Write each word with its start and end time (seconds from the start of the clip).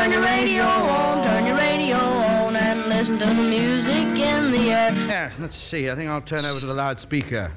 turn 0.00 0.12
your 0.12 0.22
radio 0.22 0.62
on, 0.62 1.26
turn 1.26 1.46
your 1.46 1.56
radio 1.56 1.96
on, 1.96 2.56
and 2.56 2.88
listen 2.88 3.18
to 3.18 3.26
the 3.26 3.42
music 3.42 4.18
in 4.18 4.50
the 4.50 4.70
air. 4.70 4.92
Yes, 4.94 5.36
let's 5.38 5.56
see. 5.56 5.90
I 5.90 5.94
think 5.94 6.08
I'll 6.08 6.22
turn 6.22 6.46
over 6.46 6.58
to 6.58 6.64
the 6.64 6.72
loudspeaker. 6.72 7.52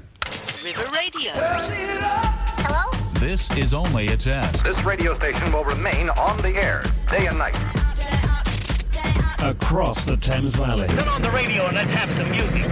River 0.62 0.86
Radio. 0.92 1.32
Hello? 1.36 3.00
This 3.14 3.50
is 3.52 3.74
only 3.74 4.10
a 4.10 4.18
test. 4.18 4.66
This 4.66 4.84
radio 4.84 5.16
station 5.16 5.54
will 5.54 5.64
remain 5.64 6.10
on 6.10 6.36
the 6.42 6.50
air 6.50 6.84
day 7.10 7.28
and 7.28 7.38
night. 7.38 7.56
Across 9.40 10.04
the 10.04 10.18
Thames 10.18 10.56
Valley. 10.56 10.90
Turn 10.90 11.08
on 11.08 11.22
the 11.22 11.32
radio 11.32 11.68
and 11.68 11.76
let's 11.76 11.92
have 11.92 12.10
some 12.12 12.30
music. 12.30 12.64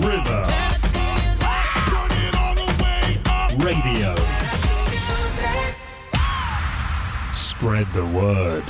River. 0.00 0.46
Radio. 3.62 4.45
Spread 7.58 7.86
the 7.94 8.04
word. 8.04 8.64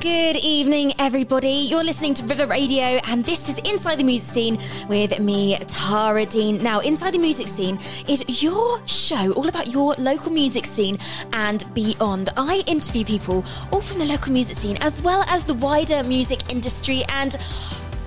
Good 0.00 0.36
evening, 0.36 0.92
everybody. 1.00 1.66
You're 1.68 1.82
listening 1.82 2.14
to 2.14 2.24
River 2.24 2.46
Radio, 2.46 3.00
and 3.04 3.24
this 3.24 3.48
is 3.48 3.58
Inside 3.68 3.96
the 3.96 4.04
Music 4.04 4.28
Scene 4.28 4.58
with 4.88 5.18
me, 5.18 5.58
Tara 5.66 6.24
Dean. 6.24 6.62
Now, 6.62 6.78
Inside 6.78 7.14
the 7.14 7.18
Music 7.18 7.48
Scene 7.48 7.80
is 8.06 8.24
your 8.44 8.80
show 8.86 9.32
all 9.32 9.48
about 9.48 9.72
your 9.72 9.96
local 9.98 10.30
music 10.30 10.66
scene 10.66 10.98
and 11.32 11.64
beyond. 11.74 12.28
I 12.36 12.62
interview 12.68 13.04
people 13.04 13.44
all 13.72 13.80
from 13.80 13.98
the 13.98 14.04
local 14.04 14.32
music 14.32 14.56
scene 14.56 14.76
as 14.80 15.02
well 15.02 15.24
as 15.26 15.42
the 15.42 15.54
wider 15.54 16.04
music 16.04 16.52
industry 16.52 17.02
and 17.08 17.36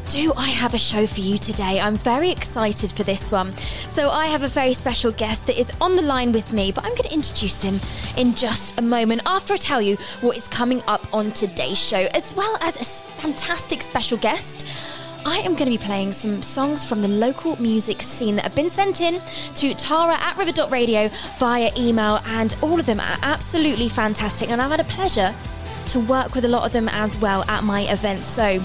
do 0.09 0.33
I 0.35 0.49
have 0.49 0.73
a 0.73 0.77
show 0.77 1.07
for 1.07 1.21
you 1.21 1.37
today? 1.37 1.79
I'm 1.79 1.95
very 1.95 2.29
excited 2.29 2.91
for 2.91 3.03
this 3.03 3.31
one. 3.31 3.55
So, 3.57 4.09
I 4.09 4.27
have 4.27 4.43
a 4.43 4.47
very 4.47 4.73
special 4.73 5.11
guest 5.11 5.47
that 5.47 5.59
is 5.59 5.71
on 5.81 5.95
the 5.95 6.01
line 6.01 6.31
with 6.31 6.53
me, 6.53 6.71
but 6.71 6.83
I'm 6.83 6.91
going 6.91 7.03
to 7.03 7.13
introduce 7.13 7.61
him 7.61 7.79
in 8.17 8.35
just 8.35 8.77
a 8.77 8.81
moment 8.81 9.23
after 9.25 9.53
I 9.53 9.57
tell 9.57 9.81
you 9.81 9.95
what 10.21 10.37
is 10.37 10.47
coming 10.47 10.83
up 10.87 11.11
on 11.13 11.31
today's 11.31 11.79
show, 11.79 12.07
as 12.13 12.33
well 12.35 12.57
as 12.61 12.75
a 12.77 12.83
fantastic 13.21 13.81
special 13.81 14.17
guest. 14.17 14.65
I 15.25 15.39
am 15.39 15.55
going 15.55 15.71
to 15.71 15.77
be 15.77 15.83
playing 15.83 16.13
some 16.13 16.43
songs 16.43 16.87
from 16.87 17.01
the 17.01 17.07
local 17.07 17.59
music 17.59 18.01
scene 18.01 18.35
that 18.35 18.43
have 18.43 18.55
been 18.55 18.69
sent 18.69 19.01
in 19.01 19.19
to 19.55 19.73
Tara 19.73 20.15
at 20.19 20.37
river.radio 20.37 21.09
via 21.39 21.71
email, 21.77 22.19
and 22.27 22.55
all 22.61 22.79
of 22.79 22.85
them 22.85 22.99
are 22.99 23.17
absolutely 23.23 23.89
fantastic. 23.89 24.51
And 24.51 24.61
I've 24.61 24.71
had 24.71 24.79
a 24.79 24.85
pleasure 24.85 25.33
to 25.87 25.99
work 25.99 26.35
with 26.35 26.45
a 26.45 26.47
lot 26.47 26.65
of 26.65 26.73
them 26.73 26.89
as 26.89 27.17
well 27.19 27.43
at 27.47 27.63
my 27.63 27.81
events. 27.91 28.25
So 28.27 28.59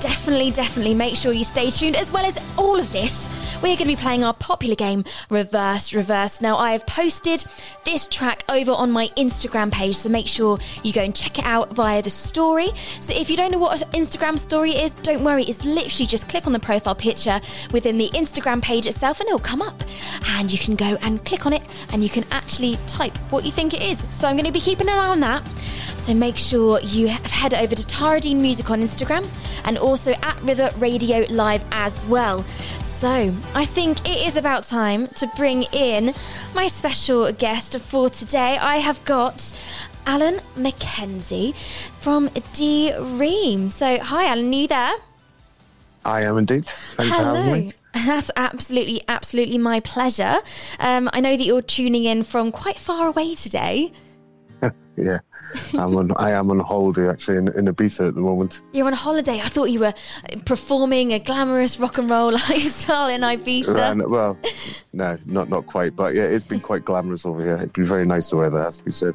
definitely, 0.00 0.50
definitely 0.50 0.94
make 0.94 1.14
sure 1.14 1.32
you 1.32 1.44
stay 1.44 1.70
tuned. 1.70 1.96
As 1.96 2.10
well 2.10 2.24
as 2.24 2.36
all 2.56 2.78
of 2.78 2.90
this, 2.90 3.28
we're 3.56 3.76
going 3.76 3.78
to 3.78 3.84
be 3.86 3.96
playing 3.96 4.24
our 4.24 4.32
popular 4.34 4.74
game, 4.74 5.04
Reverse 5.28 5.92
Reverse. 5.92 6.40
Now, 6.40 6.56
I 6.56 6.72
have 6.72 6.86
posted 6.86 7.44
this 7.84 8.06
track 8.06 8.42
over 8.48 8.72
on 8.72 8.90
my 8.90 9.08
Instagram 9.18 9.70
page, 9.70 9.96
so 9.96 10.08
make 10.08 10.26
sure 10.26 10.58
you 10.82 10.92
go 10.92 11.02
and 11.02 11.14
check 11.14 11.38
it 11.38 11.44
out 11.44 11.72
via 11.72 12.02
the 12.02 12.10
story. 12.10 12.70
So 13.00 13.12
if 13.14 13.28
you 13.28 13.36
don't 13.36 13.52
know 13.52 13.58
what 13.58 13.82
an 13.82 13.90
Instagram 13.90 14.38
story 14.38 14.72
is, 14.72 14.94
don't 14.94 15.22
worry, 15.22 15.44
it's 15.44 15.64
literally 15.64 16.06
just 16.06 16.28
click 16.28 16.46
on 16.46 16.52
the 16.52 16.58
profile 16.58 16.94
picture 16.94 17.40
within 17.70 17.98
the 17.98 18.08
Instagram 18.10 18.62
page 18.62 18.86
itself 18.86 19.20
and 19.20 19.28
it'll 19.28 19.38
come 19.38 19.60
up. 19.60 19.82
And 20.28 20.50
you 20.50 20.58
can 20.58 20.74
go 20.74 20.96
and 21.02 21.22
click 21.24 21.44
on 21.44 21.52
it 21.52 21.62
and 21.92 22.02
you 22.02 22.08
can 22.08 22.24
actually 22.30 22.78
type 22.86 23.16
what 23.30 23.44
you 23.44 23.50
think 23.50 23.74
it 23.74 23.82
is. 23.82 24.06
So 24.10 24.26
I'm 24.26 24.36
going 24.36 24.46
to 24.46 24.52
be 24.52 24.60
keeping 24.60 24.88
an 24.88 24.94
eye 24.94 25.08
on 25.08 25.20
that. 25.20 25.46
So 26.00 26.14
make 26.14 26.38
sure 26.38 26.80
you 26.80 27.08
head 27.08 27.52
over 27.52 27.74
to 27.74 27.86
Tara 27.86 28.20
Dean 28.20 28.40
Music 28.40 28.70
on 28.70 28.80
Instagram 28.80 29.28
and 29.64 29.76
also 29.76 30.12
at 30.22 30.40
River 30.42 30.70
Radio 30.78 31.26
Live 31.28 31.62
as 31.70 32.06
well. 32.06 32.42
So 32.82 33.34
I 33.54 33.66
think 33.66 34.08
it 34.08 34.26
is 34.26 34.36
about 34.36 34.64
time 34.64 35.06
to 35.08 35.28
bring 35.36 35.64
in 35.72 36.14
my 36.54 36.68
special 36.68 37.30
guest 37.32 37.78
for 37.78 38.08
today. 38.08 38.56
I 38.58 38.78
have 38.78 39.04
got 39.04 39.52
Alan 40.06 40.40
Mackenzie 40.56 41.52
from 41.98 42.30
D 42.54 42.92
Ream. 42.98 43.70
So 43.70 43.98
hi 43.98 44.26
Alan, 44.26 44.52
are 44.52 44.56
you 44.56 44.68
there? 44.68 44.94
I 46.04 46.22
am 46.22 46.38
indeed. 46.38 46.66
Thanks 46.66 47.14
for 47.14 47.22
having 47.22 47.42
Hello. 47.42 47.56
me. 47.56 47.72
That's 47.94 48.30
absolutely, 48.36 49.02
absolutely 49.06 49.58
my 49.58 49.80
pleasure. 49.80 50.38
Um, 50.78 51.10
I 51.12 51.20
know 51.20 51.36
that 51.36 51.44
you're 51.44 51.60
tuning 51.60 52.04
in 52.04 52.22
from 52.22 52.52
quite 52.52 52.78
far 52.78 53.08
away 53.08 53.34
today. 53.34 53.92
Yeah, 54.96 55.18
I'm 55.78 55.96
on. 55.96 56.10
I 56.16 56.32
am 56.32 56.50
on 56.50 56.58
holiday 56.58 57.08
actually 57.08 57.38
in, 57.38 57.48
in 57.56 57.64
Ibiza 57.66 58.08
at 58.08 58.14
the 58.14 58.20
moment. 58.20 58.60
You're 58.72 58.86
on 58.86 58.92
holiday. 58.92 59.40
I 59.40 59.48
thought 59.48 59.70
you 59.70 59.80
were 59.80 59.94
performing 60.44 61.14
a 61.14 61.18
glamorous 61.18 61.80
rock 61.80 61.96
and 61.96 62.10
roll 62.10 62.32
lifestyle 62.32 63.08
in 63.08 63.22
Ibiza. 63.22 63.92
And, 63.92 64.10
well, 64.10 64.38
no, 64.92 65.16
not 65.24 65.48
not 65.48 65.64
quite, 65.64 65.96
but 65.96 66.14
yeah, 66.14 66.24
it's 66.24 66.44
been 66.44 66.60
quite 66.60 66.84
glamorous 66.84 67.24
over 67.24 67.42
here. 67.42 67.56
It's 67.62 67.72
been 67.72 67.86
very 67.86 68.04
nice 68.04 68.28
the 68.28 68.36
weather, 68.36 68.62
has 68.62 68.76
to 68.78 68.84
be 68.84 68.92
said. 68.92 69.14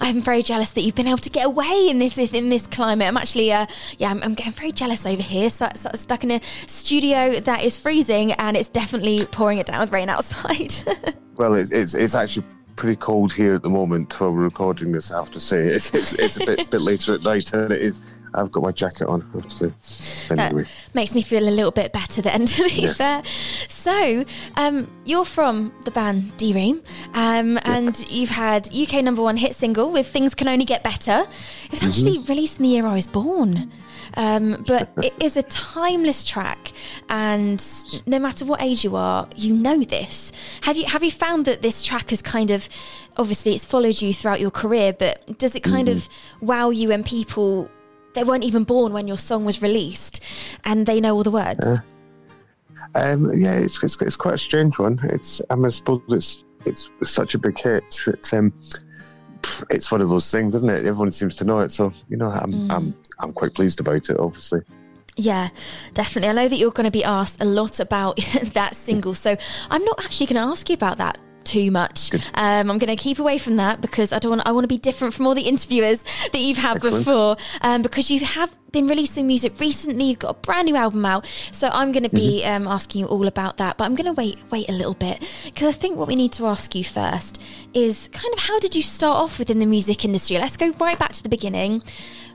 I'm 0.00 0.20
very 0.20 0.42
jealous 0.42 0.70
that 0.72 0.82
you've 0.82 0.94
been 0.94 1.08
able 1.08 1.18
to 1.18 1.30
get 1.30 1.46
away 1.46 1.88
in 1.88 1.98
this 1.98 2.16
in 2.16 2.48
this 2.48 2.66
climate. 2.68 3.08
I'm 3.08 3.16
actually, 3.16 3.52
uh, 3.52 3.66
yeah, 3.98 4.10
I'm, 4.10 4.22
I'm 4.22 4.34
getting 4.34 4.52
very 4.52 4.72
jealous 4.72 5.04
over 5.06 5.22
here. 5.22 5.50
So, 5.50 5.68
so 5.74 5.90
stuck 5.94 6.22
in 6.22 6.30
a 6.30 6.40
studio 6.66 7.40
that 7.40 7.64
is 7.64 7.78
freezing, 7.78 8.32
and 8.32 8.56
it's 8.56 8.68
definitely 8.68 9.26
pouring 9.26 9.58
it 9.58 9.66
down 9.66 9.80
with 9.80 9.92
rain 9.92 10.08
outside. 10.08 10.72
Well, 11.36 11.54
it's 11.54 11.70
it's, 11.70 11.94
it's 11.94 12.14
actually 12.14 12.44
pretty 12.76 12.96
cold 12.96 13.32
here 13.32 13.54
at 13.54 13.62
the 13.62 13.68
moment 13.70 14.18
while 14.20 14.30
we're 14.32 14.42
recording 14.44 14.92
this. 14.92 15.10
I 15.12 15.18
have 15.18 15.30
to 15.32 15.40
say, 15.40 15.58
it's 15.76 15.92
it's, 15.94 16.12
it's 16.14 16.36
a 16.36 16.46
bit 16.46 16.70
bit 16.70 16.80
later 16.80 17.14
at 17.14 17.22
night, 17.22 17.52
and 17.52 17.72
it 17.72 17.82
is. 17.82 18.00
I've 18.32 18.52
got 18.52 18.62
my 18.62 18.70
jacket 18.70 19.08
on. 19.08 19.28
I 19.34 19.38
have 19.40 19.48
to 19.48 19.50
say. 19.74 20.34
Anyway, 20.38 20.64
Makes 20.94 21.14
me 21.16 21.22
feel 21.22 21.48
a 21.48 21.50
little 21.50 21.72
bit 21.72 21.92
better 21.92 22.22
then, 22.22 22.46
to 22.46 22.62
be 22.68 22.82
Yes. 22.82 22.96
fair. 22.96 23.22
So, 23.68 24.24
um, 24.54 24.88
you're 25.04 25.24
from 25.24 25.72
the 25.84 25.90
band 25.90 26.36
D 26.36 26.52
Ream, 26.52 26.80
um, 27.14 27.58
and 27.64 28.08
you've 28.08 28.28
had 28.30 28.72
UK 28.72 29.02
number 29.02 29.20
one 29.20 29.36
hit 29.36 29.56
single 29.56 29.90
with 29.90 30.06
"Things 30.06 30.36
Can 30.36 30.46
Only 30.46 30.64
Get 30.64 30.84
Better." 30.84 31.26
It 31.64 31.70
was 31.72 31.82
actually 31.82 32.18
Mm-hmm. 32.18 32.28
released 32.32 32.58
in 32.58 32.62
the 32.62 32.68
year 32.68 32.86
I 32.86 32.94
was 32.94 33.08
born. 33.08 33.72
Um, 34.16 34.64
but 34.66 34.90
it 35.02 35.14
is 35.20 35.36
a 35.36 35.42
timeless 35.44 36.24
track, 36.24 36.72
and 37.08 37.62
no 38.06 38.18
matter 38.18 38.44
what 38.44 38.62
age 38.62 38.84
you 38.84 38.96
are, 38.96 39.28
you 39.36 39.54
know 39.54 39.82
this. 39.82 40.32
Have 40.62 40.76
you 40.76 40.86
have 40.86 41.02
you 41.04 41.10
found 41.10 41.44
that 41.46 41.62
this 41.62 41.82
track 41.82 42.10
has 42.10 42.22
kind 42.22 42.50
of, 42.50 42.68
obviously, 43.16 43.54
it's 43.54 43.64
followed 43.64 44.00
you 44.00 44.12
throughout 44.12 44.40
your 44.40 44.50
career, 44.50 44.92
but 44.92 45.38
does 45.38 45.54
it 45.54 45.62
kind 45.62 45.88
of 45.88 46.08
wow 46.40 46.70
you 46.70 46.88
when 46.88 47.04
people 47.04 47.70
they 48.14 48.24
weren't 48.24 48.44
even 48.44 48.64
born 48.64 48.92
when 48.92 49.06
your 49.06 49.18
song 49.18 49.44
was 49.44 49.62
released, 49.62 50.22
and 50.64 50.86
they 50.86 51.00
know 51.00 51.14
all 51.14 51.22
the 51.22 51.30
words? 51.30 51.80
um, 52.94 53.30
yeah, 53.34 53.54
it's, 53.54 53.82
it's 53.82 54.00
it's 54.00 54.16
quite 54.16 54.34
a 54.34 54.38
strange 54.38 54.78
one. 54.78 54.98
It's 55.04 55.40
I, 55.50 55.56
mean, 55.56 55.66
I 55.66 55.70
suppose 55.70 56.02
it's 56.08 56.44
it's 56.66 56.90
such 57.04 57.34
a 57.34 57.38
big 57.38 57.58
hit. 57.58 57.84
It's 58.06 58.32
um, 58.32 58.52
it's 59.70 59.90
one 59.90 60.00
of 60.00 60.08
those 60.08 60.30
things, 60.30 60.54
isn't 60.54 60.68
it? 60.68 60.84
Everyone 60.84 61.12
seems 61.12 61.36
to 61.36 61.44
know 61.44 61.60
it, 61.60 61.72
so 61.72 61.92
you 62.08 62.16
know, 62.16 62.30
I'm 62.30 62.52
Mm. 62.52 62.70
I'm 62.70 62.94
I'm 63.22 63.32
quite 63.32 63.54
pleased 63.54 63.80
about 63.80 64.08
it. 64.08 64.18
Obviously. 64.18 64.62
Yeah, 65.16 65.50
definitely. 65.94 66.28
I 66.30 66.32
know 66.32 66.48
that 66.48 66.56
you're 66.56 66.70
going 66.70 66.84
to 66.84 66.90
be 66.90 67.04
asked 67.04 67.40
a 67.40 67.44
lot 67.44 67.80
about 67.80 68.16
that 68.54 68.74
single, 68.74 69.14
so 69.14 69.36
I'm 69.70 69.84
not 69.84 70.04
actually 70.04 70.26
going 70.26 70.42
to 70.42 70.50
ask 70.50 70.68
you 70.68 70.74
about 70.74 70.98
that 70.98 71.18
too 71.44 71.70
much. 71.70 72.12
Um, 72.34 72.70
I'm 72.70 72.78
going 72.78 72.94
to 72.94 73.02
keep 73.02 73.18
away 73.18 73.38
from 73.38 73.56
that 73.56 73.80
because 73.80 74.12
I 74.12 74.18
don't 74.18 74.30
want. 74.30 74.42
I 74.46 74.52
want 74.52 74.64
to 74.64 74.68
be 74.68 74.78
different 74.78 75.14
from 75.14 75.26
all 75.26 75.34
the 75.34 75.42
interviewers 75.42 76.02
that 76.32 76.38
you've 76.38 76.58
had 76.58 76.76
Excellent. 76.76 77.04
before. 77.04 77.36
Um, 77.60 77.82
because 77.82 78.10
you 78.10 78.20
have 78.20 78.54
been 78.72 78.86
releasing 78.86 79.26
music 79.26 79.58
recently. 79.58 80.04
You've 80.04 80.20
got 80.20 80.30
a 80.30 80.38
brand 80.40 80.66
new 80.66 80.76
album 80.76 81.04
out, 81.04 81.26
so 81.52 81.68
I'm 81.72 81.92
going 81.92 82.04
to 82.04 82.10
be 82.10 82.44
um, 82.44 82.68
asking 82.68 83.00
you 83.00 83.06
all 83.06 83.26
about 83.26 83.56
that. 83.56 83.76
But 83.76 83.84
I'm 83.84 83.94
going 83.94 84.06
to 84.06 84.18
wait, 84.18 84.38
wait 84.50 84.68
a 84.68 84.72
little 84.72 84.94
bit 84.94 85.20
because 85.44 85.68
I 85.68 85.72
think 85.72 85.98
what 85.98 86.08
we 86.08 86.16
need 86.16 86.32
to 86.32 86.46
ask 86.46 86.74
you 86.74 86.84
first 86.84 87.42
is 87.74 88.08
kind 88.12 88.32
of 88.34 88.40
how 88.40 88.58
did 88.60 88.74
you 88.74 88.82
start 88.82 89.16
off 89.16 89.38
within 89.38 89.58
the 89.58 89.66
music 89.66 90.04
industry? 90.04 90.38
Let's 90.38 90.56
go 90.56 90.70
right 90.80 90.98
back 90.98 91.12
to 91.12 91.22
the 91.22 91.28
beginning. 91.28 91.82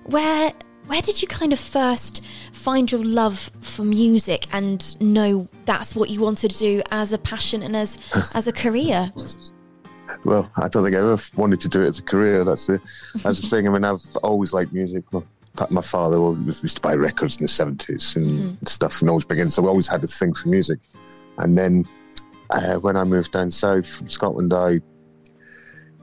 Where 0.03 0.53
where 0.87 1.01
did 1.01 1.21
you 1.21 1.27
kind 1.27 1.53
of 1.53 1.59
first 1.59 2.23
find 2.51 2.91
your 2.91 3.03
love 3.03 3.51
for 3.61 3.83
music 3.83 4.45
and 4.51 4.99
know 5.01 5.47
that's 5.65 5.95
what 5.95 6.09
you 6.09 6.21
wanted 6.21 6.51
to 6.51 6.57
do 6.57 6.81
as 6.91 7.11
a 7.13 7.17
passion 7.17 7.63
and 7.63 7.75
as 7.75 7.97
as 8.33 8.47
a 8.47 8.51
career? 8.51 9.11
Well, 10.23 10.51
I 10.57 10.67
don't 10.67 10.83
think 10.83 10.95
I 10.95 10.99
ever 10.99 11.17
wanted 11.35 11.59
to 11.61 11.69
do 11.69 11.83
it 11.83 11.89
as 11.89 11.99
a 11.99 12.03
career. 12.03 12.43
That's 12.43 12.67
the 12.67 12.81
that's 13.23 13.41
the 13.41 13.47
thing. 13.55 13.67
I 13.67 13.71
mean, 13.71 13.83
I've 13.83 14.01
always 14.23 14.53
liked 14.53 14.73
music. 14.73 15.03
My, 15.11 15.21
my 15.69 15.81
father 15.81 16.17
always 16.17 16.61
used 16.63 16.77
to 16.77 16.81
buy 16.81 16.95
records 16.95 17.37
in 17.37 17.43
the 17.43 17.47
seventies 17.47 18.15
and 18.15 18.57
stuff, 18.67 19.01
and 19.01 19.09
always 19.09 19.25
big 19.25 19.39
in. 19.39 19.49
So 19.49 19.61
we 19.61 19.69
always 19.69 19.87
had 19.87 20.03
a 20.03 20.07
thing 20.07 20.33
for 20.33 20.49
music. 20.49 20.79
And 21.37 21.57
then 21.57 21.85
uh, 22.49 22.75
when 22.77 22.95
I 22.95 23.03
moved 23.03 23.31
down 23.31 23.51
south 23.51 23.87
from 23.87 24.09
Scotland, 24.09 24.53
I 24.53 24.81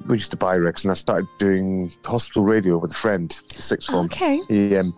we 0.06 0.16
used 0.16 0.30
to 0.30 0.36
buy 0.36 0.56
records, 0.56 0.84
and 0.84 0.90
I 0.90 0.94
started 0.94 1.28
doing 1.38 1.92
hospital 2.04 2.44
radio 2.44 2.78
with 2.78 2.92
a 2.92 2.94
friend, 2.94 3.32
sixth 3.58 3.90
form. 3.90 4.06
Okay. 4.06 4.40
He 4.48 4.76
um, 4.76 4.94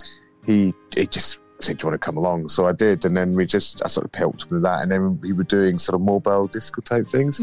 he 0.46 0.74
he 0.94 1.06
just 1.06 1.38
said, 1.60 1.78
"Do 1.78 1.84
you 1.84 1.90
want 1.90 2.00
to 2.00 2.04
come 2.04 2.16
along?" 2.16 2.48
So 2.48 2.66
I 2.66 2.72
did, 2.72 3.04
and 3.04 3.16
then 3.16 3.34
we 3.34 3.46
just 3.46 3.82
I 3.84 3.88
sort 3.88 4.06
of 4.06 4.14
helped 4.14 4.44
him 4.44 4.50
with 4.50 4.62
that, 4.62 4.82
and 4.82 4.90
then 4.90 5.20
we 5.20 5.32
were 5.32 5.44
doing 5.44 5.78
sort 5.78 5.94
of 5.94 6.00
mobile 6.00 6.46
disco 6.46 6.80
type 6.82 7.06
things. 7.08 7.40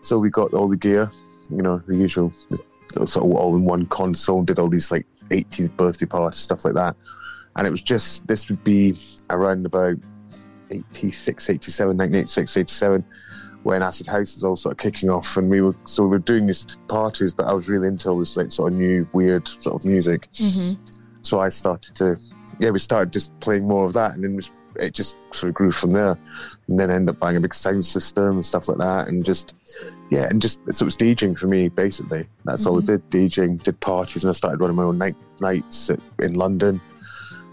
So 0.00 0.18
we 0.18 0.30
got 0.30 0.52
all 0.52 0.68
the 0.68 0.76
gear, 0.76 1.10
you 1.50 1.62
know, 1.62 1.82
the 1.86 1.96
usual, 1.96 2.32
sort 3.06 3.24
of 3.24 3.32
all 3.32 3.54
in 3.54 3.64
one 3.64 3.86
console. 3.86 4.42
Did 4.42 4.58
all 4.58 4.68
these 4.68 4.90
like 4.90 5.06
18th 5.28 5.76
birthday 5.76 6.06
parties, 6.06 6.40
stuff 6.40 6.64
like 6.64 6.74
that, 6.74 6.96
and 7.56 7.66
it 7.66 7.70
was 7.70 7.82
just 7.82 8.26
this 8.26 8.48
would 8.48 8.62
be 8.64 8.98
around 9.30 9.66
about 9.66 9.96
86, 10.70 11.50
87, 11.50 11.96
1986, 11.96 12.56
87, 12.56 13.04
when 13.62 13.82
Acid 13.82 14.08
House 14.08 14.34
was 14.34 14.44
all 14.44 14.56
sort 14.56 14.72
of 14.72 14.78
kicking 14.78 15.10
off, 15.10 15.36
and 15.36 15.48
we 15.48 15.60
were 15.60 15.74
so 15.84 16.02
we 16.02 16.10
were 16.10 16.18
doing 16.18 16.46
these 16.46 16.78
parties, 16.88 17.32
but 17.32 17.46
I 17.46 17.52
was 17.52 17.68
really 17.68 17.88
into 17.88 18.08
all 18.08 18.18
this 18.18 18.36
like 18.36 18.50
sort 18.50 18.72
of 18.72 18.78
new 18.78 19.06
weird 19.12 19.46
sort 19.46 19.76
of 19.76 19.88
music. 19.88 20.28
So 21.22 21.40
I 21.40 21.50
started 21.50 21.94
to, 21.96 22.18
yeah, 22.58 22.70
we 22.70 22.80
started 22.80 23.12
just 23.12 23.38
playing 23.40 23.68
more 23.68 23.84
of 23.84 23.92
that, 23.92 24.14
and 24.14 24.24
then 24.24 24.40
it 24.76 24.94
just 24.94 25.16
sort 25.32 25.48
of 25.48 25.54
grew 25.54 25.70
from 25.70 25.90
there, 25.92 26.18
and 26.66 26.80
then 26.80 26.90
end 26.90 27.08
up 27.08 27.20
buying 27.20 27.36
a 27.36 27.40
big 27.40 27.54
sound 27.54 27.84
system 27.84 28.24
and 28.36 28.46
stuff 28.46 28.68
like 28.68 28.78
that, 28.78 29.08
and 29.08 29.24
just 29.24 29.54
yeah, 30.10 30.28
and 30.28 30.42
just 30.42 30.58
so 30.70 30.84
it 30.84 30.86
was 30.86 30.96
DJing 30.96 31.38
for 31.38 31.46
me 31.46 31.68
basically. 31.68 32.26
That's 32.44 32.66
all 32.66 32.78
I 32.78 32.84
did, 32.84 33.08
DJing, 33.10 33.62
did 33.62 33.78
parties, 33.80 34.24
and 34.24 34.30
I 34.30 34.34
started 34.34 34.60
running 34.60 34.76
my 34.76 34.84
own 34.84 34.98
night 34.98 35.16
nights 35.40 35.88
at, 35.90 36.00
in 36.18 36.34
London, 36.34 36.80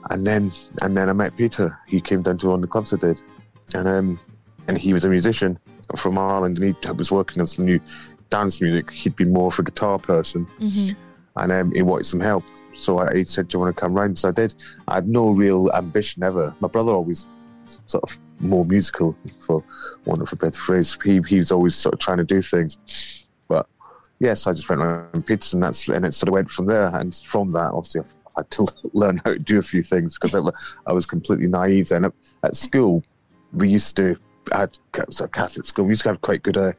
and 0.09 0.25
then 0.25 0.51
and 0.81 0.97
then 0.97 1.07
I 1.07 1.13
met 1.13 1.37
Peter. 1.37 1.77
He 1.87 2.01
came 2.01 2.23
down 2.23 2.39
to 2.39 2.47
one 2.47 2.55
of 2.55 2.61
the 2.61 2.67
clubs 2.67 2.93
I 2.93 2.97
did, 2.97 3.21
and 3.75 3.87
um, 3.87 4.19
and 4.67 4.75
he 4.75 4.93
was 4.93 5.05
a 5.05 5.09
musician 5.09 5.59
from 5.97 6.17
Ireland, 6.17 6.57
and 6.59 6.75
he 6.75 6.91
was 6.91 7.11
working 7.11 7.41
on 7.41 7.47
some 7.47 7.65
new 7.65 7.79
dance 8.29 8.61
music. 8.61 8.91
He'd 8.91 9.15
be 9.15 9.25
more 9.25 9.47
of 9.47 9.59
a 9.59 9.63
guitar 9.63 9.99
person, 9.99 10.47
and 11.35 11.51
um, 11.51 11.71
he 11.73 11.81
wanted 11.81 12.05
some 12.05 12.19
help. 12.19 12.43
So 12.75 12.99
I, 12.99 13.15
he 13.15 13.23
said, 13.25 13.47
"Do 13.47 13.55
you 13.57 13.59
want 13.61 13.75
to 13.75 13.79
come 13.79 13.93
round?" 13.93 14.17
So 14.17 14.29
I 14.29 14.31
did. 14.31 14.55
I 14.87 14.95
had 14.95 15.07
no 15.07 15.29
real 15.29 15.69
ambition 15.73 16.23
ever. 16.23 16.53
My 16.59 16.67
brother 16.67 16.91
always 16.93 17.27
sort 17.87 18.03
of 18.03 18.19
more 18.39 18.65
musical, 18.65 19.15
for 19.41 19.63
want 20.05 20.21
of 20.21 20.31
a 20.31 20.35
better 20.35 20.59
phrase. 20.59 20.97
He 21.03 21.21
he 21.27 21.37
was 21.37 21.51
always 21.51 21.75
sort 21.75 21.93
of 21.93 21.99
trying 21.99 22.17
to 22.17 22.23
do 22.23 22.41
things, 22.41 22.77
but 23.47 23.67
yes, 24.19 24.47
I 24.47 24.53
just 24.53 24.69
went 24.69 24.81
around 24.81 25.25
Peter's, 25.25 25.53
and 25.53 25.63
that's 25.63 25.87
and 25.87 26.05
it 26.05 26.13
sort 26.13 26.29
of 26.29 26.33
went 26.33 26.51
from 26.51 26.67
there. 26.67 26.91
And 26.93 27.15
from 27.15 27.51
that, 27.53 27.71
obviously, 27.73 28.01
I've 28.01 28.13
had 28.37 28.51
to 28.51 28.67
learn 28.93 29.21
how 29.25 29.33
to 29.33 29.39
do 29.39 29.57
a 29.57 29.63
few 29.63 29.83
things 29.83 30.17
because 30.17 30.35
I, 30.35 30.89
I 30.89 30.93
was 30.93 31.05
completely 31.05 31.47
naive 31.47 31.89
then. 31.89 32.05
At, 32.05 32.13
at 32.43 32.55
school, 32.55 33.03
we 33.53 33.69
used 33.69 33.95
to 33.97 34.15
I 34.53 34.67
was 35.05 35.21
a 35.21 35.27
Catholic 35.27 35.65
school. 35.65 35.85
We 35.85 35.91
used 35.91 36.03
to 36.03 36.09
have 36.09 36.21
quite 36.21 36.43
good. 36.43 36.57
Uh, 36.57 36.73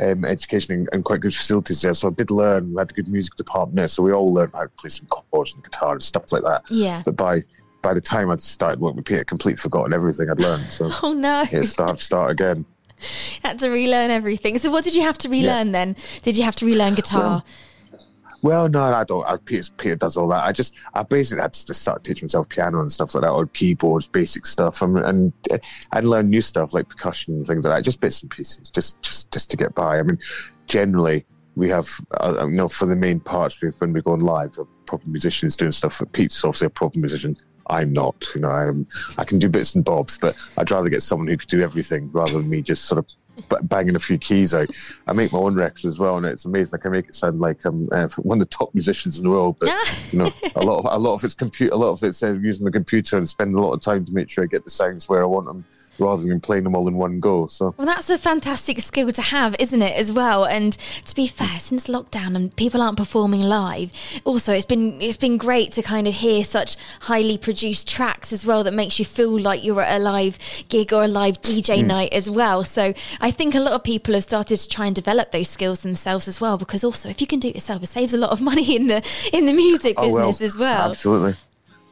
um, 0.00 0.24
education 0.24 0.86
and, 0.92 1.04
quite 1.04 1.20
good 1.20 1.34
facilities 1.34 1.82
there, 1.82 1.92
so 1.92 2.08
I 2.08 2.12
did 2.12 2.30
learn. 2.30 2.72
We 2.72 2.78
had 2.78 2.90
a 2.90 2.94
good 2.94 3.08
music 3.08 3.34
department 3.34 3.76
there, 3.76 3.88
so 3.88 4.02
we 4.04 4.12
all 4.12 4.32
learned 4.32 4.52
how 4.54 4.62
to 4.62 4.68
play 4.68 4.90
some 4.90 5.06
chords 5.06 5.54
and 5.54 5.64
guitar 5.64 5.92
and 5.92 6.02
stuff 6.02 6.30
like 6.30 6.42
that. 6.44 6.62
Yeah. 6.70 7.02
But 7.04 7.16
by 7.16 7.42
by 7.82 7.94
the 7.94 8.00
time 8.00 8.30
I'd 8.30 8.40
started 8.40 8.80
working 8.80 8.96
with 8.96 9.06
Peter, 9.06 9.20
I'd 9.20 9.26
completely 9.26 9.56
forgotten 9.56 9.92
everything 9.92 10.30
I'd 10.30 10.38
learned. 10.38 10.64
So 10.70 10.90
Oh 11.02 11.12
no. 11.12 11.44
yeah, 11.50 11.62
start 11.62 11.98
start 11.98 12.30
again. 12.30 12.64
had 13.42 13.58
to 13.60 13.70
relearn 13.70 14.10
everything. 14.10 14.58
So 14.58 14.70
what 14.70 14.84
did 14.84 14.94
you 14.94 15.02
have 15.02 15.18
to 15.18 15.28
relearn 15.28 15.72
then? 15.72 15.96
Did 16.22 16.36
you 16.36 16.44
have 16.44 16.56
to 16.56 16.66
relearn 16.66 16.94
guitar? 16.94 17.42
Well, 18.42 18.68
no, 18.68 18.82
I 18.82 19.04
don't. 19.04 19.26
I, 19.26 19.36
Peter, 19.44 19.72
Peter 19.76 19.96
does 19.96 20.16
all 20.16 20.28
that. 20.28 20.44
I 20.44 20.52
just, 20.52 20.74
I 20.94 21.02
basically 21.02 21.42
had 21.42 21.52
to 21.54 21.66
just 21.66 21.82
start 21.82 22.04
teaching 22.04 22.26
myself 22.26 22.48
piano 22.48 22.80
and 22.80 22.92
stuff 22.92 23.14
like 23.14 23.22
that, 23.22 23.30
or 23.30 23.46
keyboards, 23.46 24.06
basic 24.06 24.46
stuff, 24.46 24.80
and, 24.80 24.98
and 24.98 25.32
uh, 25.50 25.58
I'd 25.92 26.04
learn 26.04 26.30
new 26.30 26.40
stuff 26.40 26.72
like 26.72 26.88
percussion 26.88 27.34
and 27.34 27.46
things 27.46 27.64
like 27.64 27.74
that, 27.74 27.82
just 27.82 28.00
bits 28.00 28.22
and 28.22 28.30
pieces, 28.30 28.70
just, 28.70 29.00
just, 29.02 29.32
just 29.32 29.50
to 29.50 29.56
get 29.56 29.74
by. 29.74 29.98
I 29.98 30.02
mean, 30.02 30.18
generally, 30.66 31.24
we 31.56 31.68
have, 31.68 31.88
uh, 32.20 32.46
you 32.48 32.54
know, 32.54 32.68
for 32.68 32.86
the 32.86 32.94
main 32.94 33.18
parts, 33.18 33.60
when 33.78 33.92
we 33.92 34.02
go 34.02 34.12
on 34.12 34.20
live, 34.20 34.56
we're 34.56 34.64
proper 34.86 35.10
musicians 35.10 35.56
doing 35.56 35.72
stuff. 35.72 36.00
Pete's 36.12 36.44
obviously 36.44 36.66
a 36.66 36.70
proper 36.70 36.98
musician. 36.98 37.36
I'm 37.66 37.92
not, 37.92 38.24
you 38.34 38.40
know, 38.40 38.50
I'm, 38.50 38.86
I 39.18 39.24
can 39.24 39.40
do 39.40 39.48
bits 39.48 39.74
and 39.74 39.84
bobs, 39.84 40.16
but 40.16 40.38
I'd 40.56 40.70
rather 40.70 40.88
get 40.88 41.02
someone 41.02 41.26
who 41.26 41.36
could 41.36 41.48
do 41.48 41.60
everything 41.60 42.10
rather 42.12 42.34
than 42.34 42.48
me 42.48 42.62
just 42.62 42.84
sort 42.84 43.00
of 43.00 43.06
banging 43.62 43.96
a 43.96 44.00
few 44.00 44.18
keys 44.18 44.54
out. 44.54 44.68
I 45.06 45.12
make 45.12 45.32
my 45.32 45.38
own 45.38 45.54
records 45.54 45.84
as 45.84 45.98
well, 45.98 46.16
and 46.16 46.26
it's 46.26 46.44
amazing. 46.44 46.78
I 46.78 46.82
can 46.82 46.92
make 46.92 47.08
it 47.08 47.14
sound 47.14 47.40
like 47.40 47.64
I'm 47.64 47.88
uh, 47.92 48.08
one 48.18 48.40
of 48.40 48.48
the 48.48 48.56
top 48.56 48.74
musicians 48.74 49.18
in 49.18 49.24
the 49.24 49.30
world, 49.30 49.56
but 49.58 49.68
you 50.12 50.18
know, 50.18 50.32
a 50.56 50.62
lot 50.62 50.78
of 50.78 50.86
a 50.90 50.98
lot 50.98 51.14
of 51.14 51.24
it's 51.24 51.34
computer, 51.34 51.74
a 51.74 51.76
lot 51.76 51.90
of 51.90 52.02
it's 52.02 52.22
uh, 52.22 52.34
using 52.34 52.64
the 52.64 52.70
computer 52.70 53.16
and 53.16 53.28
spending 53.28 53.56
a 53.56 53.60
lot 53.60 53.72
of 53.72 53.80
time 53.80 54.04
to 54.04 54.12
make 54.12 54.28
sure 54.28 54.44
I 54.44 54.46
get 54.46 54.64
the 54.64 54.70
sounds 54.70 55.08
where 55.08 55.22
I 55.22 55.26
want 55.26 55.46
them, 55.46 55.64
rather 55.98 56.22
than 56.22 56.40
playing 56.40 56.64
them 56.64 56.74
all 56.74 56.86
in 56.88 56.94
one 56.94 57.20
go. 57.20 57.46
So 57.46 57.74
Well, 57.76 57.86
that's 57.86 58.10
a 58.10 58.18
fantastic 58.18 58.80
skill 58.80 59.12
to 59.12 59.22
have, 59.22 59.56
isn't 59.58 59.82
it, 59.82 59.96
as 59.96 60.12
well? 60.12 60.44
And 60.44 60.72
to 61.04 61.14
be 61.14 61.26
fair, 61.26 61.48
mm. 61.48 61.60
since 61.60 61.86
lockdown 61.86 62.36
and 62.36 62.54
people 62.56 62.82
aren't 62.82 62.96
performing 62.96 63.42
live, 63.42 63.92
also 64.24 64.54
it's 64.54 64.66
been 64.66 65.00
it's 65.00 65.16
been 65.16 65.36
great 65.36 65.72
to 65.72 65.82
kind 65.82 66.06
of 66.06 66.14
hear 66.14 66.44
such 66.44 66.76
highly 67.02 67.38
produced 67.38 67.88
tracks 67.88 68.32
as 68.32 68.46
well 68.46 68.64
that 68.64 68.74
makes 68.74 68.98
you 68.98 69.04
feel 69.04 69.38
like 69.38 69.64
you're 69.64 69.82
at 69.82 70.00
a 70.00 70.02
live 70.02 70.38
gig 70.68 70.92
or 70.92 71.04
a 71.04 71.08
live 71.08 71.40
DJ 71.42 71.80
mm. 71.80 71.86
night 71.86 72.12
as 72.12 72.30
well. 72.30 72.64
So 72.64 72.94
I 73.20 73.30
think 73.30 73.54
a 73.54 73.60
lot 73.60 73.72
of 73.72 73.84
people 73.84 74.14
have 74.14 74.24
started 74.24 74.58
to 74.58 74.68
try 74.68 74.86
and 74.86 74.94
develop 74.94 75.32
those 75.32 75.48
skills 75.48 75.82
themselves 75.82 76.28
as 76.28 76.40
well, 76.40 76.56
because 76.56 76.84
also 76.84 77.08
if 77.08 77.20
you 77.20 77.26
can 77.26 77.40
do 77.40 77.48
it 77.48 77.54
yourself, 77.54 77.82
it 77.82 77.86
saves 77.86 78.14
a 78.14 78.18
lot 78.18 78.30
of 78.30 78.40
money 78.48 78.76
in 78.76 78.86
the 78.86 79.02
in 79.32 79.46
the 79.46 79.52
music 79.52 79.94
Oh, 79.96 80.12
well, 80.12 80.28
business 80.28 80.52
as 80.52 80.58
well. 80.58 80.90
Absolutely. 80.90 81.34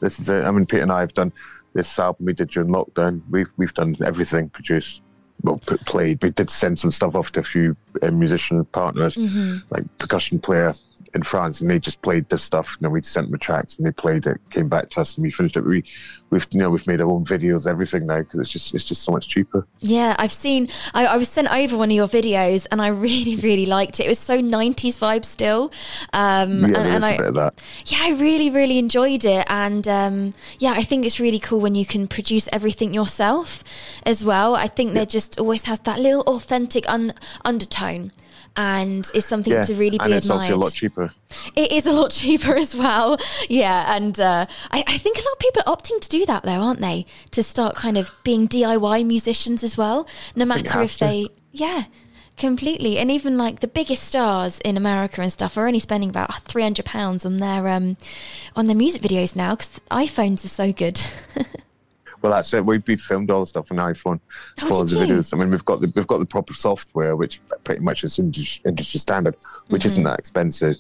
This 0.01 0.21
is 0.21 0.29
it. 0.29 0.45
I 0.45 0.51
mean, 0.51 0.67
Pete 0.67 0.83
and 0.83 0.93
I 0.93 1.01
have 1.01 1.15
done 1.15 1.33
this 1.77 1.99
album 1.99 2.27
we 2.27 2.33
did 2.33 2.51
during 2.51 2.71
lockdown. 2.71 3.21
We've 3.31 3.49
we've 3.57 3.75
done 3.75 3.97
everything, 4.05 4.49
produced, 4.49 5.03
well, 5.43 5.59
played. 5.93 6.23
We 6.23 6.31
did 6.31 6.51
send 6.51 6.79
some 6.79 6.91
stuff 6.93 7.15
off 7.15 7.31
to 7.33 7.41
a 7.41 7.43
few 7.43 7.77
uh, 8.03 8.11
musician 8.11 8.65
partners, 8.67 9.17
Mm-hmm. 9.17 9.59
like 9.71 9.85
percussion 9.99 10.39
player 10.41 10.75
in 11.17 11.25
France, 11.25 11.61
and 11.61 11.69
they 11.71 11.81
just 11.81 12.01
played 12.03 12.29
this 12.29 12.45
stuff. 12.45 12.77
You 12.81 12.87
know, 12.87 12.91
we 12.93 13.03
sent 13.03 13.27
them 13.27 13.33
the 13.33 13.39
tracks, 13.39 13.77
and 13.77 13.87
they 13.87 13.91
played 13.91 14.27
it, 14.27 14.39
came 14.51 14.69
back 14.69 14.91
to 14.91 15.01
us, 15.01 15.17
and 15.17 15.25
we 15.25 15.33
finished 15.33 15.57
it. 15.57 15.63
We, 15.63 15.83
we've 16.31 16.47
you 16.53 16.61
know 16.61 16.71
we've 16.71 16.87
made 16.87 17.01
our 17.01 17.11
own 17.11 17.25
videos, 17.25 17.67
everything 17.67 18.07
now 18.07 18.19
because 18.19 18.41
it's 18.41 18.51
just 18.51 18.75
it's 18.75 18.85
just 18.85 19.03
so 19.03 19.11
much 19.13 19.29
cheaper. 19.29 19.67
Yeah, 19.81 20.15
I've 20.19 20.33
seen. 20.33 20.69
I, 20.95 21.07
I 21.07 21.17
was 21.17 21.29
sent 21.29 21.53
over 21.53 21.77
one 21.77 21.91
of 21.91 21.97
your 21.97 22.07
videos, 22.07 22.67
and 22.71 22.81
I 22.81 22.89
really, 23.09 23.37
really 23.37 23.67
liked 23.67 23.99
it. 23.99 24.07
It 24.07 24.09
was 24.09 24.19
so 24.21 24.41
'90s 24.41 24.99
vibe 24.99 25.25
still. 25.25 25.73
Um, 26.13 26.61
Yeah, 26.61 26.67
and, 26.67 26.77
and 26.77 27.05
is 27.05 27.11
bit 27.17 27.27
of 27.27 27.35
that. 27.35 27.61
yeah, 27.87 27.99
I 28.03 28.11
really, 28.13 28.51
really 28.51 28.79
enjoyed 28.79 29.25
it, 29.25 29.45
and 29.49 29.89
um, 29.89 30.33
yeah, 30.59 30.73
I 30.77 30.85
think 30.85 31.05
it's 31.05 31.19
really 31.19 31.39
cool 31.41 31.61
when 31.61 31.75
you 31.75 31.87
can 31.87 32.07
produce 32.07 32.49
everything 32.53 32.95
yourself 32.95 33.65
as 34.05 34.25
well. 34.25 34.55
I 34.55 34.67
think 34.69 34.95
there 34.95 35.07
just 35.07 35.41
always 35.41 35.65
has 35.65 35.81
that 35.81 35.99
little 35.99 36.23
authentic 36.23 36.85
un- 36.89 37.15
undertone. 37.45 38.13
And 38.59 39.11
is 39.15 39.25
something 39.27 39.53
Yeah, 39.53 39.63
to 39.65 39.75
really 39.75 39.91
be 39.91 39.97
admired. 39.97 40.05
and 40.07 40.15
it's 40.15 40.27
admired. 40.27 40.43
also 40.53 40.57
a 40.57 40.63
lot 40.65 40.73
cheaper. 40.73 41.13
It 41.55 41.73
is 41.73 41.87
a 41.87 41.93
lot 41.93 42.11
cheaper 42.21 42.55
as 42.57 42.75
well. 42.75 43.19
Yeah. 43.51 43.95
And 43.95 44.19
uh, 44.19 44.47
I, 44.71 44.83
I 44.87 44.99
think 44.99 45.19
a 45.19 45.21
lot 45.21 45.33
of 45.33 45.39
people 45.39 45.63
are 45.67 45.77
opting 45.77 46.01
to 46.01 46.09
do 46.09 46.25
that, 46.27 46.43
though, 46.45 46.53
aren't 46.61 46.81
they? 46.81 47.05
To 47.33 47.43
start 47.43 47.75
kind 47.77 47.99
of 47.99 48.13
being 48.25 48.49
DIY 48.49 49.05
musicians 49.07 49.63
as 49.63 49.77
well, 49.77 50.07
no 50.35 50.45
you 50.45 50.49
matter 50.49 50.81
if 50.83 50.95
to. 50.95 51.05
they. 51.05 51.29
Yeah. 51.53 51.85
Completely, 52.39 52.99
and 52.99 53.11
even 53.11 53.39
like 53.39 53.61
the 53.61 53.67
biggest 53.67 54.03
stars 54.05 54.61
in 54.61 54.77
America 54.77 55.23
and 55.23 55.33
stuff 55.33 55.57
are 55.57 55.67
only 55.67 55.79
spending 55.81 56.11
about 56.11 56.43
three 56.43 56.63
hundred 56.63 56.85
pounds 56.85 57.25
on 57.25 57.39
their 57.39 57.67
um 57.67 57.97
on 58.55 58.67
their 58.67 58.77
music 58.77 59.01
videos 59.01 59.35
now 59.35 59.53
because 59.55 59.81
iPhones 59.91 60.45
are 60.45 60.49
so 60.49 60.71
good. 60.71 61.01
Well, 62.23 62.33
that's 62.33 62.53
it. 62.55 62.65
We 62.65 62.83
we 62.87 62.97
filmed 62.97 63.31
all 63.31 63.41
the 63.41 63.47
stuff 63.47 63.71
on 63.71 63.79
iPhone 63.79 64.21
Oh, 64.63 64.67
for 64.67 64.85
the 64.85 64.97
you? 64.99 65.07
videos. 65.07 65.33
I 65.35 65.37
mean, 65.39 65.51
we've 65.51 65.65
got 65.65 65.81
the 65.81 65.93
we've 65.95 66.07
got 66.07 66.19
the 66.19 66.27
proper 66.27 66.55
software, 66.55 67.15
which 67.17 67.41
pretty 67.65 67.83
much 67.83 68.05
is 68.05 68.19
industry, 68.19 68.63
industry 68.69 68.99
standard, 69.01 69.37
which 69.69 69.85
isn't 69.85 70.03
Mm-hmm. 70.03 70.11
that 70.11 70.19
expensive. 70.19 70.77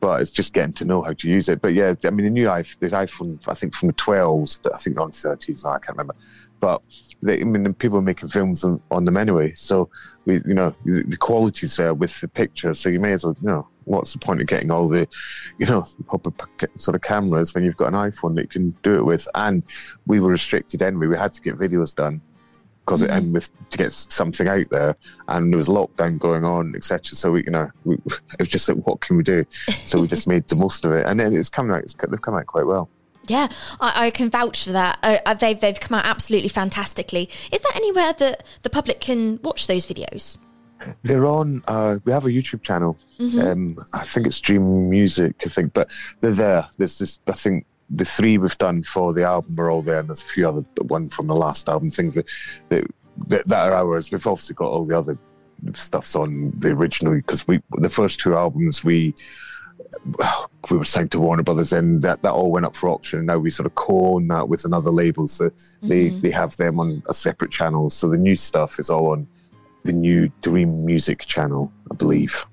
But 0.00 0.20
it's 0.20 0.30
just 0.30 0.52
getting 0.52 0.74
to 0.74 0.84
know 0.84 1.00
how 1.00 1.14
to 1.14 1.28
use 1.30 1.48
it. 1.48 1.62
But 1.62 1.72
yeah, 1.72 1.94
I 2.04 2.10
mean, 2.10 2.24
the 2.24 2.30
new 2.30 2.46
iPhone, 2.46 2.78
the 2.80 2.88
iPhone, 2.90 3.38
I 3.48 3.54
think 3.54 3.74
from 3.74 3.86
the 3.88 3.94
12s, 3.94 4.60
I 4.74 4.76
think 4.78 5.00
on 5.00 5.10
13s, 5.12 5.64
I 5.64 5.78
can't 5.78 5.96
remember. 5.96 6.14
But 6.60 6.82
they, 7.22 7.40
I 7.40 7.44
mean, 7.44 7.72
people 7.74 7.98
are 7.98 8.02
making 8.02 8.28
films 8.28 8.64
on, 8.64 8.82
on 8.90 9.06
them 9.06 9.16
anyway. 9.16 9.54
So 9.54 9.88
we, 10.26 10.42
you 10.44 10.52
know, 10.54 10.74
the 10.84 11.04
the 11.04 11.16
quality's 11.16 11.76
there 11.76 11.94
with 11.94 12.20
the 12.20 12.28
picture. 12.28 12.74
So 12.74 12.90
you 12.90 13.00
may 13.00 13.12
as 13.12 13.24
well, 13.24 13.36
you 13.40 13.46
know, 13.48 13.68
what's 13.84 14.12
the 14.12 14.18
point 14.18 14.40
of 14.40 14.46
getting 14.46 14.70
all 14.70 14.88
the, 14.88 15.08
you 15.58 15.66
know, 15.66 15.84
proper 16.06 16.30
sort 16.78 16.94
of 16.94 17.02
cameras 17.02 17.54
when 17.54 17.64
you've 17.64 17.76
got 17.76 17.92
an 17.92 18.10
iPhone 18.10 18.34
that 18.36 18.42
you 18.42 18.48
can 18.48 18.70
do 18.82 18.96
it 18.96 19.04
with? 19.04 19.28
And 19.34 19.64
we 20.06 20.20
were 20.20 20.30
restricted 20.30 20.82
anyway. 20.82 21.06
We 21.06 21.16
had 21.16 21.32
to 21.34 21.42
get 21.42 21.56
videos 21.56 21.94
done 21.94 22.20
because 22.84 23.02
it 23.02 23.10
and 23.10 23.32
with 23.32 23.50
to 23.70 23.78
get 23.78 23.92
something 23.92 24.46
out 24.46 24.68
there, 24.70 24.96
and 25.28 25.52
there 25.52 25.56
was 25.56 25.68
lockdown 25.68 26.18
going 26.18 26.44
on, 26.44 26.74
etc. 26.76 27.16
So 27.16 27.32
we, 27.32 27.44
you 27.44 27.50
know, 27.50 27.68
we, 27.84 27.94
it 28.04 28.38
was 28.38 28.48
just 28.48 28.68
like, 28.68 28.78
what 28.86 29.00
can 29.00 29.16
we 29.16 29.22
do? 29.22 29.44
So 29.86 30.00
we 30.00 30.06
just 30.06 30.28
made 30.28 30.46
the 30.48 30.56
most 30.56 30.84
of 30.84 30.92
it, 30.92 31.06
and 31.06 31.18
then 31.18 31.34
it's 31.34 31.48
coming 31.48 31.74
out. 31.74 31.82
It's, 31.82 31.94
they've 31.94 32.20
come 32.20 32.34
out 32.34 32.46
quite 32.46 32.66
well. 32.66 32.88
yeah, 33.26 33.48
I, 33.80 34.06
I 34.06 34.10
can 34.10 34.30
vouch 34.30 34.64
for 34.64 34.72
that. 34.72 34.98
Uh, 35.02 35.18
uh, 35.24 35.34
they've 35.34 35.58
they've 35.58 35.80
come 35.80 35.98
out 35.98 36.04
absolutely 36.04 36.48
fantastically. 36.48 37.28
Is 37.50 37.60
there 37.60 37.72
anywhere 37.74 38.12
that 38.14 38.44
the 38.62 38.70
public 38.70 39.00
can 39.00 39.40
watch 39.42 39.66
those 39.66 39.86
videos? 39.86 40.36
They're 41.02 41.26
on. 41.26 41.62
Uh, 41.66 41.98
we 42.04 42.12
have 42.12 42.26
a 42.26 42.30
YouTube 42.30 42.62
channel. 42.62 42.96
Um, 43.38 43.76
I 43.92 44.00
think 44.00 44.26
it's 44.26 44.40
D 44.40 44.54
Ream 44.54 44.90
Music. 44.90 45.34
I 45.44 45.48
think, 45.48 45.72
but 45.72 45.90
they're 46.20 46.32
there. 46.32 46.64
There's 46.78 46.98
this. 46.98 47.20
I 47.26 47.32
think 47.32 47.66
the 47.90 48.04
three 48.04 48.38
we've 48.38 48.58
done 48.58 48.82
for 48.82 49.12
the 49.12 49.24
album 49.24 49.58
are 49.58 49.70
all 49.70 49.82
there, 49.82 50.00
and 50.00 50.08
there's 50.08 50.22
a 50.22 50.26
few 50.26 50.48
other 50.48 50.64
one 50.82 51.08
from 51.08 51.26
the 51.26 51.36
last 51.36 51.68
album 51.68 51.90
things 51.90 52.14
that 52.14 52.28
that, 52.68 52.84
that, 53.28 53.48
that 53.48 53.68
are 53.68 53.74
ours. 53.74 54.10
We've 54.10 54.26
obviously 54.26 54.54
got 54.54 54.68
all 54.68 54.84
the 54.84 54.98
other 54.98 55.18
stuffs 55.72 56.16
on 56.16 56.52
the 56.58 56.70
original 56.70 57.14
because 57.14 57.46
we 57.46 57.60
the 57.72 57.90
first 57.90 58.20
two 58.20 58.36
albums 58.36 58.84
we 58.84 59.14
we 60.70 60.76
were 60.76 60.84
signed 60.84 61.12
to 61.12 61.20
Warner 61.20 61.42
Brothers, 61.42 61.72
and 61.72 62.02
that, 62.02 62.22
that 62.22 62.32
all 62.32 62.50
went 62.50 62.66
up 62.66 62.74
for 62.74 62.88
auction. 62.88 63.20
And 63.20 63.26
now 63.26 63.38
we 63.38 63.50
sort 63.50 63.66
of 63.66 63.74
co-own 63.74 64.26
that 64.26 64.48
with 64.48 64.64
another 64.64 64.90
label, 64.90 65.26
so 65.26 65.50
they 65.82 66.08
they 66.08 66.30
have 66.30 66.56
them 66.56 66.80
on 66.80 67.02
a 67.08 67.14
separate 67.14 67.50
channel. 67.50 67.90
So 67.90 68.08
the 68.08 68.16
new 68.16 68.34
stuff 68.34 68.78
is 68.78 68.90
all 68.90 69.12
on 69.12 69.26
the 69.84 69.92
new 69.92 70.30
D 70.40 70.50
Ream 70.50 70.84
Music 70.84 71.24
channel, 71.26 71.72
I 71.90 71.94
believe. 71.94 72.44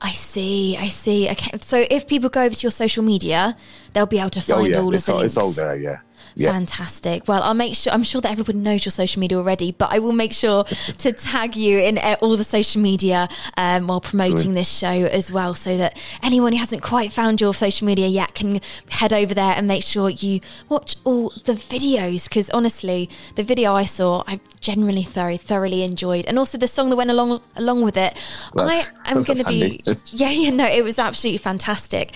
I 0.00 0.12
see, 0.12 0.76
I 0.76 0.88
see. 0.88 1.30
Okay, 1.30 1.56
so 1.58 1.86
if 1.90 2.06
people 2.06 2.28
go 2.28 2.42
over 2.42 2.54
to 2.54 2.62
your 2.62 2.70
social 2.70 3.02
media, 3.02 3.56
they'll 3.92 4.04
be 4.06 4.18
able 4.18 4.30
to 4.30 4.40
oh, 4.40 4.42
find 4.42 4.60
oh 4.60 4.64
yeah, 4.64 4.78
all 4.78 4.88
of 4.88 4.94
it's, 4.94 5.06
the 5.06 5.12
all, 5.12 5.18
links. 5.20 5.32
it's 5.36 5.42
all 5.42 5.50
there. 5.52 5.76
Yeah, 5.76 5.98
Yeah. 6.38 6.52
Fantastic. 6.52 7.26
Well, 7.26 7.42
I'll 7.42 7.54
make 7.54 7.74
sure, 7.74 7.94
I'm 7.94 8.02
sure 8.04 8.20
that 8.20 8.30
everybody 8.30 8.58
knows 8.58 8.84
your 8.84 8.90
social 8.92 9.20
media 9.20 9.38
already, 9.38 9.72
but 9.72 9.90
I 9.90 9.98
will 10.00 10.12
make 10.12 10.34
sure 10.34 10.64
to 10.98 11.12
tag 11.12 11.56
you 11.56 11.78
in 11.78 11.98
all 12.20 12.36
the 12.36 12.44
social 12.44 12.82
media 12.82 13.30
um, 13.56 13.86
while 13.86 14.02
promoting 14.02 14.52
this 14.52 14.70
show 14.70 14.86
as 14.90 15.32
well, 15.32 15.54
so 15.54 15.78
that 15.78 15.96
anyone 16.22 16.52
who 16.52 16.58
hasn't 16.58 16.82
quite 16.82 17.10
found 17.10 17.40
your 17.40 17.54
social 17.54 17.86
media 17.86 18.06
yet 18.06 18.34
can 18.34 18.60
head 18.90 19.14
over 19.14 19.32
there 19.32 19.54
and 19.56 19.66
make 19.66 19.82
sure 19.82 20.10
you 20.10 20.40
watch 20.68 20.96
all 21.04 21.30
the 21.46 21.54
videos. 21.54 22.28
Because 22.28 22.50
honestly, 22.50 23.08
the 23.36 23.42
video 23.42 23.72
I 23.72 23.84
saw, 23.84 24.22
I 24.26 24.38
genuinely 24.60 25.04
thoroughly, 25.04 25.38
thoroughly 25.38 25.82
enjoyed. 25.84 26.26
And 26.26 26.38
also 26.38 26.58
the 26.58 26.68
song 26.68 26.90
that 26.90 26.96
went 26.96 27.10
along 27.10 27.40
along 27.56 27.80
with 27.82 27.96
it. 27.96 28.12
That's- 28.54 28.90
I 29.06 29.12
am 29.12 29.22
going 29.22 29.38
to 29.38 29.44
be. 29.44 29.60
handy. 29.60 29.80
Yeah, 30.12 30.30
yeah, 30.30 30.50
no, 30.50 30.66
it 30.66 30.84
was 30.84 30.98
absolutely 30.98 31.38
fantastic. 31.38 32.12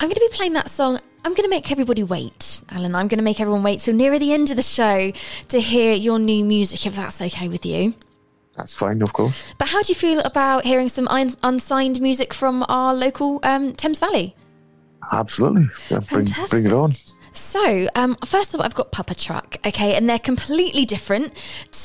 I'm 0.00 0.08
going 0.08 0.14
to 0.14 0.20
be 0.30 0.34
playing 0.34 0.54
that 0.54 0.70
song. 0.70 1.00
I'm 1.24 1.34
going 1.34 1.44
to 1.44 1.50
make 1.50 1.70
everybody 1.70 2.02
wait, 2.02 2.60
Alan. 2.70 2.94
I'm 2.94 3.08
going 3.08 3.18
to 3.18 3.24
make 3.24 3.40
everyone 3.40 3.62
wait 3.62 3.80
till 3.80 3.94
nearer 3.94 4.18
the 4.18 4.32
end 4.32 4.50
of 4.50 4.56
the 4.56 4.62
show 4.62 5.12
to 5.48 5.60
hear 5.60 5.94
your 5.94 6.18
new 6.18 6.44
music, 6.44 6.86
if 6.86 6.96
that's 6.96 7.20
okay 7.20 7.48
with 7.48 7.66
you. 7.66 7.94
That's 8.56 8.74
fine, 8.74 9.02
of 9.02 9.12
course. 9.12 9.42
But 9.58 9.68
how 9.68 9.82
do 9.82 9.88
you 9.88 9.94
feel 9.94 10.20
about 10.20 10.64
hearing 10.64 10.88
some 10.88 11.06
un- 11.08 11.36
unsigned 11.42 12.00
music 12.00 12.34
from 12.34 12.64
our 12.68 12.94
local 12.94 13.40
um, 13.42 13.72
Thames 13.72 14.00
Valley? 14.00 14.34
Absolutely. 15.12 15.66
Yeah, 15.90 16.00
bring, 16.10 16.26
bring 16.50 16.66
it 16.66 16.72
on. 16.72 16.92
So, 17.38 17.88
um, 17.94 18.16
first 18.24 18.52
of 18.52 18.60
all, 18.60 18.66
I've 18.66 18.74
got 18.74 18.90
Papa 18.90 19.14
Truck, 19.14 19.56
okay, 19.64 19.94
and 19.94 20.10
they're 20.10 20.18
completely 20.18 20.84
different 20.84 21.32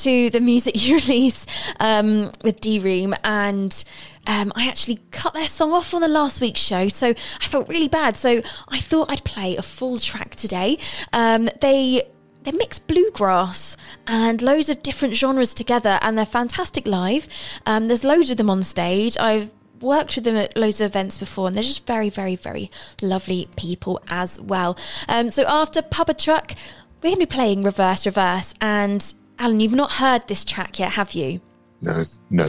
to 0.00 0.28
the 0.30 0.40
music 0.40 0.74
you 0.84 0.96
release 0.96 1.46
um, 1.78 2.32
with 2.42 2.60
D 2.60 2.80
Ream. 2.80 3.14
And 3.22 3.84
um, 4.26 4.52
I 4.56 4.66
actually 4.66 4.98
cut 5.12 5.32
their 5.32 5.46
song 5.46 5.72
off 5.72 5.94
on 5.94 6.00
the 6.00 6.08
last 6.08 6.40
week's 6.40 6.60
show, 6.60 6.88
so 6.88 7.08
I 7.08 7.46
felt 7.46 7.68
really 7.68 7.88
bad. 7.88 8.16
So 8.16 8.42
I 8.68 8.78
thought 8.80 9.10
I'd 9.10 9.24
play 9.24 9.56
a 9.56 9.62
full 9.62 9.98
track 9.98 10.34
today. 10.34 10.76
Um, 11.12 11.48
they 11.60 12.02
they 12.42 12.52
mix 12.52 12.78
bluegrass 12.78 13.76
and 14.06 14.42
loads 14.42 14.68
of 14.68 14.82
different 14.82 15.14
genres 15.14 15.54
together, 15.54 15.98
and 16.02 16.18
they're 16.18 16.26
fantastic 16.26 16.86
live. 16.86 17.28
Um, 17.64 17.86
there's 17.88 18.04
loads 18.04 18.28
of 18.28 18.36
them 18.38 18.50
on 18.50 18.64
stage. 18.64 19.16
I've 19.18 19.52
worked 19.84 20.16
with 20.16 20.24
them 20.24 20.36
at 20.36 20.56
loads 20.56 20.80
of 20.80 20.90
events 20.90 21.18
before, 21.18 21.46
and 21.46 21.56
they're 21.56 21.62
just 21.62 21.86
very, 21.86 22.10
very, 22.10 22.34
very 22.34 22.70
lovely 23.00 23.48
people 23.56 24.00
as 24.08 24.40
well. 24.40 24.76
Um, 25.08 25.30
so 25.30 25.44
after 25.46 25.82
Papa 25.82 26.14
Truck, 26.14 26.54
we're 27.02 27.10
going 27.10 27.20
to 27.20 27.26
be 27.26 27.26
playing 27.26 27.62
Reverse 27.62 28.06
Reverse. 28.06 28.54
And 28.60 29.14
Alan, 29.38 29.60
you've 29.60 29.72
not 29.72 29.92
heard 29.94 30.26
this 30.26 30.44
track 30.44 30.78
yet, 30.78 30.92
have 30.92 31.12
you? 31.12 31.40
No, 31.84 32.04
no. 32.30 32.46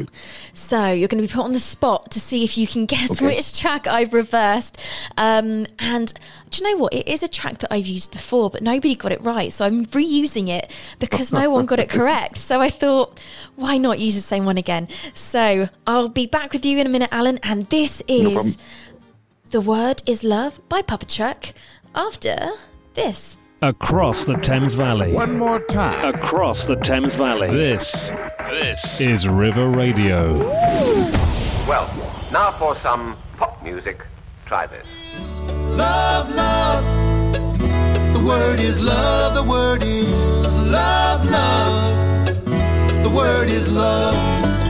So 0.54 0.92
you're 0.92 1.08
going 1.08 1.22
to 1.22 1.27
be 1.27 1.34
put 1.34 1.44
on 1.44 1.54
the 1.54 1.60
spot 1.60 2.10
to 2.12 2.20
see 2.20 2.44
if 2.44 2.58
you 2.58 2.65
can 2.68 2.86
guess 2.86 3.12
Okay. 3.12 3.25
which 3.36 3.60
track 3.60 3.86
I've 3.88 4.13
reversed. 4.13 4.80
Um, 5.18 5.68
and 5.80 6.13
do 6.50 6.63
you 6.63 6.72
know 6.72 6.77
what? 6.82 6.94
It 6.94 7.08
is 7.08 7.22
a 7.24 7.27
track 7.27 7.58
that 7.60 7.74
I've 7.74 7.86
used 7.88 8.12
before, 8.12 8.50
but 8.50 8.62
nobody 8.62 8.96
got 8.96 9.12
it 9.12 9.22
right. 9.22 9.51
So 9.51 9.65
I'm 9.65 9.86
reusing 9.88 10.48
it 10.48 10.74
because 11.00 11.34
no 11.34 11.50
one 11.50 11.65
got 11.65 11.80
it 11.80 11.89
correct. 11.98 12.38
So 12.38 12.62
I 12.62 12.70
thought, 12.70 13.20
why 13.56 13.77
not 13.77 14.00
use 14.00 14.15
the 14.15 14.22
same 14.22 14.46
one 14.46 14.58
again? 14.58 14.88
So 15.13 15.70
I'll 15.86 16.10
be 16.10 16.25
back 16.27 16.54
with 16.54 16.65
you 16.65 16.77
in 16.77 16.88
a 16.88 16.89
minute, 16.89 17.10
Alan. 17.12 17.39
And 17.44 17.68
this 17.70 18.01
is 18.08 18.58
The 19.51 19.62
Word 19.62 20.01
is 20.06 20.24
Love 20.24 20.62
by 20.70 20.82
Papa 20.82 21.06
Truck 21.06 21.48
after 21.94 22.36
this. 22.94 23.38
Across 23.62 24.26
the 24.26 24.36
Thames 24.36 24.76
Valley. 24.76 25.14
One 25.14 25.38
more 25.38 25.60
time. 25.60 26.14
Across 26.14 26.58
the 26.68 26.76
Thames 26.76 27.14
Valley. 27.16 27.48
This, 27.48 28.10
this 28.50 29.00
is 29.00 29.28
River 29.28 29.70
Radio. 29.70 30.38
Well, 31.68 31.88
now 32.34 32.52
for 32.52 32.76
some 32.76 33.16
pop 33.38 33.64
music. 33.64 34.02
Try 34.46 34.68
this. 34.68 34.86
Love, 35.50 36.30
love. 36.36 36.84
The 38.14 38.24
word 38.26 38.60
is 38.60 38.84
love. 38.84 39.36
The 39.36 39.44
word 39.44 39.84
is 39.84 40.08
love, 40.58 41.26
love. 41.26 42.26
The 43.04 43.10
word 43.10 43.52
is 43.52 43.72
love. 43.72 44.65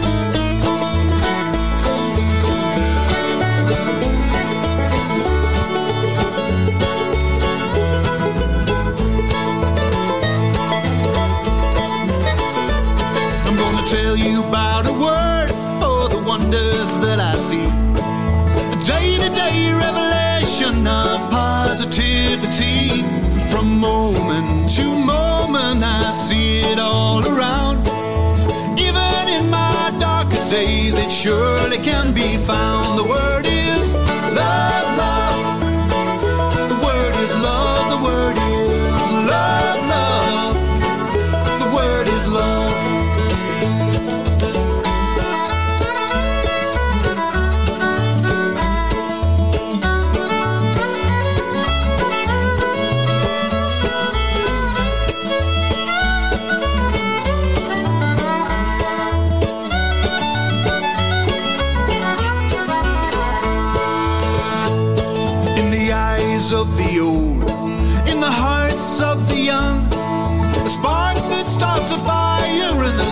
Tell 13.85 14.17
you 14.17 14.43
about 14.43 14.87
a 14.87 14.93
word 14.93 15.49
for 15.79 16.09
the 16.09 16.21
wonders 16.25 16.89
that 17.05 17.19
I 17.19 17.35
see. 17.35 17.67
A 18.73 18.83
day 18.83 19.17
to 19.19 19.29
day 19.35 19.71
revelation 19.73 20.87
of 20.87 21.29
positivity. 21.29 23.03
From 23.51 23.79
moment 23.79 24.71
to 24.71 24.83
moment, 24.83 25.83
I 25.83 26.11
see 26.11 26.61
it 26.61 26.79
all 26.79 27.21
around. 27.27 27.87
Even 28.79 29.27
in 29.27 29.51
my 29.51 29.95
darkest 29.99 30.49
days, 30.49 30.97
it 30.97 31.11
surely 31.11 31.77
can 31.77 32.11
be 32.11 32.37
found. 32.37 32.97
The 32.97 33.03
word 33.03 33.45
is 33.45 33.93
love. 34.33 34.84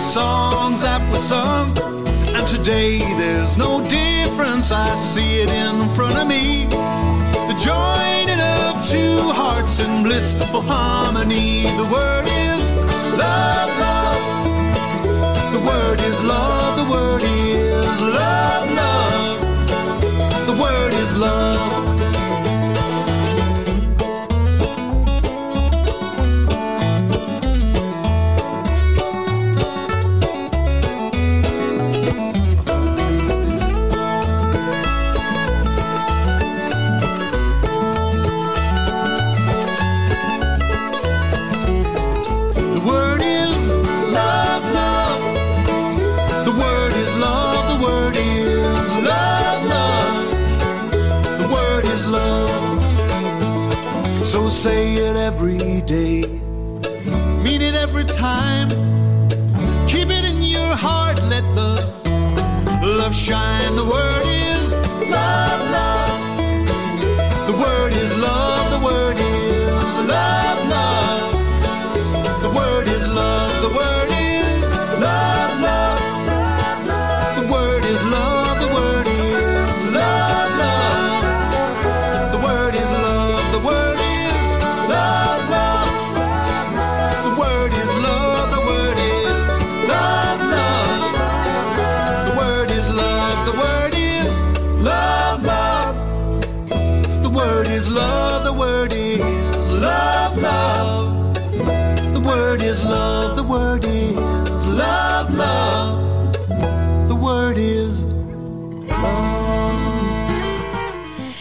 Songs 0.04 0.82
that 0.82 1.02
were 1.12 1.18
sung. 1.18 1.78
And 2.36 2.48
today 2.48 3.00
there's 3.00 3.58
no 3.58 3.82
difference, 3.88 4.72
I 4.72 4.96
see 4.96 5.42
it 5.42 5.50
in 5.50 5.88
front 5.90 6.18
of 6.18 6.28
me. 6.28 6.66
The 6.66 7.58
joining 7.70 8.42
of 8.42 8.86
two 8.88 9.32
hearts 9.32 9.80
in 9.80 10.04
blissful 10.04 10.62
harmony. 10.62 11.64
The 11.64 11.88
word 11.92 12.26
is 12.28 12.62
love, 13.18 13.70
love. 13.86 15.54
The 15.54 15.60
word 15.60 16.00
is 16.02 16.24
love, 16.24 16.78
the 16.82 16.92
word 16.92 17.24
is 17.24 18.02
love, 18.02 18.70
love. 18.72 19.40
The 20.48 20.62
word 20.62 20.94
is 20.94 21.18
love. 21.18 21.93
Shine. 63.24 63.78
The 63.78 63.86
word 63.86 64.13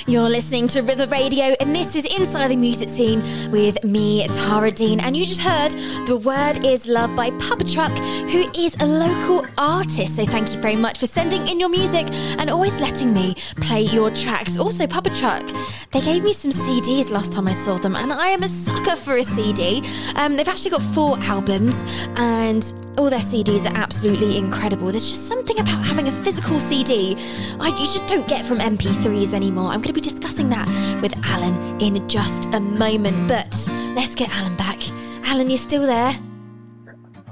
You're 0.06 0.28
listening 0.28 0.66
to 0.68 0.82
River 0.82 1.06
Radio, 1.06 1.54
and 1.60 1.74
this 1.74 1.94
is 1.94 2.04
Inside 2.04 2.48
the 2.48 2.56
Music 2.56 2.88
Scene 2.88 3.22
with 3.52 3.82
me, 3.84 4.26
Tara 4.26 4.72
Dean. 4.72 4.98
And 4.98 5.16
you 5.16 5.24
just 5.24 5.40
heard 5.40 5.70
The 6.06 6.16
Word 6.16 6.66
is 6.66 6.88
Love 6.88 7.14
by 7.14 7.30
Papa 7.32 7.62
Truck, 7.62 7.92
who 8.28 8.50
is 8.52 8.76
a 8.80 8.86
local 8.86 9.46
artist. 9.56 10.16
So 10.16 10.26
thank 10.26 10.52
you 10.52 10.60
very 10.60 10.74
much 10.74 10.98
for 10.98 11.06
sending 11.06 11.46
in 11.46 11.60
your 11.60 11.68
music 11.68 12.08
and 12.10 12.50
always 12.50 12.80
letting 12.80 13.14
me 13.14 13.36
play 13.60 13.82
your 13.82 14.10
tracks. 14.10 14.58
Also, 14.58 14.88
Papa 14.88 15.10
Truck, 15.10 15.44
they 15.92 16.00
gave 16.00 16.24
me 16.24 16.32
some 16.32 16.50
CDs 16.50 17.10
last 17.10 17.32
time 17.32 17.46
I 17.46 17.52
saw 17.52 17.78
them, 17.78 17.94
and 17.94 18.12
I 18.12 18.28
am 18.28 18.42
a 18.42 18.48
sucker 18.48 18.96
for 18.96 19.18
a 19.18 19.22
CD. 19.22 19.84
Um, 20.16 20.34
they've 20.36 20.48
actually 20.48 20.72
got 20.72 20.82
four 20.82 21.16
albums, 21.20 21.76
and 22.16 22.64
all 22.98 23.08
their 23.08 23.20
CDs 23.20 23.64
are 23.64 23.76
absolutely 23.76 24.36
incredible. 24.36 24.88
There's 24.88 25.08
just 25.08 25.26
something 25.26 25.58
about 25.58 25.84
having 25.84 26.08
a 26.08 26.12
physical 26.12 26.60
CD 26.60 27.16
I, 27.58 27.68
you 27.68 27.86
just 27.86 28.06
don't 28.06 28.26
get 28.28 28.44
from 28.44 28.58
MP3s 28.58 29.32
anymore. 29.32 29.66
I'm 29.66 29.80
going 29.80 29.94
to 29.94 30.00
be 30.00 30.00
discussing 30.00 30.50
that 30.50 30.68
with 31.00 31.14
Alan 31.24 31.80
in 31.80 32.06
just 32.08 32.46
a 32.46 32.60
moment. 32.60 33.28
But 33.28 33.52
let's 33.94 34.14
get 34.14 34.28
Alan 34.36 34.56
back. 34.56 34.78
Alan, 35.24 35.48
you're 35.48 35.58
still 35.58 35.86
there? 35.86 36.12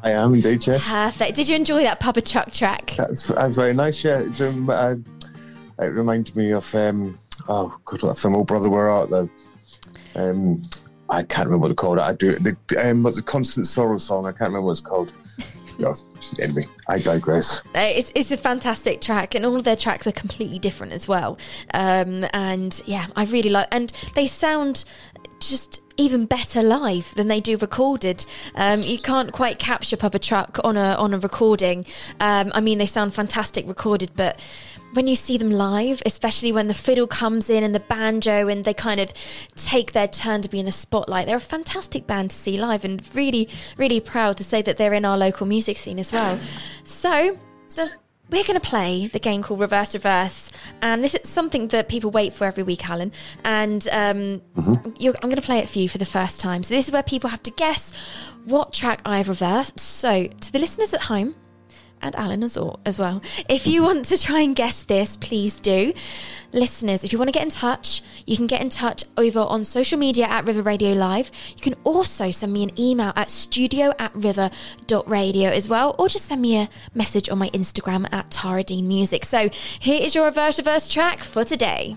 I 0.02 0.12
am 0.12 0.35
indeed, 0.35 0.67
yes. 0.67 0.90
Perfect. 0.90 1.37
Did 1.37 1.49
you 1.49 1.57
enjoy 1.57 1.83
that 1.83 2.00
Papa 2.00 2.23
Truck 2.23 2.50
track? 2.52 2.95
That's, 2.97 3.29
that's 3.29 3.57
very 3.57 3.75
nice, 3.75 4.02
yeah. 4.02 4.21
It, 4.21 4.40
rem- 4.40 4.71
uh, 4.71 4.95
it 5.79 5.87
reminded 5.87 6.35
me 6.37 6.52
of, 6.52 6.75
um, 6.75 7.19
oh, 7.49 7.76
God, 7.85 8.02
what 8.02 8.19
film, 8.19 8.35
Oh 8.35 8.45
Brother, 8.45 8.71
Where 8.71 8.88
Art 8.88 9.11
Thou? 9.11 9.29
Um, 10.14 10.62
I 11.11 11.23
can't 11.23 11.47
remember 11.47 11.62
what 11.62 11.69
they 11.69 11.75
called 11.75 11.99
it. 11.99 12.02
I 12.02 12.14
do 12.14 12.37
the 12.37 12.57
um, 12.88 13.02
the 13.02 13.23
Constant 13.23 13.67
Sorrow 13.67 13.99
song. 13.99 14.26
I 14.26 14.31
can't 14.31 14.43
remember 14.52 14.67
what 14.67 14.73
it's 14.73 14.81
called. 14.81 15.12
No, 15.80 15.96
anyway, 16.38 16.68
I 16.88 16.99
digress. 16.99 17.60
Uh, 17.75 17.80
It's, 17.80 18.12
it's 18.14 18.30
a 18.30 18.37
fantastic 18.37 19.00
track, 19.00 19.34
and 19.34 19.46
all 19.46 19.56
of 19.56 19.64
their 19.64 19.76
tracks 19.76 20.06
are 20.06 20.12
completely 20.12 20.58
different 20.58 20.92
as 20.92 21.08
well. 21.08 21.38
Um, 21.72 22.26
and 22.34 22.80
yeah, 22.84 23.06
I 23.16 23.25
really 23.25 23.50
like, 23.50 23.68
and 23.72 23.90
they 24.14 24.26
sound 24.26 24.84
just 25.40 25.80
even 25.96 26.26
better 26.26 26.62
live 26.62 27.14
than 27.14 27.28
they 27.28 27.40
do 27.40 27.56
recorded. 27.56 28.26
Um, 28.54 28.82
you 28.82 28.99
can't 28.99 29.32
quite 29.32 29.58
capture 29.58 29.96
Papa 29.96 30.18
Truck 30.18 30.58
on 30.64 30.76
a 30.76 30.94
on 30.94 31.14
a 31.14 31.18
recording. 31.18 31.87
Um, 32.20 32.52
I 32.54 32.60
mean, 32.60 32.78
they 32.78 32.87
sound 32.87 33.14
fantastic 33.14 33.66
recorded, 33.66 34.10
but 34.14 34.38
when 34.92 35.06
you 35.06 35.14
see 35.14 35.37
them 35.37 35.50
live, 35.50 36.02
especially 36.04 36.52
when 36.52 36.68
the 36.68 36.75
fiddle 36.75 37.06
comes 37.06 37.49
in 37.49 37.62
and 37.62 37.75
the 37.75 37.80
banjo 37.80 38.49
and 38.49 38.64
they 38.64 38.75
kind 38.75 39.00
of 39.00 39.12
take 39.54 39.92
their 39.92 40.09
turn 40.09 40.42
to 40.42 40.49
be 40.49 40.59
in 40.59 40.66
the 40.66 40.73
spotlight, 40.73 41.26
they're 41.26 41.37
a 41.37 41.40
fantastic 41.40 42.06
band 42.06 42.30
to 42.30 42.37
see 42.37 42.59
live 42.59 42.85
and 42.85 43.02
really, 43.14 43.49
really 43.76 44.00
proud 44.00 44.37
to 44.38 44.44
say 44.44 44.62
that 44.62 44.76
they're 44.76 44.94
in 44.94 45.04
our 45.04 45.16
local 45.16 45.47
music 45.47 45.76
scene 45.76 45.99
as 45.99 46.12
well. 46.12 46.38
So, 46.85 47.38
the, 47.76 47.90
we're 48.30 48.44
going 48.44 48.61
to 48.61 48.66
play 48.66 49.09
the 49.09 49.18
game 49.18 49.42
called 49.42 49.61
Reverse 49.61 49.94
Reverse, 49.94 50.50
and 50.82 51.02
this 51.02 51.14
is 51.14 51.28
something 51.28 51.68
that 51.68 51.88
people 51.88 52.11
wait 52.11 52.32
for 52.32 52.44
every 52.44 52.62
week, 52.62 52.88
Alan. 52.88 53.12
And 53.44 53.87
um, 53.90 54.42
you're, 54.99 55.14
I'm 55.16 55.28
going 55.28 55.37
to 55.37 55.42
play 55.42 55.59
it 55.59 55.68
for 55.68 55.78
you 55.78 55.88
for 55.88 55.99
the 55.99 56.04
first 56.04 56.40
time. 56.40 56.62
So, 56.62 56.75
this 56.75 56.87
is 56.87 56.92
where 56.92 57.02
people 57.02 57.30
have 57.30 57.42
to 57.44 57.50
guess 57.50 57.92
what 58.44 58.73
track 58.73 59.02
I've 59.04 59.28
reversed. 59.28 59.80
So, 59.80 60.26
to 60.26 60.52
the 60.52 60.59
listeners 60.59 60.94
at 60.94 61.02
home, 61.02 61.35
and 62.02 62.14
Alan 62.16 62.42
as, 62.42 62.57
al- 62.57 62.80
as 62.85 62.99
well. 62.99 63.23
If 63.49 63.66
you 63.66 63.83
want 63.83 64.04
to 64.07 64.19
try 64.19 64.40
and 64.40 64.54
guess 64.54 64.83
this, 64.83 65.16
please 65.16 65.61
do. 65.61 65.92
Listeners, 66.52 67.04
if 67.04 67.12
you 67.12 67.19
want 67.19 67.28
to 67.28 67.33
get 67.33 67.42
in 67.42 67.50
touch, 67.50 68.02
you 68.26 68.37
can 68.37 68.47
get 68.47 68.61
in 68.61 68.69
touch 68.69 69.04
over 69.16 69.40
on 69.40 69.64
social 69.64 69.99
media 69.99 70.26
at 70.26 70.47
River 70.47 70.62
Radio 70.62 70.92
Live. 70.92 71.30
You 71.57 71.62
can 71.62 71.75
also 71.85 72.30
send 72.30 72.52
me 72.52 72.62
an 72.62 72.78
email 72.78 73.12
at 73.16 73.30
studio 73.30 73.92
at 73.99 74.14
river.radio 74.14 75.50
as 75.50 75.69
well, 75.69 75.95
or 75.99 76.09
just 76.09 76.26
send 76.26 76.42
me 76.42 76.57
a 76.57 76.69
message 76.95 77.28
on 77.28 77.38
my 77.38 77.49
Instagram 77.50 78.12
at 78.12 78.30
Tara 78.30 78.62
Dean 78.62 78.88
Music. 78.88 79.25
So 79.25 79.49
here 79.78 80.00
is 80.02 80.14
your 80.14 80.25
reverse 80.26 80.59
reverse 80.59 80.88
track 80.88 81.21
for 81.21 81.45
today. 81.45 81.97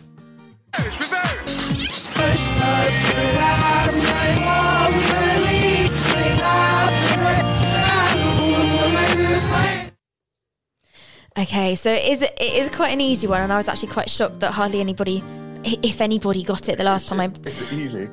Okay, 11.38 11.76
so 11.76 11.90
it 11.92 12.06
is 12.06 12.22
it 12.22 12.40
is 12.40 12.70
quite 12.70 12.90
an 12.90 13.02
easy 13.02 13.26
one, 13.28 13.42
and 13.42 13.52
I 13.52 13.58
was 13.58 13.68
actually 13.68 13.92
quite 13.92 14.10
shocked 14.10 14.40
that 14.42 14.52
hardly 14.52 14.80
anybody, 14.80 15.24
if 15.64 16.00
anybody, 16.00 16.44
got 16.44 16.70
it 16.70 16.78
the 16.78 16.84
last 16.84 17.08
time 17.08 17.22
I. 17.22 17.28
Easy. 17.72 18.08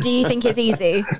Do 0.00 0.10
you 0.10 0.26
think 0.26 0.44
it's 0.44 0.58
easy? 0.58 1.04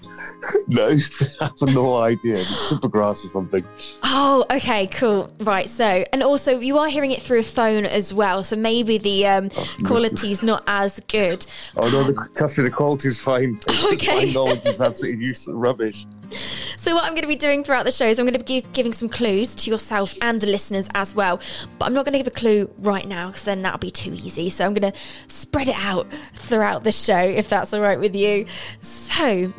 No, 0.66 0.88
I 1.40 1.44
have 1.44 1.74
no 1.74 1.96
idea. 1.96 2.36
It's 2.36 2.70
Supergrass 2.70 3.24
or 3.24 3.28
something. 3.28 3.64
Oh, 4.02 4.44
okay, 4.50 4.86
cool. 4.86 5.30
Right, 5.40 5.68
so 5.68 6.04
and 6.12 6.22
also 6.22 6.58
you 6.58 6.78
are 6.78 6.88
hearing 6.88 7.10
it 7.10 7.20
through 7.20 7.40
a 7.40 7.42
phone 7.42 7.84
as 7.84 8.14
well, 8.14 8.42
so 8.44 8.56
maybe 8.56 8.98
the 8.98 9.26
um, 9.26 9.50
quality's 9.84 10.42
not 10.42 10.62
as 10.66 11.00
good. 11.08 11.44
Oh 11.76 11.88
no, 11.90 12.02
the, 12.04 12.28
trust 12.34 12.58
me, 12.58 12.64
the 12.64 12.70
quality's 12.70 13.20
fine. 13.20 13.60
Okay. 13.92 14.26
My 14.26 14.32
knowledge 14.32 14.64
is 14.66 14.80
absolutely 14.80 15.24
useless 15.24 15.54
rubbish. 15.54 16.06
So 16.78 16.94
what 16.94 17.04
I'm 17.04 17.10
going 17.10 17.22
to 17.22 17.28
be 17.28 17.36
doing 17.36 17.64
throughout 17.64 17.84
the 17.84 17.92
show 17.92 18.06
is 18.06 18.18
I'm 18.18 18.24
going 18.24 18.38
to 18.38 18.38
be 18.38 18.60
give, 18.60 18.72
giving 18.72 18.92
some 18.92 19.08
clues 19.08 19.54
to 19.56 19.70
yourself 19.70 20.14
and 20.22 20.40
the 20.40 20.46
listeners 20.46 20.88
as 20.94 21.14
well. 21.14 21.38
But 21.78 21.86
I'm 21.86 21.92
not 21.92 22.06
going 22.06 22.12
to 22.12 22.18
give 22.18 22.28
a 22.28 22.30
clue 22.30 22.70
right 22.78 23.06
now 23.06 23.26
because 23.26 23.42
then 23.42 23.60
that'll 23.62 23.78
be 23.78 23.90
too 23.90 24.14
easy. 24.14 24.48
So 24.48 24.64
I'm 24.64 24.74
going 24.74 24.92
to 24.92 24.98
spread 25.26 25.68
it 25.68 25.76
out 25.76 26.06
throughout 26.34 26.84
the 26.84 26.92
show 26.92 27.18
if 27.18 27.48
that's 27.48 27.74
all 27.74 27.80
right 27.80 27.98
with 27.98 28.14
you. 28.14 28.46
So 28.80 29.52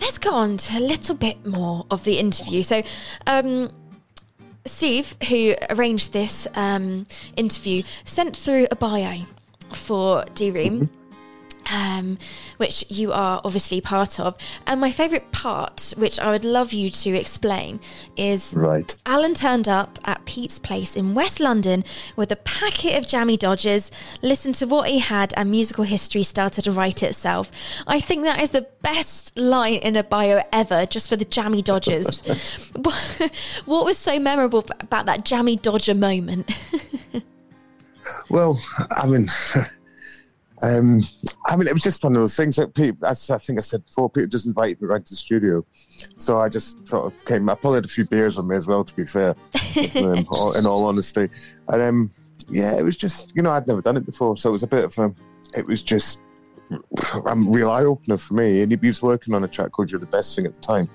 let's 0.00 0.18
go 0.18 0.32
on 0.32 0.56
to 0.56 0.78
a 0.78 0.80
little 0.80 1.16
bit 1.16 1.44
more 1.44 1.84
of 1.90 2.04
the 2.04 2.18
interview. 2.18 2.62
So. 2.62 2.82
Um, 3.26 3.70
Steve, 4.64 5.16
who 5.28 5.54
arranged 5.70 6.12
this 6.12 6.48
um, 6.54 7.06
interview, 7.36 7.82
sent 8.04 8.36
through 8.36 8.66
a 8.72 8.76
bio 8.76 9.20
for 9.72 10.24
D 10.34 10.50
Ream. 10.50 10.90
Um, 11.72 12.18
which 12.58 12.84
you 12.88 13.12
are 13.12 13.40
obviously 13.44 13.80
part 13.80 14.20
of. 14.20 14.36
And 14.66 14.80
my 14.80 14.92
favourite 14.92 15.32
part, 15.32 15.94
which 15.96 16.18
I 16.20 16.30
would 16.30 16.44
love 16.44 16.72
you 16.72 16.90
to 16.90 17.10
explain, 17.10 17.80
is 18.16 18.54
Right. 18.54 18.94
Alan 19.04 19.34
turned 19.34 19.68
up 19.68 19.98
at 20.04 20.24
Pete's 20.26 20.58
place 20.60 20.94
in 20.96 21.14
West 21.14 21.40
London 21.40 21.84
with 22.14 22.30
a 22.30 22.36
packet 22.36 22.96
of 22.96 23.06
jammy 23.06 23.36
dodgers, 23.36 23.90
listened 24.22 24.54
to 24.56 24.66
what 24.66 24.88
he 24.88 25.00
had, 25.00 25.34
and 25.36 25.50
musical 25.50 25.84
history 25.84 26.22
started 26.22 26.62
to 26.62 26.72
write 26.72 27.02
itself. 27.02 27.50
I 27.86 28.00
think 28.00 28.22
that 28.24 28.40
is 28.40 28.50
the 28.50 28.68
best 28.82 29.36
line 29.36 29.74
in 29.74 29.96
a 29.96 30.04
bio 30.04 30.42
ever, 30.52 30.86
just 30.86 31.08
for 31.08 31.16
the 31.16 31.24
jammy 31.24 31.62
dodgers. 31.62 32.22
what 32.74 32.94
what 33.64 33.84
was 33.84 33.98
so 33.98 34.18
memorable 34.18 34.64
about 34.80 35.06
that 35.06 35.24
jammy 35.24 35.56
dodger 35.56 35.94
moment? 35.94 36.50
Well, 38.28 38.60
I 38.96 39.06
mean, 39.06 39.28
um, 40.62 41.00
I 41.46 41.56
mean, 41.56 41.68
it 41.68 41.72
was 41.72 41.82
just 41.82 42.02
one 42.02 42.14
of 42.16 42.20
those 42.22 42.36
things 42.36 42.56
that 42.56 42.74
Pete, 42.74 42.94
as 43.04 43.30
I 43.30 43.38
think 43.38 43.58
I 43.58 43.62
said 43.62 43.84
before, 43.84 44.08
Peter 44.08 44.26
just 44.26 44.46
invited 44.46 44.80
me 44.80 44.88
right 44.88 45.04
to 45.04 45.10
the 45.12 45.16
studio. 45.16 45.64
So 46.16 46.40
I 46.40 46.48
just 46.48 46.86
sort 46.88 47.06
of 47.12 47.24
came, 47.26 47.48
I 47.50 47.54
probably 47.54 47.76
had 47.78 47.84
a 47.84 47.88
few 47.88 48.06
beers 48.06 48.38
on 48.38 48.48
me 48.48 48.56
as 48.56 48.66
well, 48.66 48.82
to 48.84 48.96
be 48.96 49.04
fair, 49.04 49.34
um, 49.96 50.26
all- 50.30 50.54
in 50.56 50.66
all 50.66 50.84
honesty. 50.86 51.28
And 51.68 51.82
um, 51.82 52.10
yeah, 52.48 52.78
it 52.78 52.84
was 52.84 52.96
just, 52.96 53.32
you 53.34 53.42
know, 53.42 53.50
I'd 53.50 53.66
never 53.66 53.82
done 53.82 53.96
it 53.96 54.06
before. 54.06 54.36
So 54.36 54.48
it 54.50 54.52
was 54.52 54.62
a 54.62 54.68
bit 54.68 54.84
of 54.84 54.98
a, 54.98 55.14
it 55.58 55.66
was 55.66 55.82
just 55.82 56.18
a 56.70 57.34
real 57.36 57.70
eye 57.70 57.84
opener 57.84 58.18
for 58.18 58.34
me. 58.34 58.62
And 58.62 58.72
he 58.72 58.78
was 58.86 59.02
working 59.02 59.34
on 59.34 59.44
a 59.44 59.48
track 59.48 59.72
called 59.72 59.90
You're 59.90 60.00
the 60.00 60.06
Best 60.06 60.34
Thing 60.34 60.46
at 60.46 60.54
the 60.54 60.60
time. 60.60 60.88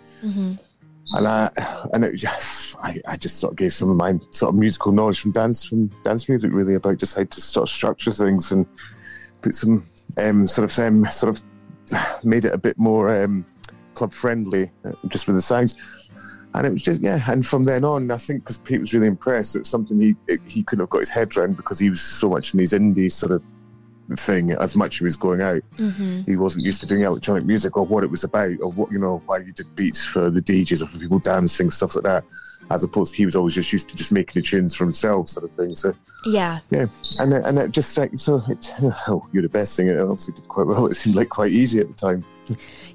And 1.14 1.28
I, 1.28 1.50
and 1.94 2.06
it 2.06 2.14
was 2.14 2.22
just, 2.22 2.78
I, 2.82 2.96
I 3.08 3.18
just 3.18 3.38
sort 3.40 3.52
of 3.54 3.58
gave 3.58 3.74
some 3.74 3.90
of 3.90 3.98
my 3.98 4.14
sort 4.32 4.54
of 4.54 4.60
musical 4.60 4.92
knowledge 4.92 5.20
from 5.20 5.32
dance, 5.32 5.66
from 5.66 5.88
dance 6.04 6.30
music, 6.30 6.52
really 6.54 6.76
about 6.76 6.98
just 6.98 7.16
how 7.18 7.24
to 7.26 7.42
sort 7.42 7.64
of 7.70 7.74
structure 7.74 8.12
things 8.12 8.52
and 8.52 8.66
put 9.42 9.56
some 9.56 9.86
um, 10.18 10.48
sort 10.48 10.72
of 10.72 10.80
um, 10.80 11.04
sort 11.06 11.36
of 11.36 11.44
made 12.24 12.46
it 12.46 12.54
a 12.54 12.58
bit 12.58 12.78
more 12.78 13.10
um, 13.10 13.46
club 13.94 14.14
friendly, 14.14 14.72
uh, 14.86 14.94
just 15.08 15.28
with 15.28 15.36
the 15.36 15.42
sounds. 15.42 15.76
And 16.54 16.68
it 16.68 16.74
was 16.74 16.84
just 16.84 17.02
yeah. 17.02 17.20
And 17.28 17.46
from 17.46 17.64
then 17.64 17.86
on, 17.86 18.12
I 18.12 18.18
think 18.18 18.44
because 18.44 18.58
Pete 18.58 18.80
was 18.80 18.94
really 18.94 19.08
impressed, 19.08 19.56
it's 19.56 19.70
something 19.70 20.00
he 20.00 20.16
he 20.46 20.64
couldn't 20.64 20.84
have 20.84 20.90
got 20.90 21.00
his 21.00 21.10
head 21.10 21.36
around 21.38 21.56
because 21.56 21.80
he 21.80 21.90
was 21.90 22.02
so 22.02 22.30
much 22.30 22.54
in 22.54 22.60
his 22.60 22.74
indie 22.74 23.12
sort 23.12 23.32
of 23.32 23.42
thing 24.18 24.52
as 24.52 24.76
much 24.76 24.96
as 24.96 25.00
he 25.00 25.04
was 25.06 25.16
going 25.16 25.42
out. 25.42 25.62
He 26.26 26.36
wasn't 26.36 26.66
used 26.66 26.82
to 26.82 26.86
doing 26.86 27.04
electronic 27.04 27.46
music 27.46 27.78
or 27.78 27.86
what 27.86 28.04
it 28.04 28.12
was 28.12 28.26
about 28.26 28.60
or 28.62 28.72
what 28.72 28.92
you 28.92 29.00
know 29.00 29.24
why 29.26 29.38
you 29.38 29.54
did 29.54 29.74
beats 29.76 30.06
for 30.06 30.30
the 30.30 30.42
DJs 30.42 30.84
or 30.84 30.88
for 30.88 31.00
people 31.00 31.20
dancing 31.20 31.72
stuff 31.72 31.96
like 31.96 32.04
that. 32.04 32.26
As 32.74 32.84
opposed 32.84 33.14
to 33.14 33.18
he 33.18 33.26
was 33.26 33.36
always 33.36 33.56
just 33.56 33.72
used 33.72 33.90
to 33.90 33.96
just 33.96 34.12
making 34.12 34.42
the 34.42 34.48
tunes 34.48 34.76
for 34.76 34.86
himself, 34.86 35.28
sort 35.28 35.44
of 35.44 35.52
thing. 35.52 35.76
So 35.76 35.94
yeah. 36.26 36.60
yeah, 36.70 36.86
and 37.20 37.34
and 37.34 37.58
it 37.60 37.72
just 37.72 37.98
like 37.98 38.12
so 38.18 38.44
it 38.48 38.74
oh 39.08 39.28
you're 39.32 39.44
the 39.44 39.50
best 39.50 39.76
thing. 39.76 39.88
It 39.88 40.00
obviously 40.00 40.36
did 40.36 40.48
quite 40.48 40.68
well. 40.68 40.88
It 40.88 40.96
seemed 40.96 41.16
like 41.16 41.30
quite 41.30 41.52
easy 41.52 41.80
at 41.80 41.88
the 41.88 41.94
time. 41.94 42.24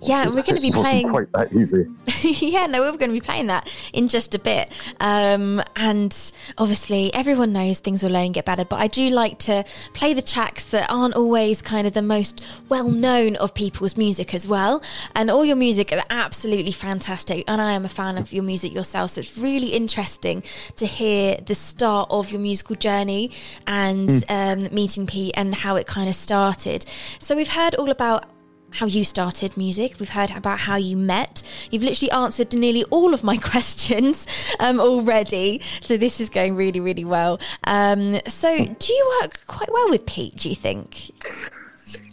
Yeah, 0.02 0.22
and 0.22 0.34
we're 0.34 0.42
going 0.42 0.56
to 0.56 0.60
be 0.60 0.70
playing. 0.70 1.08
quite 1.08 1.32
that 1.32 1.52
easy. 1.52 1.86
yeah, 2.22 2.66
no, 2.66 2.80
we're 2.82 2.92
going 2.92 3.10
to 3.10 3.20
be 3.20 3.20
playing 3.20 3.46
that 3.46 3.68
in 3.92 4.08
just 4.08 4.34
a 4.34 4.38
bit. 4.38 4.72
Um, 5.00 5.62
and 5.74 6.32
obviously, 6.58 7.12
everyone 7.14 7.52
knows 7.52 7.80
things 7.80 8.02
will 8.02 8.16
only 8.16 8.30
get 8.30 8.44
better, 8.44 8.64
but 8.64 8.76
I 8.76 8.88
do 8.88 9.10
like 9.10 9.38
to 9.40 9.64
play 9.94 10.14
the 10.14 10.22
tracks 10.22 10.64
that 10.66 10.90
aren't 10.90 11.14
always 11.14 11.62
kind 11.62 11.86
of 11.86 11.92
the 11.92 12.02
most 12.02 12.44
well 12.68 12.88
known 12.88 13.36
of 13.36 13.54
people's 13.54 13.96
music 13.96 14.34
as 14.34 14.46
well. 14.46 14.82
And 15.14 15.30
all 15.30 15.44
your 15.44 15.56
music 15.56 15.92
are 15.92 16.02
absolutely 16.10 16.72
fantastic. 16.72 17.44
And 17.48 17.60
I 17.60 17.72
am 17.72 17.84
a 17.84 17.88
fan 17.88 18.18
of 18.18 18.32
your 18.32 18.44
music 18.44 18.74
yourself, 18.74 19.12
so 19.12 19.20
it's 19.20 19.38
really 19.38 19.68
interesting 19.68 20.42
to 20.76 20.86
hear 20.86 21.36
the 21.44 21.54
start 21.54 22.08
of 22.10 22.30
your 22.30 22.40
musical 22.40 22.76
journey 22.76 23.30
and 23.66 24.24
um, 24.28 24.68
meeting 24.72 25.06
Pete 25.06 25.34
and 25.36 25.54
how 25.54 25.76
it 25.76 25.86
kind 25.86 26.08
of 26.08 26.14
started. 26.14 26.84
So 27.18 27.36
we've 27.36 27.48
heard 27.48 27.74
all 27.74 27.90
about 27.90 28.24
how 28.72 28.86
you 28.86 29.04
started 29.04 29.56
music. 29.56 29.94
We've 29.98 30.08
heard 30.10 30.30
about 30.30 30.58
how 30.60 30.76
you 30.76 30.96
met. 30.96 31.42
You've 31.70 31.82
literally 31.82 32.10
answered 32.10 32.52
nearly 32.52 32.84
all 32.84 33.14
of 33.14 33.24
my 33.24 33.36
questions 33.52 34.26
um, 34.60 34.80
already. 34.80 35.62
So 35.82 35.96
this 35.96 36.20
is 36.20 36.28
going 36.28 36.56
really, 36.56 36.80
really 36.80 37.04
well. 37.04 37.40
Um, 37.64 38.20
so 38.26 38.56
do 38.56 38.92
you 38.92 39.18
work 39.22 39.46
quite 39.46 39.72
well 39.72 39.88
with 39.90 40.04
Pete, 40.06 40.36
do 40.36 40.48
you 40.48 40.54
think? 40.56 41.10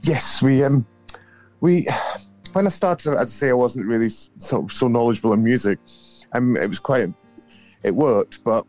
Yes, 0.04 0.42
we 0.42 0.64
um, 0.64 0.86
we 1.62 1.88
when 2.54 2.66
I 2.68 2.70
started, 2.70 3.14
as 3.14 3.20
I 3.20 3.26
say, 3.26 3.50
I 3.50 3.54
wasn't 3.54 3.88
really 3.88 4.06
s- 4.08 4.30
sort 4.38 4.64
of 4.66 4.72
so 4.72 4.88
knowledgeable 4.88 5.34
in 5.34 5.44
music. 5.44 5.80
Um, 6.34 6.56
it 6.58 6.68
was 6.68 6.80
quite, 6.80 7.10
it 7.84 7.96
worked, 7.96 8.44
but 8.44 8.66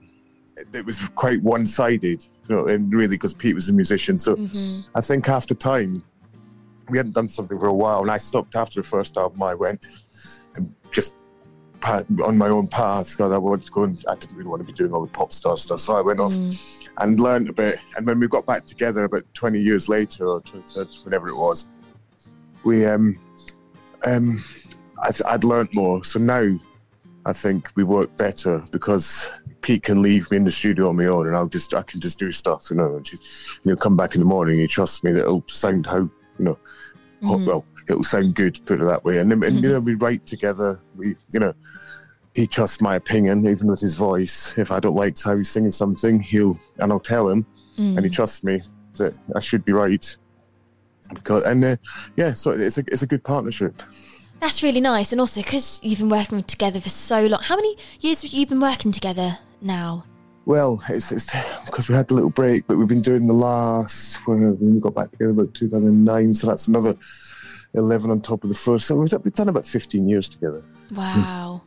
it, 0.57 0.75
it 0.75 0.87
was 0.87 1.07
quite 1.11 1.43
one-sided, 1.43 2.27
you 2.49 2.57
know, 2.57 2.67
and 2.67 2.93
really 2.93 3.17
because 3.17 3.35
Pete 3.35 3.55
was 3.55 3.69
a 3.69 3.73
musician. 3.73 4.19
So 4.19 4.37
I 4.95 5.01
think 5.01 5.29
after 5.29 5.55
time, 5.55 6.03
we 6.89 6.99
hadn't 6.99 7.15
done 7.15 7.29
something 7.29 7.59
for 7.59 7.67
a 7.67 7.75
while, 7.75 8.03
and 8.03 8.11
I 8.11 8.19
stopped 8.19 8.57
after 8.57 8.81
the 8.81 8.87
first 8.87 9.17
album. 9.17 9.43
I 9.43 9.55
went 9.55 9.87
and 10.57 10.75
just 10.91 11.15
on 12.25 12.39
my 12.39 12.49
own 12.49 12.67
path 12.69 13.11
because 13.11 13.33
I 13.33 13.39
wanted 13.39 13.67
to 13.67 13.73
go 13.73 13.83
and 13.83 14.03
I 14.09 14.15
didn't 14.15 14.37
really 14.37 14.49
want 14.49 14.63
to 14.63 14.67
be 14.67 14.73
doing 14.73 14.93
all 14.93 15.05
the 15.05 15.13
pop 15.13 15.33
star 15.33 15.57
stuff. 15.57 15.81
So 15.81 15.97
I 15.97 16.01
went 16.01 16.19
off 16.19 16.35
and 16.99 17.21
learned 17.21 17.51
a 17.51 17.53
bit. 17.53 17.77
And 17.97 18.07
when 18.07 18.19
we 18.19 18.27
got 18.27 18.47
back 18.47 18.65
together 18.65 19.05
about 19.05 19.23
20 19.35 19.61
years 19.61 19.89
later, 19.89 20.27
or 20.27 20.41
20, 20.41 21.05
whenever 21.05 21.29
it 21.29 21.37
was, 21.37 21.69
we 22.65 22.87
um 22.87 23.19
um 24.05 24.43
I'd, 25.03 25.23
I'd 25.25 25.45
learned 25.45 25.71
more. 25.75 26.03
So 26.05 26.19
now 26.19 26.59
I 27.27 27.33
think 27.33 27.71
we 27.77 27.85
work 27.85 28.17
better 28.17 28.63
because 28.71 29.31
Pete 29.61 29.83
can 29.83 30.03
leave 30.03 30.31
me 30.31 30.39
in 30.39 30.45
the 30.45 30.51
studio 30.51 30.89
on 30.89 30.97
my 30.97 31.07
own, 31.07 31.27
and 31.27 31.37
I'll 31.37 31.49
just 31.49 31.75
I 31.75 31.83
can 31.83 32.01
just 32.01 32.19
do 32.19 32.31
stuff, 32.33 32.67
you 32.71 32.77
know. 32.77 32.97
And 32.97 33.07
she, 33.07 33.17
you 33.65 33.73
know, 33.73 33.77
come 33.77 33.97
back 33.97 34.15
in 34.15 34.21
the 34.21 34.27
morning. 34.27 34.59
He 34.59 34.67
trusts 34.67 35.03
me 35.03 35.13
that 35.13 35.23
it'll 35.23 35.45
sound 35.49 35.87
how 35.87 36.09
you 36.39 36.45
know. 36.45 36.59
ho- 37.25 37.37
mm-hmm. 37.37 37.47
Well, 37.47 37.65
it'll 37.89 38.05
sound 38.05 38.35
good, 38.35 38.61
put 38.67 38.81
it 38.81 38.85
that 38.85 39.05
way. 39.05 39.19
And 39.19 39.33
and 39.33 39.43
you 39.43 39.51
mm-hmm. 39.51 39.73
know, 39.73 39.81
we 39.81 39.95
write 39.95 40.27
together. 40.27 40.81
We, 40.97 41.17
you 41.33 41.41
know, 41.41 41.55
he 42.35 42.47
trusts 42.47 42.81
my 42.81 42.97
opinion, 42.97 43.47
even 43.47 43.69
with 43.69 43.81
his 43.81 43.97
voice. 43.97 44.57
If 44.59 44.71
I 44.71 44.81
don't 44.81 44.97
like 44.97 45.17
how 45.23 45.37
he's 45.37 45.51
singing 45.51 45.73
something, 45.73 46.21
he'll 46.21 46.59
and 46.79 46.93
I'll 46.93 47.01
tell 47.01 47.29
him, 47.29 47.47
and 47.77 48.01
he 48.01 48.11
mm. 48.11 48.13
trusts 48.13 48.43
me 48.43 48.61
that 48.97 49.19
I 49.35 49.41
should 49.41 49.65
be 49.65 49.73
right. 49.73 50.17
Because 51.13 51.45
and 51.45 51.65
uh, 51.65 51.77
yeah, 52.17 52.35
so 52.35 52.53
it's 52.53 52.79
a 52.79 52.85
it's 52.89 53.03
a 53.03 53.07
good 53.07 53.23
partnership. 53.23 53.83
That's 54.41 54.63
really 54.63 54.81
nice. 54.81 55.13
And 55.13 55.21
also, 55.21 55.43
because 55.43 55.81
you've 55.83 56.01
been 56.01 56.09
working 56.09 56.43
together 56.43 56.81
for 56.81 56.91
so 56.91 57.27
long, 57.27 57.41
how 57.41 57.57
many 57.57 57.77
years 58.01 58.23
have 58.23 58.33
you 58.33 58.47
been 58.47 58.61
working 58.61 58.93
together 58.93 59.39
now? 59.63 60.05
Well, 60.47 60.83
it's 60.89 61.11
it's 61.11 61.35
because 61.65 61.89
we 61.89 61.95
had 61.95 62.09
the 62.09 62.15
little 62.15 62.31
break, 62.31 62.67
but 62.67 62.77
we've 62.77 62.89
been 62.89 63.01
doing 63.01 63.27
the 63.27 63.33
last 63.33 64.27
when 64.27 64.59
we 64.61 64.81
got 64.81 64.95
back 64.95 65.11
together 65.11 65.31
about 65.31 65.55
2009, 65.55 66.35
so 66.35 66.47
that's 66.47 66.69
another 66.69 66.95
11 67.75 68.11
on 68.11 68.21
top 68.21 68.45
of 68.45 68.51
the 68.51 68.57
first. 68.57 68.87
So 68.87 68.95
we've 68.97 69.09
done, 69.09 69.23
we've 69.25 69.35
done 69.35 69.49
about 69.49 69.67
15 69.67 70.07
years 70.09 70.29
together. 70.29 70.63
Wow. 70.95 71.63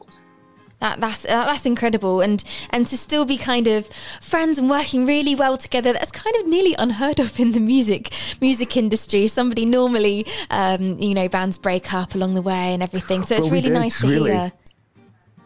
That, 0.79 0.99
that's 1.01 1.23
that's 1.23 1.65
incredible, 1.65 2.21
and 2.21 2.43
and 2.69 2.85
to 2.85 2.97
still 2.99 3.25
be 3.25 3.35
kind 3.35 3.65
of 3.65 3.87
friends 4.21 4.59
and 4.59 4.69
working 4.69 5.07
really 5.07 5.33
well 5.33 5.57
together. 5.57 5.91
That's 5.91 6.11
kind 6.11 6.35
of 6.35 6.45
nearly 6.45 6.75
unheard 6.77 7.19
of 7.19 7.39
in 7.39 7.53
the 7.53 7.59
music 7.59 8.13
music 8.41 8.77
industry. 8.77 9.25
Somebody 9.25 9.65
normally, 9.65 10.27
um, 10.51 10.99
you 10.99 11.15
know, 11.15 11.27
bands 11.29 11.57
break 11.57 11.95
up 11.95 12.13
along 12.13 12.35
the 12.35 12.43
way 12.43 12.75
and 12.75 12.83
everything. 12.83 13.23
So 13.23 13.33
it's 13.33 13.45
Well, 13.45 13.53
really 13.53 13.69
did, 13.69 13.73
nice 13.73 14.01
to 14.01 14.07
really. 14.07 14.29
hear. 14.31 14.51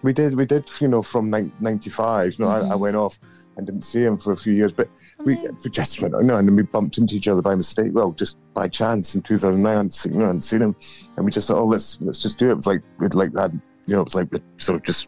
We 0.04 0.14
did, 0.14 0.36
we 0.36 0.46
did, 0.46 0.70
you 0.80 0.88
know, 0.88 1.02
from 1.04 1.30
nine- 1.30 1.52
95. 1.60 2.40
You 2.40 2.46
know, 2.46 2.52
I, 2.52 2.60
I 2.70 2.76
went 2.76 2.96
off 2.96 3.20
and 3.58 3.66
didn't 3.66 3.84
see 3.84 4.02
him 4.04 4.18
for 4.18 4.32
a 4.32 4.38
few 4.38 4.54
years, 4.54 4.74
but 4.74 4.88
we, 5.26 5.36
we 5.64 5.70
just 5.70 6.02
went, 6.02 6.14
no, 6.24 6.38
and 6.38 6.48
then 6.48 6.56
we 6.56 6.64
bumped 6.64 6.98
into 6.98 7.16
each 7.16 7.28
other 7.28 7.42
by 7.42 7.54
mistake. 7.54 7.90
Well, 7.94 8.12
just 8.12 8.38
by 8.54 8.68
chance 8.68 9.14
in 9.14 9.22
2009, 9.22 9.66
I 9.72 9.76
hadn't 9.76 9.92
seen, 9.94 10.14
you 10.14 10.20
know, 10.20 10.26
I 10.26 10.28
hadn't 10.28 10.42
seen 10.42 10.62
him, 10.62 10.76
and 11.16 11.26
we 11.26 11.32
just 11.32 11.48
thought, 11.48 11.58
oh, 11.58 11.66
let's 11.66 12.00
let's 12.02 12.22
just 12.22 12.40
do 12.40 12.48
it. 12.50 12.54
It 12.54 12.56
was 12.58 12.68
like 12.68 12.82
we'd 13.00 13.14
like 13.14 13.36
had, 13.38 13.54
you 13.86 13.94
know, 13.96 14.02
it 14.02 14.06
was 14.06 14.16
like 14.16 14.32
we 14.32 14.40
sort 14.58 14.78
of 14.78 14.86
just 14.86 15.08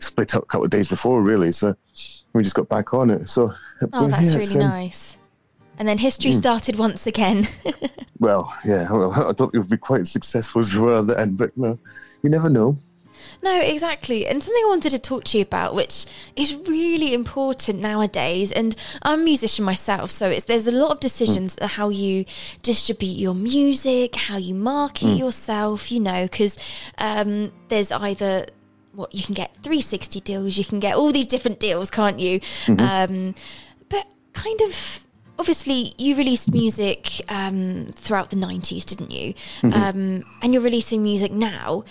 split 0.00 0.34
up 0.34 0.42
a 0.42 0.46
couple 0.46 0.64
of 0.64 0.70
days 0.70 0.88
before, 0.88 1.22
really. 1.22 1.52
So 1.52 1.74
we 2.34 2.42
just 2.42 2.56
got 2.56 2.68
back 2.68 2.92
on 2.92 3.08
it. 3.10 3.28
So 3.28 3.54
Oh, 3.92 4.08
that's 4.08 4.32
yeah, 4.32 4.38
really 4.38 4.56
nice. 4.58 5.16
And 5.78 5.88
then 5.88 5.96
history 5.96 6.32
Mm. 6.32 6.34
started 6.34 6.76
once 6.78 7.06
again. 7.06 7.46
Well, 8.18 8.52
yeah, 8.66 8.86
well, 8.92 9.12
I 9.12 9.32
don't 9.32 9.50
think 9.50 9.54
it 9.54 9.58
would 9.60 9.70
be 9.70 9.78
quite 9.78 10.02
as 10.02 10.10
successful 10.10 10.58
as 10.58 10.76
we 10.76 10.82
were 10.84 11.00
then, 11.00 11.36
but 11.36 11.56
no, 11.56 11.78
you 12.22 12.28
never 12.28 12.50
know. 12.50 12.76
No, 13.42 13.60
exactly. 13.60 14.26
And 14.26 14.42
something 14.42 14.62
I 14.64 14.68
wanted 14.68 14.90
to 14.90 14.98
talk 14.98 15.24
to 15.24 15.38
you 15.38 15.42
about, 15.42 15.74
which 15.74 16.06
is 16.36 16.54
really 16.68 17.14
important 17.14 17.80
nowadays. 17.80 18.52
And 18.52 18.76
I'm 19.02 19.20
a 19.20 19.24
musician 19.24 19.64
myself, 19.64 20.10
so 20.10 20.28
it's 20.28 20.44
there's 20.44 20.68
a 20.68 20.72
lot 20.72 20.90
of 20.90 21.00
decisions 21.00 21.56
of 21.56 21.72
how 21.72 21.88
you 21.88 22.24
distribute 22.62 23.16
your 23.16 23.34
music, 23.34 24.16
how 24.16 24.36
you 24.36 24.54
market 24.54 25.16
yourself. 25.16 25.90
You 25.90 26.00
know, 26.00 26.24
because 26.24 26.58
um, 26.98 27.52
there's 27.68 27.90
either 27.92 28.46
what 28.92 29.14
you 29.14 29.22
can 29.22 29.34
get 29.34 29.54
360 29.56 30.20
deals, 30.20 30.58
you 30.58 30.64
can 30.64 30.80
get 30.80 30.96
all 30.96 31.12
these 31.12 31.26
different 31.26 31.60
deals, 31.60 31.90
can't 31.90 32.18
you? 32.18 32.40
Um, 32.82 33.34
but 33.88 34.06
kind 34.32 34.60
of. 34.62 35.06
Obviously, 35.38 35.94
you 35.96 36.16
released 36.16 36.52
music 36.52 37.08
um, 37.30 37.86
throughout 37.94 38.28
the 38.28 38.36
90s, 38.36 38.84
didn't 38.84 39.10
you? 39.10 39.32
Um, 39.74 40.20
and 40.42 40.52
you're 40.52 40.60
releasing 40.60 41.02
music 41.02 41.32
now 41.32 41.84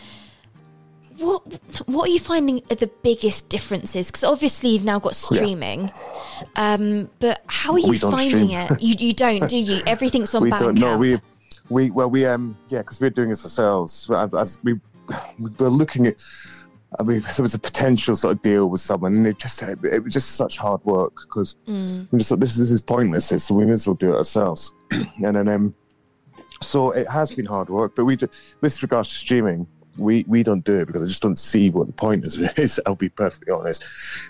what 1.19 1.59
what 1.87 2.09
are 2.09 2.11
you 2.11 2.19
finding 2.19 2.61
are 2.71 2.75
the 2.75 2.87
biggest 3.03 3.49
differences? 3.49 4.07
Because 4.07 4.23
obviously 4.23 4.69
you've 4.71 4.85
now 4.85 4.99
got 4.99 5.15
streaming, 5.15 5.91
um, 6.55 7.09
but 7.19 7.43
how 7.47 7.73
are 7.73 7.79
you 7.79 7.97
finding 7.97 8.29
stream. 8.29 8.49
it? 8.51 8.81
You 8.81 8.95
you 8.99 9.13
don't, 9.13 9.49
do 9.49 9.57
you? 9.57 9.81
Everything's 9.87 10.33
on 10.33 10.43
we 10.43 10.51
Bandcamp. 10.51 10.59
don't 10.59 10.79
know. 10.79 10.97
We, 10.97 11.17
we, 11.69 11.91
well, 11.91 12.09
we, 12.09 12.25
um, 12.25 12.57
yeah, 12.69 12.79
because 12.79 12.99
we're 12.99 13.09
doing 13.11 13.29
this 13.29 13.43
ourselves. 13.45 14.09
As- 14.15 14.33
As 14.33 14.57
we, 14.63 14.73
we're 15.59 15.67
looking 15.69 16.07
at, 16.07 16.15
I 16.99 17.03
mean, 17.03 17.19
there 17.21 17.43
was 17.43 17.53
a 17.53 17.59
potential 17.59 18.15
sort 18.15 18.37
of 18.37 18.41
deal 18.41 18.69
with 18.69 18.81
someone, 18.81 19.13
and 19.15 19.27
it 19.27 19.37
just, 19.37 19.61
it 19.61 20.03
was 20.03 20.13
just 20.13 20.31
such 20.35 20.57
hard 20.57 20.83
work 20.85 21.13
because 21.27 21.57
Mm. 21.67 22.07
we 22.11 22.17
just 22.19 22.29
thought 22.29 22.39
this, 22.39 22.55
this 22.55 22.71
is 22.71 22.81
pointless. 22.81 23.27
So 23.43 23.53
we 23.53 23.65
may 23.65 23.71
as 23.73 23.85
well 23.87 23.95
do 23.95 24.13
it 24.13 24.17
ourselves. 24.17 24.73
and 24.91 25.35
then, 25.35 25.47
um, 25.47 25.75
so 26.61 26.91
it 26.91 27.07
has 27.07 27.29
been 27.31 27.45
hard 27.45 27.69
work, 27.69 27.95
but 27.95 28.05
we, 28.05 28.15
do, 28.15 28.27
with 28.61 28.81
regards 28.81 29.09
to 29.09 29.15
streaming, 29.15 29.67
we, 29.99 30.25
we 30.27 30.41
don't 30.43 30.63
do 30.63 30.79
it 30.79 30.85
because 30.87 31.03
I 31.03 31.05
just 31.05 31.21
don't 31.21 31.37
see 31.37 31.69
what 31.69 31.87
the 31.87 31.93
point 31.93 32.23
is. 32.25 32.37
is 32.57 32.79
I'll 32.85 32.95
be 32.95 33.09
perfectly 33.09 33.51
honest. 33.53 33.83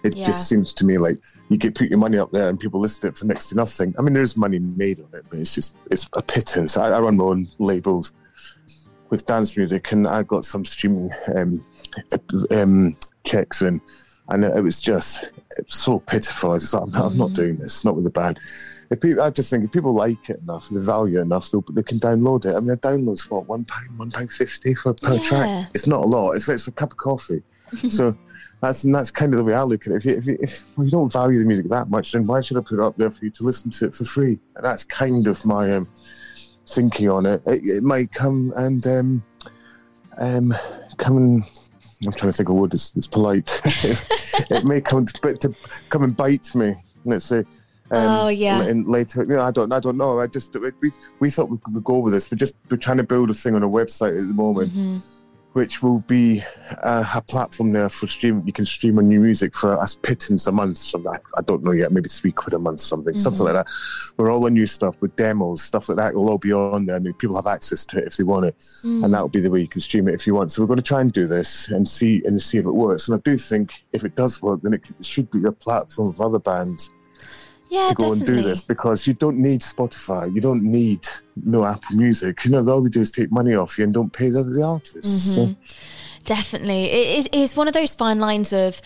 It 0.03 0.15
Yeah. 0.15 0.23
just 0.25 0.49
seems 0.49 0.73
to 0.75 0.85
me 0.85 0.97
like 0.97 1.17
you 1.49 1.57
get 1.57 1.75
put 1.75 1.89
your 1.89 1.99
money 1.99 2.17
up 2.17 2.31
there 2.31 2.49
and 2.49 2.59
people 2.59 2.79
listen 2.79 3.01
to 3.01 3.07
it 3.07 3.17
for 3.17 3.25
next 3.25 3.49
to 3.49 3.55
nothing. 3.55 3.93
I 3.97 4.01
mean, 4.01 4.13
there's 4.13 4.35
money 4.35 4.59
made 4.59 4.99
on 4.99 5.07
it, 5.13 5.25
but 5.29 5.39
it's 5.39 5.53
just 5.55 5.75
it's 5.91 6.09
a 6.13 6.21
pittance. 6.21 6.75
I, 6.77 6.89
I 6.89 6.99
run 6.99 7.17
my 7.17 7.23
own 7.25 7.47
labels 7.59 8.11
with 9.09 9.25
dance 9.25 9.55
music, 9.57 9.91
and 9.91 10.07
I 10.07 10.21
got 10.23 10.45
some 10.45 10.63
streaming 10.65 11.09
um, 11.35 11.63
um, 12.51 12.95
checks 13.23 13.61
in, 13.61 13.81
and 14.29 14.43
it 14.45 14.63
was 14.63 14.79
just 14.79 15.29
it's 15.57 15.75
so 15.75 15.99
pitiful. 15.99 16.51
I 16.51 16.57
just 16.59 16.71
thought, 16.71 16.83
I'm, 16.83 16.91
not- 16.91 17.11
I'm 17.11 17.17
not 17.17 17.33
doing 17.33 17.57
this, 17.57 17.83
not 17.83 17.95
with 17.95 18.03
the 18.05 18.11
band. 18.11 18.39
If 18.91 19.01
people, 19.01 19.21
I 19.21 19.29
just 19.29 19.49
think 19.51 19.63
if 19.63 19.71
people 19.71 19.93
like 19.93 20.29
it 20.29 20.39
enough, 20.41 20.69
they 20.69 20.81
value 20.81 21.19
it 21.19 21.21
enough, 21.21 21.51
they'll, 21.51 21.63
they 21.71 21.83
can 21.83 21.99
download 21.99 22.45
it. 22.45 22.55
I 22.55 22.59
mean, 22.59 22.71
a 22.71 22.77
download's 22.77 23.29
what 23.29 23.47
one 23.47 23.63
pound, 23.65 23.97
one 23.97 24.09
pound 24.11 24.31
fifty 24.31 24.73
for 24.73 24.93
per 24.93 25.15
Yeah. 25.15 25.23
track. 25.23 25.71
It's 25.75 25.85
not 25.87 26.01
a 26.01 26.07
lot. 26.07 26.31
It's 26.33 26.49
it's 26.49 26.67
a 26.67 26.71
cup 26.71 26.91
of 26.91 26.97
coffee. 26.97 27.43
so 27.89 28.15
that's 28.61 28.83
and 28.83 28.95
that's 28.95 29.11
kind 29.11 29.31
of 29.33 29.37
the 29.37 29.43
way 29.43 29.53
I 29.53 29.61
look 29.61 29.85
at 29.85 29.93
it. 29.93 29.97
If 29.97 30.05
you, 30.05 30.15
if, 30.17 30.25
you, 30.25 30.37
if 30.41 30.63
you 30.77 30.89
don't 30.89 31.11
value 31.13 31.37
the 31.37 31.45
music 31.45 31.67
that 31.69 31.89
much, 31.89 32.11
then 32.13 32.25
why 32.25 32.41
should 32.41 32.57
I 32.57 32.61
put 32.61 32.79
it 32.79 32.83
up 32.83 32.97
there 32.97 33.11
for 33.11 33.25
you 33.25 33.31
to 33.31 33.43
listen 33.43 33.69
to 33.71 33.85
it 33.85 33.95
for 33.95 34.05
free? 34.05 34.39
And 34.55 34.65
that's 34.65 34.83
kind 34.85 35.27
of 35.27 35.45
my 35.45 35.71
um, 35.73 35.87
thinking 36.67 37.09
on 37.11 37.27
it. 37.27 37.41
It, 37.45 37.61
it 37.65 37.83
might 37.83 38.11
come 38.11 38.51
and 38.55 38.85
um, 38.87 39.23
um, 40.17 40.53
come 40.97 41.17
and 41.17 41.43
I'm 42.05 42.13
trying 42.13 42.31
to 42.31 42.37
think 42.37 42.49
of 42.49 42.55
a 42.55 42.59
word 42.59 42.71
that's, 42.71 42.89
that's 42.89 43.07
polite. 43.07 43.61
it 43.65 44.63
may 44.65 44.81
come 44.81 45.05
to, 45.05 45.19
but 45.21 45.39
to 45.41 45.53
come 45.89 46.03
and 46.03 46.17
bite 46.17 46.55
me. 46.55 46.73
Let's 47.05 47.25
say. 47.25 47.43
Um, 47.91 48.07
Oh, 48.25 48.27
yeah. 48.27 48.61
And 48.63 48.85
later, 48.87 49.23
you 49.23 49.35
know, 49.35 49.43
I 49.43 49.51
don't, 49.51 49.71
I 49.71 49.79
don't 49.79 49.97
know. 49.97 50.19
I 50.19 50.27
just 50.27 50.55
we 50.55 50.91
we 51.19 51.29
thought 51.29 51.49
we 51.49 51.57
could 51.57 51.83
go 51.83 51.99
with 51.99 52.13
this. 52.13 52.29
We're 52.31 52.37
just 52.37 52.53
we're 52.69 52.77
trying 52.77 52.97
to 52.97 53.03
build 53.03 53.29
a 53.29 53.33
thing 53.33 53.55
on 53.55 53.63
a 53.63 53.69
website 53.69 54.19
at 54.21 54.27
the 54.27 54.33
moment. 54.33 54.71
Mm-hmm. 54.71 54.97
which 55.53 55.81
will 55.81 55.99
be 56.01 56.43
uh, 56.83 57.03
a 57.15 57.21
platform 57.23 57.71
there 57.71 57.89
for 57.89 58.07
stream. 58.07 58.43
You 58.45 58.53
can 58.53 58.65
stream 58.65 58.99
on 58.99 59.07
new 59.07 59.19
music 59.19 59.55
for 59.55 59.71
us 59.79 59.95
pittance 59.95 60.45
a 60.45 60.51
month. 60.51 60.77
Something 60.77 61.11
I, 61.11 61.17
I 61.39 61.41
don't 61.41 61.63
know 61.63 61.71
yet, 61.71 61.91
maybe 61.91 62.07
three 62.07 62.31
quid 62.31 62.53
a 62.53 62.59
month, 62.59 62.79
something, 62.79 63.17
something 63.17 63.43
like 63.43 63.55
that. 63.55 63.67
We're 64.17 64.31
all 64.31 64.45
on 64.45 64.53
new 64.53 64.67
stuff 64.67 64.95
with 65.01 65.15
demos, 65.15 65.63
stuff 65.63 65.89
like 65.89 65.97
that. 65.97 66.13
Will 66.13 66.29
all 66.29 66.37
be 66.37 66.53
on 66.53 66.85
there, 66.85 66.97
I 66.97 66.99
mean, 66.99 67.13
people 67.15 67.35
have 67.35 67.47
access 67.47 67.83
to 67.85 67.97
it 67.97 68.05
if 68.05 68.17
they 68.17 68.23
want 68.23 68.45
it, 68.45 68.55
and 68.83 69.11
that 69.11 69.21
will 69.21 69.29
be 69.29 69.41
the 69.41 69.49
way 69.49 69.61
you 69.61 69.67
can 69.67 69.81
stream 69.81 70.07
it 70.07 70.13
if 70.13 70.27
you 70.27 70.35
want. 70.35 70.51
So 70.51 70.61
we're 70.61 70.67
going 70.67 70.77
to 70.77 70.83
try 70.83 71.01
and 71.01 71.11
do 71.11 71.25
this 71.25 71.69
and 71.69 71.87
see 71.89 72.21
and 72.25 72.39
see 72.39 72.59
if 72.59 72.65
it 72.65 72.71
works. 72.71 73.09
And 73.09 73.17
I 73.17 73.21
do 73.25 73.35
think 73.35 73.73
if 73.91 74.03
it 74.05 74.15
does 74.15 74.39
work, 74.43 74.61
then 74.61 74.73
it 74.75 74.87
it 74.99 75.05
should 75.05 75.31
be 75.31 75.43
a 75.45 75.51
platform 75.51 76.13
for 76.13 76.25
other 76.27 76.39
bands 76.39 76.91
Yeah, 77.69 77.89
to 77.89 77.93
go 77.95 78.03
definitely. 78.15 78.35
and 78.35 78.43
do 78.43 78.49
this 78.49 78.61
because 78.63 79.05
you 79.05 79.13
don't 79.13 79.37
need 79.37 79.61
Spotify, 79.61 80.33
you 80.33 80.41
don't 80.41 80.63
need 80.63 81.07
no 81.45 81.65
Apple 81.65 81.95
Music. 81.95 82.43
You 82.43 82.51
know, 82.51 82.67
all 82.67 82.81
they 82.81 82.89
do 82.89 82.99
is 83.01 83.11
take 83.11 83.31
money 83.31 83.53
off 83.53 83.77
you 83.77 83.83
and 83.83 83.93
don't 83.93 84.11
pay 84.11 84.29
the, 84.29 84.43
the 84.43 84.63
artists. 84.63 85.35
So, 85.35 85.55
Definitely. 86.25 86.85
It 86.85 87.19
is 87.19 87.29
it's 87.31 87.55
one 87.55 87.67
of 87.67 87.73
those 87.73 87.95
fine 87.95 88.19
lines 88.19 88.51
of 88.53 88.81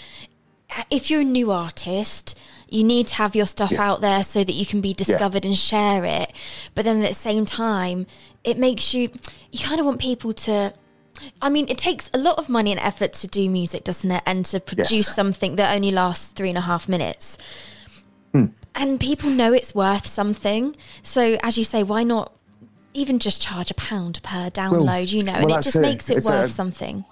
if 0.89 1.09
you're 1.09 1.21
a 1.21 1.25
new 1.25 1.51
artist, 1.51 2.39
you 2.69 2.83
need 2.83 3.07
to 3.07 3.15
have 3.15 3.35
your 3.35 3.45
stuff 3.45 3.73
out 3.73 4.01
there 4.01 4.23
so 4.23 4.43
that 4.43 4.53
you 4.53 4.65
can 4.65 4.81
be 4.81 4.93
discovered 4.93 5.45
and 5.45 5.55
share 5.55 6.03
it. 6.05 6.31
But 6.75 6.85
then 6.85 7.01
at 7.03 7.09
the 7.09 7.13
same 7.13 7.45
time, 7.45 8.05
it 8.43 8.57
makes 8.57 8.93
you, 8.93 9.09
you 9.51 9.65
kind 9.65 9.79
of 9.79 9.85
want 9.85 9.99
people 9.99 10.33
to. 10.33 10.73
I 11.41 11.49
mean, 11.49 11.67
it 11.69 11.77
takes 11.77 12.09
a 12.13 12.17
lot 12.17 12.37
of 12.37 12.49
money 12.49 12.71
and 12.71 12.79
effort 12.81 13.13
to 13.13 13.27
do 13.27 13.49
music, 13.49 13.83
doesn't 13.83 14.11
it? 14.11 14.23
And 14.25 14.43
to 14.45 14.59
produce 14.59 14.91
Yes. 14.91 15.15
something 15.15 15.55
that 15.57 15.73
only 15.75 15.91
lasts 15.91 16.27
three 16.29 16.49
and 16.49 16.57
a 16.57 16.61
half 16.61 16.89
minutes. 16.89 17.37
Hmm. 18.33 18.45
And 18.75 18.99
people 18.99 19.29
know 19.29 19.53
it's 19.53 19.75
worth 19.75 20.05
something. 20.05 20.75
So, 21.03 21.37
as 21.43 21.57
you 21.57 21.63
say, 21.63 21.83
why 21.83 22.03
not 22.03 22.33
even 22.93 23.19
just 23.19 23.41
charge 23.41 23.71
a 23.71 23.75
pound 23.75 24.21
per 24.23 24.49
download, 24.49 25.11
you 25.11 25.23
know? 25.23 25.33
and 25.33 25.49
it 25.49 25.63
just 25.63 25.75
it. 25.75 25.81
makes 25.81 26.09
it 26.09 26.17
It's 26.17 26.25
worth 26.29 26.45
a- 26.45 26.49
something. 26.49 27.05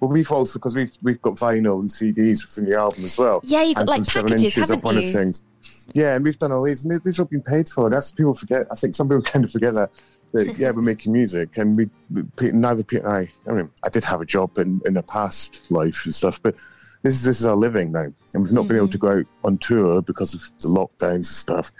well, 0.00 0.10
we've 0.10 0.30
also 0.30 0.58
because 0.58 0.74
we've 0.74 0.92
we've 1.02 1.20
got 1.22 1.34
vinyl 1.34 1.80
and 1.80 1.88
CDs 1.88 2.42
from 2.54 2.64
the 2.66 2.76
album 2.78 3.04
as 3.04 3.18
well. 3.18 3.40
Yeah, 3.44 3.62
you've 3.62 3.76
got, 3.76 3.88
like, 3.88 4.04
seven 4.04 4.28
packages, 4.30 4.56
inches 4.56 4.70
of 4.70 4.76
haven't 4.76 4.84
one 4.84 4.96
of 4.98 5.10
things. 5.12 5.44
Yeah, 5.92 6.14
and 6.14 6.24
we've 6.24 6.38
done 6.38 6.52
all 6.52 6.62
these, 6.64 6.84
and 6.84 7.00
they've 7.04 7.18
all 7.20 7.26
been 7.26 7.42
paid 7.42 7.68
for. 7.68 7.90
That's 7.90 8.10
people 8.12 8.34
forget. 8.34 8.66
I 8.70 8.74
think 8.76 8.94
some 8.94 9.08
people 9.08 9.22
kind 9.32 9.44
of 9.44 9.50
forget 9.50 9.74
that. 9.74 9.90
That 10.32 10.54
yeah, 10.58 10.70
we're 10.70 10.82
making 10.82 11.12
music, 11.12 11.50
and 11.56 11.76
we 11.76 11.88
neither 12.40 12.84
Pete 12.84 13.00
and 13.00 13.08
I. 13.08 13.28
I 13.48 13.52
mean, 13.52 13.70
I 13.84 13.88
did 13.88 14.04
have 14.04 14.20
a 14.20 14.24
job 14.26 14.58
in 14.58 14.80
in 14.86 14.96
a 14.96 15.02
past 15.02 15.64
life 15.70 16.04
and 16.04 16.14
stuff, 16.14 16.40
but 16.42 16.54
this 17.02 17.14
is 17.14 17.24
this 17.24 17.40
is 17.40 17.46
our 17.46 17.56
living 17.56 17.92
now, 17.92 18.06
and 18.34 18.42
we've 18.42 18.52
not 18.52 18.68
been 18.68 18.76
able 18.76 18.88
to 18.88 18.98
mm-hmm. 18.98 19.06
go 19.06 19.20
out 19.20 19.26
on 19.44 19.58
tour 19.58 20.02
because 20.02 20.34
of 20.34 20.42
the 20.60 20.68
lockdowns 20.68 21.14
and 21.14 21.26
stuff. 21.26 21.72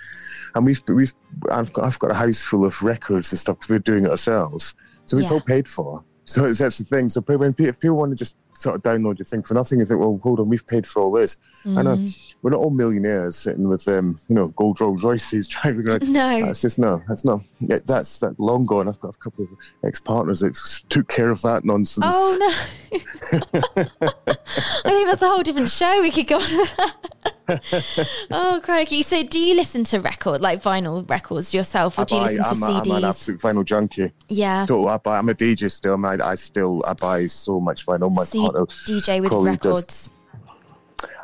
And 0.54 0.64
we've 0.64 0.80
we've 0.88 1.12
I've 1.50 1.72
got 1.72 1.84
I've 1.84 1.98
got 1.98 2.12
a 2.12 2.14
house 2.14 2.42
full 2.42 2.66
of 2.66 2.82
records 2.82 3.32
and 3.32 3.38
stuff 3.38 3.58
because 3.58 3.70
we're 3.70 3.78
doing 3.80 4.06
it 4.06 4.10
ourselves, 4.10 4.74
so 5.04 5.18
it's 5.18 5.28
Yeah. 5.28 5.34
all 5.34 5.40
paid 5.40 5.68
for. 5.68 6.04
So 6.24 6.44
it's, 6.44 6.60
that's 6.60 6.78
the 6.78 6.84
thing. 6.84 7.08
So 7.08 7.20
when 7.22 7.54
if 7.58 7.80
people 7.80 7.96
want 7.96 8.12
to 8.12 8.16
just 8.16 8.36
sort 8.60 8.76
of 8.76 8.82
download 8.82 9.18
your 9.18 9.24
thing 9.24 9.42
for 9.42 9.54
nothing, 9.54 9.78
you 9.80 9.86
think, 9.86 9.98
well, 10.00 10.20
hold 10.22 10.38
on, 10.38 10.48
we've 10.48 10.66
paid 10.66 10.86
for 10.86 11.00
all 11.02 11.10
this. 11.10 11.36
and 11.64 11.76
know 11.84 12.04
we're 12.42 12.50
not 12.50 12.58
all 12.58 12.70
millionaires 12.70 13.36
sitting 13.36 13.68
with 13.68 13.86
um, 13.88 14.18
you 14.28 14.34
know 14.34 14.48
gold 14.48 14.80
Rolls 14.80 15.02
Royces 15.02 15.48
driving 15.54 15.88
around. 15.88 16.08
No. 16.10 16.44
that's 16.44 16.60
just 16.60 16.78
no. 16.78 17.00
That's 17.08 17.24
no. 17.24 17.42
Yeah, 17.60 17.78
that's 17.86 18.18
that 18.20 18.38
long 18.38 18.66
gone. 18.66 18.88
I've 18.88 19.00
got 19.00 19.14
a 19.14 19.18
couple 19.18 19.44
of 19.44 19.50
ex 19.84 20.00
partners 20.00 20.40
that 20.40 20.54
took 20.88 21.08
care 21.08 21.30
of 21.30 21.40
that 21.42 21.64
nonsense. 21.64 22.06
Oh 22.08 22.36
no! 22.40 22.98
I 24.12 24.82
think 24.84 25.08
that's 25.08 25.22
a 25.22 25.28
whole 25.28 25.42
different 25.42 25.70
show 25.70 26.00
we 26.00 26.10
could 26.10 26.26
go 26.26 26.38
on. 26.38 27.32
oh 28.30 28.60
crikey! 28.62 29.02
So, 29.02 29.22
do 29.22 29.38
you 29.40 29.54
listen 29.54 29.84
to 29.84 30.00
record 30.00 30.40
like 30.40 30.62
vinyl 30.62 31.08
records 31.08 31.52
yourself, 31.54 31.98
or 31.98 32.02
I 32.02 32.04
do 32.04 32.14
you 32.14 32.20
buy, 32.20 32.26
listen 32.28 32.44
to 32.44 32.50
I'm, 32.50 32.62
a, 32.62 32.78
I'm 32.78 32.90
an 32.90 33.04
absolute 33.04 33.40
vinyl 33.40 33.64
junkie. 33.64 34.12
yeah, 34.28 34.66
Total, 34.66 34.88
I 34.88 34.98
buy, 34.98 35.18
I'm 35.18 35.28
a 35.28 35.34
DJ 35.34 35.70
still. 35.70 36.04
I, 36.04 36.16
I 36.22 36.34
still 36.34 36.82
I 36.86 36.94
buy 36.94 37.26
so 37.26 37.60
much 37.60 37.86
vinyl. 37.86 38.14
My 38.14 38.24
C- 38.24 38.40
partner 38.40 38.66
DJ 38.66 39.20
with 39.20 39.30
does. 39.32 39.44
records. 39.44 40.10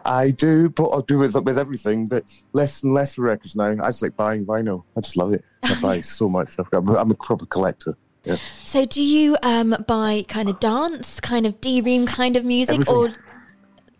I 0.04 0.30
do, 0.30 0.70
but 0.70 0.88
I'll 0.88 1.02
do 1.02 1.18
with 1.18 1.34
with 1.34 1.58
everything, 1.58 2.06
but 2.06 2.24
less 2.52 2.82
and 2.82 2.94
less 2.94 3.18
records 3.18 3.56
now. 3.56 3.72
I 3.82 3.88
just 3.88 4.02
like 4.02 4.16
buying 4.16 4.46
vinyl. 4.46 4.84
I 4.96 5.00
just 5.00 5.16
love 5.16 5.32
it. 5.32 5.42
I 5.64 5.78
buy 5.82 6.00
so 6.00 6.28
much 6.28 6.50
stuff. 6.50 6.68
I'm, 6.72 6.88
I'm 6.90 7.10
a 7.10 7.14
proper 7.14 7.46
collector. 7.46 7.96
Yeah. 8.24 8.36
So, 8.54 8.84
do 8.86 9.02
you 9.02 9.36
um 9.42 9.76
buy 9.86 10.24
kind 10.28 10.48
of 10.48 10.58
dance, 10.60 11.20
kind 11.20 11.46
of 11.46 11.60
D 11.60 11.80
Ream 11.80 12.06
kind 12.06 12.36
of 12.36 12.44
music, 12.44 12.80
Everything. 12.88 12.94
or 12.94 13.14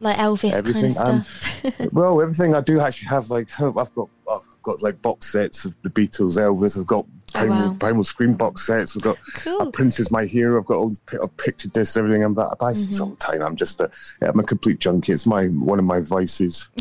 like 0.00 0.16
Elvis 0.16 0.52
Everything, 0.52 0.94
kind 0.94 1.20
of 1.20 1.26
stuff? 1.26 1.80
Well, 1.92 2.20
everything 2.20 2.54
I 2.54 2.60
do 2.60 2.80
actually 2.80 3.08
have 3.08 3.30
like 3.30 3.48
I've 3.60 3.74
got 3.74 4.08
I've 4.30 4.62
got 4.62 4.82
like 4.82 5.00
box 5.02 5.32
sets 5.32 5.64
of 5.64 5.74
the 5.82 5.90
Beatles, 5.90 6.36
Elvis. 6.38 6.78
I've 6.78 6.86
got 6.86 7.06
Primal, 7.34 7.56
Oh, 7.58 7.66
wow. 7.68 7.76
Primal 7.78 8.04
Scream 8.04 8.34
box 8.36 8.66
sets. 8.66 8.96
I've 8.96 9.02
got 9.02 9.18
Cool. 9.36 9.60
uh, 9.62 9.70
Prince 9.70 9.98
is 10.00 10.10
my 10.10 10.24
hero. 10.24 10.58
I've 10.60 10.66
got 10.66 10.76
all 10.76 10.88
these 10.88 11.00
uh, 11.20 11.26
picture 11.38 11.68
discs, 11.68 11.96
everything. 11.96 12.22
I'm 12.24 12.34
that. 12.34 12.48
I 12.52 12.54
buy 12.58 12.72
things 12.72 12.90
Mm-hmm. 12.96 13.02
all 13.02 13.10
the 13.10 13.16
time. 13.16 13.42
I'm 13.42 13.56
just 13.56 13.80
a 13.80 13.90
yeah, 14.22 14.28
I'm 14.30 14.38
a 14.40 14.42
complete 14.44 14.78
junkie. 14.78 15.12
It's 15.12 15.26
my 15.26 15.46
one 15.46 15.78
of 15.78 15.84
my 15.84 16.00
vices. 16.00 16.68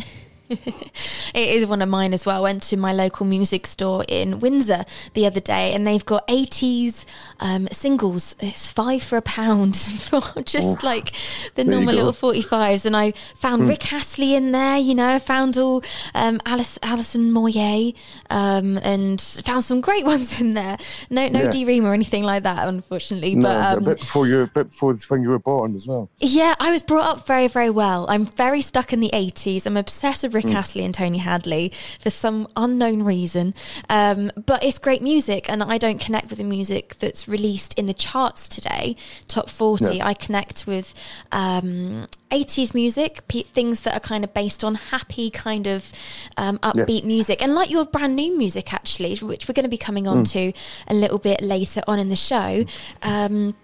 It 1.33 1.49
is 1.49 1.65
one 1.65 1.81
of 1.81 1.89
mine 1.89 2.13
as 2.13 2.25
well. 2.25 2.37
I 2.37 2.39
went 2.39 2.63
to 2.63 2.77
my 2.77 2.93
local 2.93 3.25
music 3.25 3.67
store 3.67 4.05
in 4.07 4.39
Windsor 4.39 4.85
the 5.15 5.25
other 5.25 5.41
day 5.41 5.73
and 5.73 5.85
they've 5.85 6.05
got 6.05 6.25
80s 6.29 7.03
um, 7.41 7.67
singles. 7.73 8.37
It's 8.39 8.71
five 8.71 9.03
for 9.03 9.17
a 9.17 9.21
pound 9.21 9.75
for 9.99 10.21
just 10.43 10.81
like 10.81 11.11
the 11.55 11.63
There 11.63 11.65
normal. 11.65 11.93
Little 11.95 12.13
45s. 12.13 12.85
And 12.85 12.95
I 12.95 13.11
found 13.35 13.67
Rick 13.67 13.91
Astley 13.91 14.33
in 14.35 14.51
there, 14.53 14.77
you 14.77 14.95
know, 14.95 15.09
I 15.09 15.19
found 15.19 15.57
all 15.57 15.83
um, 16.13 16.39
Alice, 16.45 16.79
Alison 16.81 17.31
Moyet 17.31 17.95
um, 18.29 18.77
and 18.77 19.19
found 19.19 19.63
some 19.65 19.81
great 19.81 20.05
ones 20.13 20.39
in 20.39 20.53
there. 20.53 20.77
No, 21.09 21.27
no 21.27 21.41
Yeah. 21.43 21.51
D 21.51 21.65
Ream 21.65 21.85
or 21.85 21.93
anything 21.93 22.23
like 22.23 22.43
that, 22.43 22.67
unfortunately. 22.69 23.35
No, 23.35 23.41
But 23.49 23.77
um, 23.77 23.83
bit 23.83 23.99
before 23.99 24.27
you, 24.27 24.41
a 24.41 24.47
bit 24.47 24.69
before 24.69 24.95
when 25.09 25.21
you 25.21 25.29
were 25.29 25.39
born 25.39 25.75
as 25.75 25.85
well. 25.87 26.09
yeah, 26.19 26.53
I 26.59 26.71
was 26.71 26.81
brought 26.81 27.05
up 27.17 27.27
very, 27.27 27.49
very 27.49 27.69
well. 27.71 28.05
I'm 28.07 28.25
very 28.25 28.61
stuck 28.61 28.93
in 28.93 29.01
the 29.01 29.09
80s. 29.09 29.65
I'm 29.65 29.75
obsessed 29.75 30.23
with 30.23 30.34
Rick 30.35 30.47
Astley 30.47 30.83
and 30.83 30.93
Tony 30.93 31.17
Hadley 31.17 31.71
for 31.99 32.09
some 32.09 32.47
unknown 32.55 33.03
reason. 33.03 33.53
Um, 33.89 34.31
but 34.45 34.63
it's 34.63 34.77
great 34.77 35.01
music, 35.01 35.49
and 35.49 35.63
I 35.63 35.77
don't 35.77 35.99
connect 35.99 36.29
with 36.29 36.37
the 36.37 36.43
music 36.43 36.95
that's 36.99 37.27
released 37.27 37.73
in 37.79 37.87
the 37.87 37.93
charts 37.93 38.47
today, 38.47 38.95
top 39.27 39.49
40. 39.49 39.99
No. 39.99 40.05
I 40.05 40.13
connect 40.13 40.67
with 40.67 40.93
um, 41.31 42.07
80s 42.31 42.73
music, 42.73 43.27
pe- 43.27 43.43
things 43.43 43.81
that 43.81 43.95
are 43.95 43.99
kind 43.99 44.23
of 44.23 44.33
based 44.33 44.63
on 44.63 44.75
happy, 44.75 45.29
kind 45.29 45.67
of 45.67 45.91
um, 46.37 46.57
upbeat 46.59 47.03
music. 47.03 47.41
And 47.41 47.55
like 47.55 47.69
your 47.71 47.85
brand 47.85 48.15
new 48.15 48.37
music, 48.37 48.73
actually, 48.73 49.15
which 49.17 49.47
we're 49.47 49.53
going 49.53 49.63
to 49.63 49.69
be 49.69 49.77
coming 49.77 50.07
on 50.07 50.23
to 50.25 50.51
a 50.87 50.93
little 50.93 51.17
bit 51.19 51.41
later 51.41 51.81
on 51.87 51.99
in 51.99 52.09
the 52.09 52.15
show. 52.15 52.65
Um, 53.01 53.55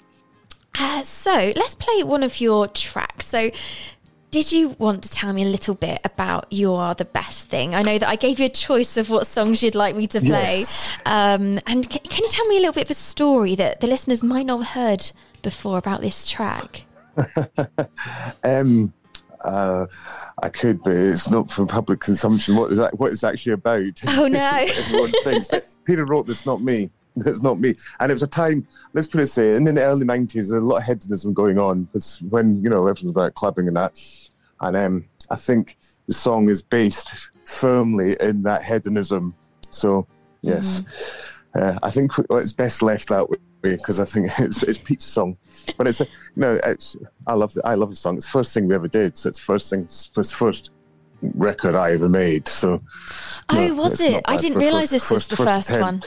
uh, 0.77 1.03
so 1.03 1.53
let's 1.55 1.75
play 1.75 2.03
one 2.03 2.23
of 2.23 2.39
your 2.39 2.67
tracks. 2.67 3.25
So, 3.25 3.51
did 4.31 4.49
you 4.51 4.69
want 4.79 5.03
to 5.03 5.09
tell 5.09 5.33
me 5.33 5.43
a 5.43 5.47
little 5.47 5.75
bit 5.75 5.99
about 6.05 6.51
You 6.51 6.73
Are 6.73 6.95
the 6.95 7.03
Best 7.05 7.49
Thing? 7.49 7.75
I 7.75 7.81
know 7.81 7.97
that 7.97 8.07
I 8.07 8.15
gave 8.15 8.39
you 8.39 8.45
a 8.45 8.49
choice 8.49 8.95
of 8.95 9.09
what 9.09 9.27
songs 9.27 9.61
you'd 9.61 9.75
like 9.75 9.93
me 9.93 10.07
to 10.07 10.21
play. 10.21 10.59
Yes. 10.59 10.97
Um, 11.05 11.59
and 11.67 11.91
c- 11.91 11.99
can 11.99 12.23
you 12.23 12.29
tell 12.29 12.45
me 12.45 12.55
a 12.55 12.59
little 12.61 12.73
bit 12.73 12.85
of 12.85 12.91
a 12.91 12.95
story 12.95 13.55
that 13.55 13.81
the 13.81 13.87
listeners 13.87 14.23
might 14.23 14.45
not 14.45 14.59
have 14.63 14.67
heard 14.67 15.11
before 15.41 15.77
about 15.77 16.01
this 16.01 16.29
track? 16.29 16.85
Um, 18.43 18.93
uh, 19.43 19.85
I 20.41 20.49
could, 20.49 20.81
but 20.81 20.93
it's 20.93 21.29
not 21.29 21.51
for 21.51 21.65
public 21.65 21.99
consumption. 21.99 22.55
What 22.55 22.71
is 22.71 22.77
that? 22.77 22.97
What 22.97 23.11
it's 23.11 23.23
actually 23.23 23.53
about? 23.53 23.83
Oh, 24.07 24.27
no. 24.31 24.65
Everyone 24.77 25.11
thinks 25.23 25.51
Peter 25.85 26.05
wrote 26.05 26.25
this, 26.27 26.45
not 26.45 26.61
me. 26.61 26.89
That's 27.17 27.41
not 27.41 27.59
me. 27.59 27.73
And 27.99 28.09
it 28.11 28.15
was 28.15 28.23
a 28.23 28.27
time. 28.27 28.65
Let's 28.93 29.07
put 29.07 29.21
it 29.21 29.29
way: 29.37 29.55
in 29.55 29.63
the 29.65 29.83
early 29.83 30.05
nineties, 30.05 30.49
there's 30.49 30.63
a 30.63 30.65
lot 30.65 30.77
of 30.77 30.83
hedonism 30.85 31.33
going 31.33 31.59
on. 31.59 31.83
Because 31.83 32.21
when 32.29 32.63
you 32.63 32.69
know 32.69 32.87
everyone's 32.87 33.11
about 33.11 33.33
clubbing 33.35 33.67
and 33.67 33.75
that, 33.77 33.93
and 34.61 34.77
um, 34.77 35.05
I 35.29 35.35
think 35.35 35.77
the 36.07 36.13
song 36.13 36.49
is 36.49 36.61
based 36.61 37.31
firmly 37.45 38.15
in 38.21 38.43
that 38.43 38.63
hedonism. 38.63 39.33
So 39.71 40.05
yes, 40.41 40.83
uh, 41.55 41.77
I 41.83 41.89
think 41.89 42.11
it's 42.31 42.53
best 42.53 42.81
left 42.81 43.09
that 43.09 43.29
way 43.29 43.37
because 43.61 43.99
I 43.99 44.05
think 44.05 44.27
it's, 44.39 44.63
it's 44.63 44.79
Pete's 44.79 45.05
song. 45.05 45.37
But 45.77 45.87
it's 45.87 46.01
a, 46.01 46.05
you 46.05 46.09
know, 46.37 46.59
it's 46.65 46.95
I 47.27 47.33
love 47.33 47.53
the 47.53 47.61
I 47.65 47.75
love 47.75 47.89
the 47.89 47.95
song. 47.95 48.17
It's 48.17 48.25
the 48.25 48.31
first 48.31 48.53
thing 48.53 48.67
we 48.67 48.75
ever 48.75 48.87
did. 48.87 49.17
So 49.17 49.29
it's 49.29 49.39
the 49.39 49.45
first 49.45 49.69
thing, 49.69 49.87
first 50.13 50.33
first 50.35 50.71
record 51.35 51.75
I 51.75 51.91
ever 51.91 52.09
made. 52.09 52.47
So 52.47 52.81
Oh, 53.49 53.55
no, 53.67 53.73
was 53.75 53.91
it's 53.93 54.01
it? 54.01 54.23
I 54.27 54.37
didn't 54.37 54.53
for 54.53 54.59
realise 54.59 54.91
first- 54.91 55.09
this 55.09 55.11
was 55.11 55.27
the 55.27 55.35
first, 55.35 55.69
attempt. 55.69 55.81
one. 55.83 56.01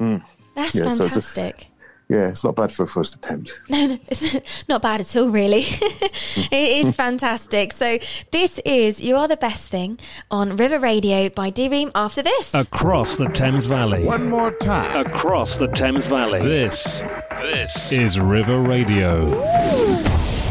Mm. 0.00 0.22
That's 0.54 0.74
Yeah, 0.74 0.82
so 0.84 1.04
it's 1.04 1.14
fantastic. 1.14 1.66
Yeah, 2.08 2.28
it's 2.28 2.44
not 2.44 2.54
bad 2.54 2.70
for 2.70 2.84
a 2.84 2.86
first 2.86 3.16
attempt. 3.16 3.60
No, 3.68 3.86
no, 3.86 3.98
it's 4.08 4.68
not 4.68 4.80
bad 4.80 5.00
at 5.00 5.16
all, 5.16 5.28
really. 5.28 5.58
it 5.62 6.52
is 6.52 6.86
mm. 6.86 6.94
fantastic. 6.94 7.72
So, 7.72 7.98
this 8.30 8.60
is 8.60 9.00
You 9.00 9.16
Are 9.16 9.26
the 9.26 9.36
Best 9.36 9.68
Thing 9.68 9.98
on 10.30 10.56
River 10.56 10.78
Radio 10.78 11.28
by 11.28 11.50
D 11.50 11.68
Ream 11.68 11.90
after 11.96 12.22
this. 12.22 12.54
Across 12.54 13.16
the 13.16 13.28
Thames 13.28 13.66
Valley. 13.66 14.04
One 14.04 14.30
more 14.30 14.52
time. 14.52 15.04
Across 15.04 15.58
the 15.58 15.66
Thames 15.78 16.06
Valley. 16.06 16.40
This, 16.40 17.02
this 17.42 17.92
is 17.92 18.20
River 18.20 18.60
Radio. 18.60 19.28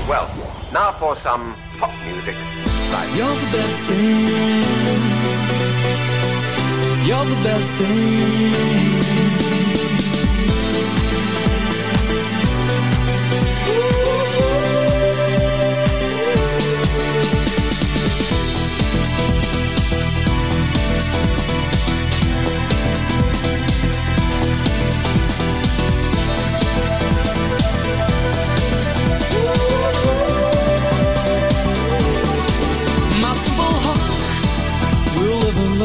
Well, 0.10 0.28
now 0.74 0.92
for 0.92 1.16
some 1.16 1.56
pop 1.80 1.94
music. 2.06 2.36
You're 3.16 3.28
the 3.28 3.50
best 3.52 3.88
thing. 3.88 4.64
You're 7.06 7.26
the 7.26 7.42
best 7.44 7.76
thing. 7.76 8.95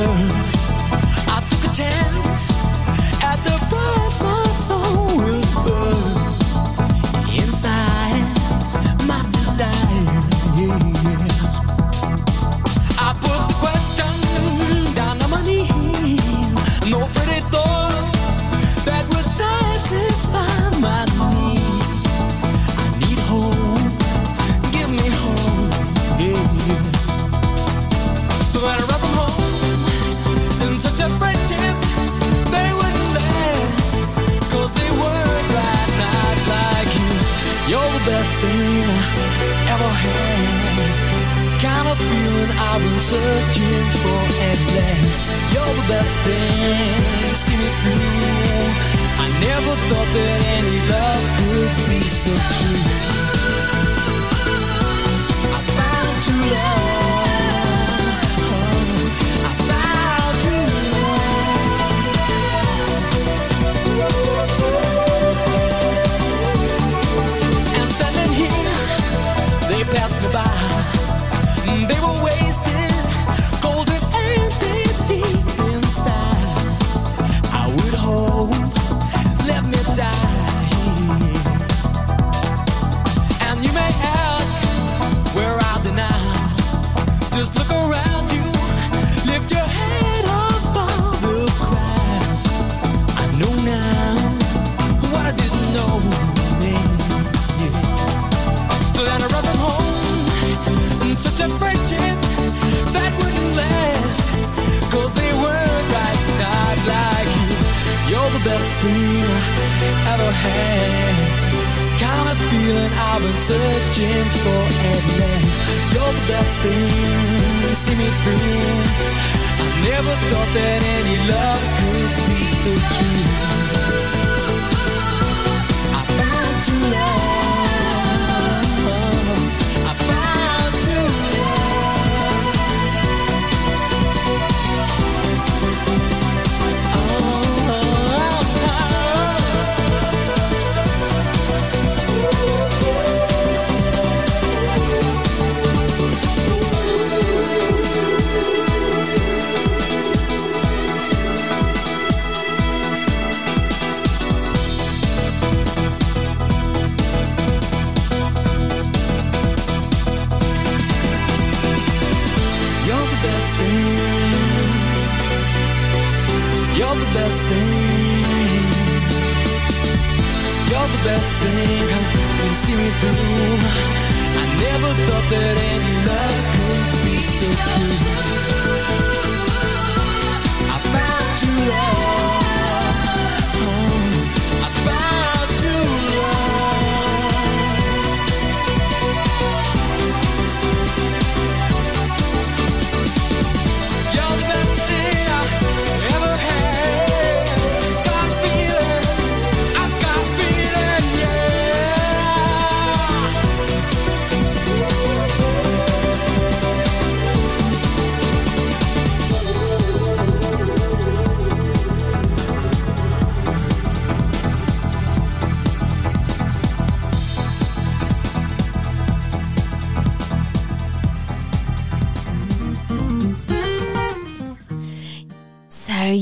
other 0.02 0.39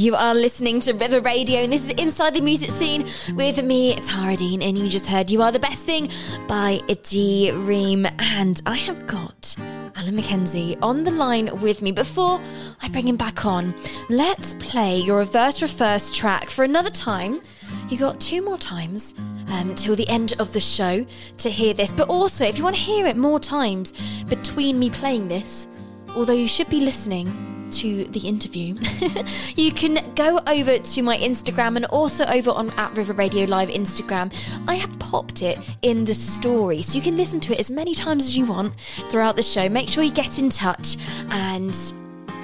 you 0.08 0.16
are 0.16 0.34
listening 0.34 0.80
to 0.80 0.94
River 0.94 1.20
Radio, 1.20 1.58
and 1.58 1.70
this 1.70 1.84
is 1.84 1.90
Inside 1.90 2.32
the 2.32 2.40
Music 2.40 2.70
Scene 2.70 3.06
with 3.34 3.62
me, 3.62 3.94
Tara 3.96 4.36
Dean, 4.36 4.62
and 4.62 4.78
you 4.78 4.88
just 4.88 5.04
heard 5.04 5.28
"You 5.28 5.42
Are 5.42 5.52
the 5.52 5.58
Best 5.58 5.84
Thing" 5.84 6.08
by 6.46 6.80
D 7.02 7.52
Ream, 7.52 8.06
and 8.18 8.62
I 8.64 8.76
have 8.76 9.06
got 9.06 9.54
Alan 9.96 10.16
Mackenzie 10.16 10.78
on 10.80 11.04
the 11.04 11.10
line 11.10 11.60
with 11.60 11.82
me. 11.82 11.92
Before 11.92 12.40
I 12.80 12.88
bring 12.88 13.06
him 13.06 13.18
back 13.18 13.44
on, 13.44 13.74
let's 14.08 14.54
play 14.54 14.98
your 14.98 15.18
reverse 15.18 15.60
reverse 15.60 16.10
track 16.10 16.48
for 16.48 16.64
another 16.64 16.88
time. 16.88 17.42
You 17.90 17.98
got 17.98 18.18
two 18.18 18.42
more 18.42 18.56
times 18.56 19.14
um, 19.48 19.74
till 19.74 19.94
the 19.94 20.08
end 20.08 20.32
of 20.38 20.54
the 20.54 20.60
show 20.60 21.04
to 21.36 21.50
hear 21.50 21.74
this, 21.74 21.92
but 21.92 22.08
also 22.08 22.46
if 22.46 22.56
you 22.56 22.64
want 22.64 22.76
to 22.76 22.82
hear 22.82 23.06
it 23.06 23.18
more 23.18 23.40
times 23.40 23.92
between 24.24 24.78
me 24.78 24.88
playing 24.88 25.28
this, 25.28 25.68
although 26.16 26.32
you 26.32 26.48
should 26.48 26.70
be 26.70 26.80
listening 26.80 27.57
to 27.72 28.04
the 28.04 28.20
interview, 28.20 28.76
you 29.56 29.72
can 29.72 30.14
go 30.14 30.40
over 30.46 30.78
to 30.78 31.02
my 31.02 31.16
Instagram 31.18 31.76
and 31.76 31.84
also 31.86 32.24
over 32.26 32.50
on 32.50 32.70
at 32.70 32.96
River 32.96 33.12
Radio 33.12 33.44
Live 33.46 33.68
Instagram. 33.68 34.32
I 34.66 34.74
have 34.74 34.98
popped 34.98 35.42
it 35.42 35.58
in 35.82 36.04
the 36.04 36.14
story 36.14 36.82
so 36.82 36.96
you 36.96 37.02
can 37.02 37.16
listen 37.16 37.40
to 37.40 37.52
it 37.52 37.60
as 37.60 37.70
many 37.70 37.94
times 37.94 38.24
as 38.24 38.36
you 38.36 38.46
want 38.46 38.74
throughout 39.10 39.36
the 39.36 39.42
show. 39.42 39.68
Make 39.68 39.88
sure 39.88 40.02
you 40.02 40.12
get 40.12 40.38
in 40.38 40.50
touch 40.50 40.96
and 41.30 41.76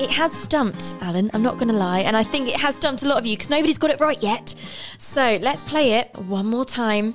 it 0.00 0.10
has 0.10 0.32
stumped 0.32 0.94
Alan, 1.00 1.30
I'm 1.34 1.42
not 1.42 1.54
going 1.54 1.68
to 1.68 1.74
lie, 1.74 2.00
and 2.00 2.16
I 2.16 2.24
think 2.24 2.48
it 2.48 2.56
has 2.56 2.74
stumped 2.76 3.02
a 3.02 3.06
lot 3.06 3.18
of 3.18 3.26
you 3.26 3.36
because 3.36 3.50
nobody's 3.50 3.78
got 3.78 3.90
it 3.90 4.00
right 4.00 4.20
yet. 4.22 4.54
So 4.98 5.38
let's 5.40 5.64
play 5.64 5.92
it 5.92 6.14
one 6.16 6.46
more 6.46 6.64
time. 6.64 7.14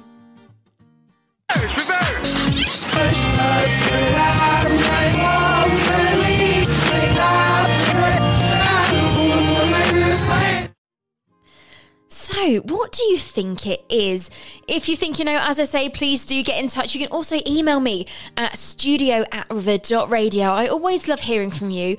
So, 12.31 12.57
what 12.57 12.91
do 12.91 13.03
you 13.05 13.17
think 13.17 13.65
it 13.65 13.83
is? 13.89 14.29
If 14.67 14.87
you 14.87 14.95
think 14.95 15.17
you 15.17 15.25
know, 15.25 15.39
as 15.41 15.59
I 15.59 15.63
say, 15.63 15.89
please 15.89 16.27
do 16.27 16.43
get 16.43 16.61
in 16.61 16.69
touch. 16.69 16.93
You 16.93 17.01
can 17.01 17.11
also 17.11 17.39
email 17.47 17.79
me 17.79 18.05
at 18.37 18.55
studio 18.55 19.25
at 19.31 19.49
river.radio. 19.49 20.45
I 20.45 20.67
always 20.67 21.07
love 21.07 21.21
hearing 21.21 21.49
from 21.49 21.71
you. 21.71 21.97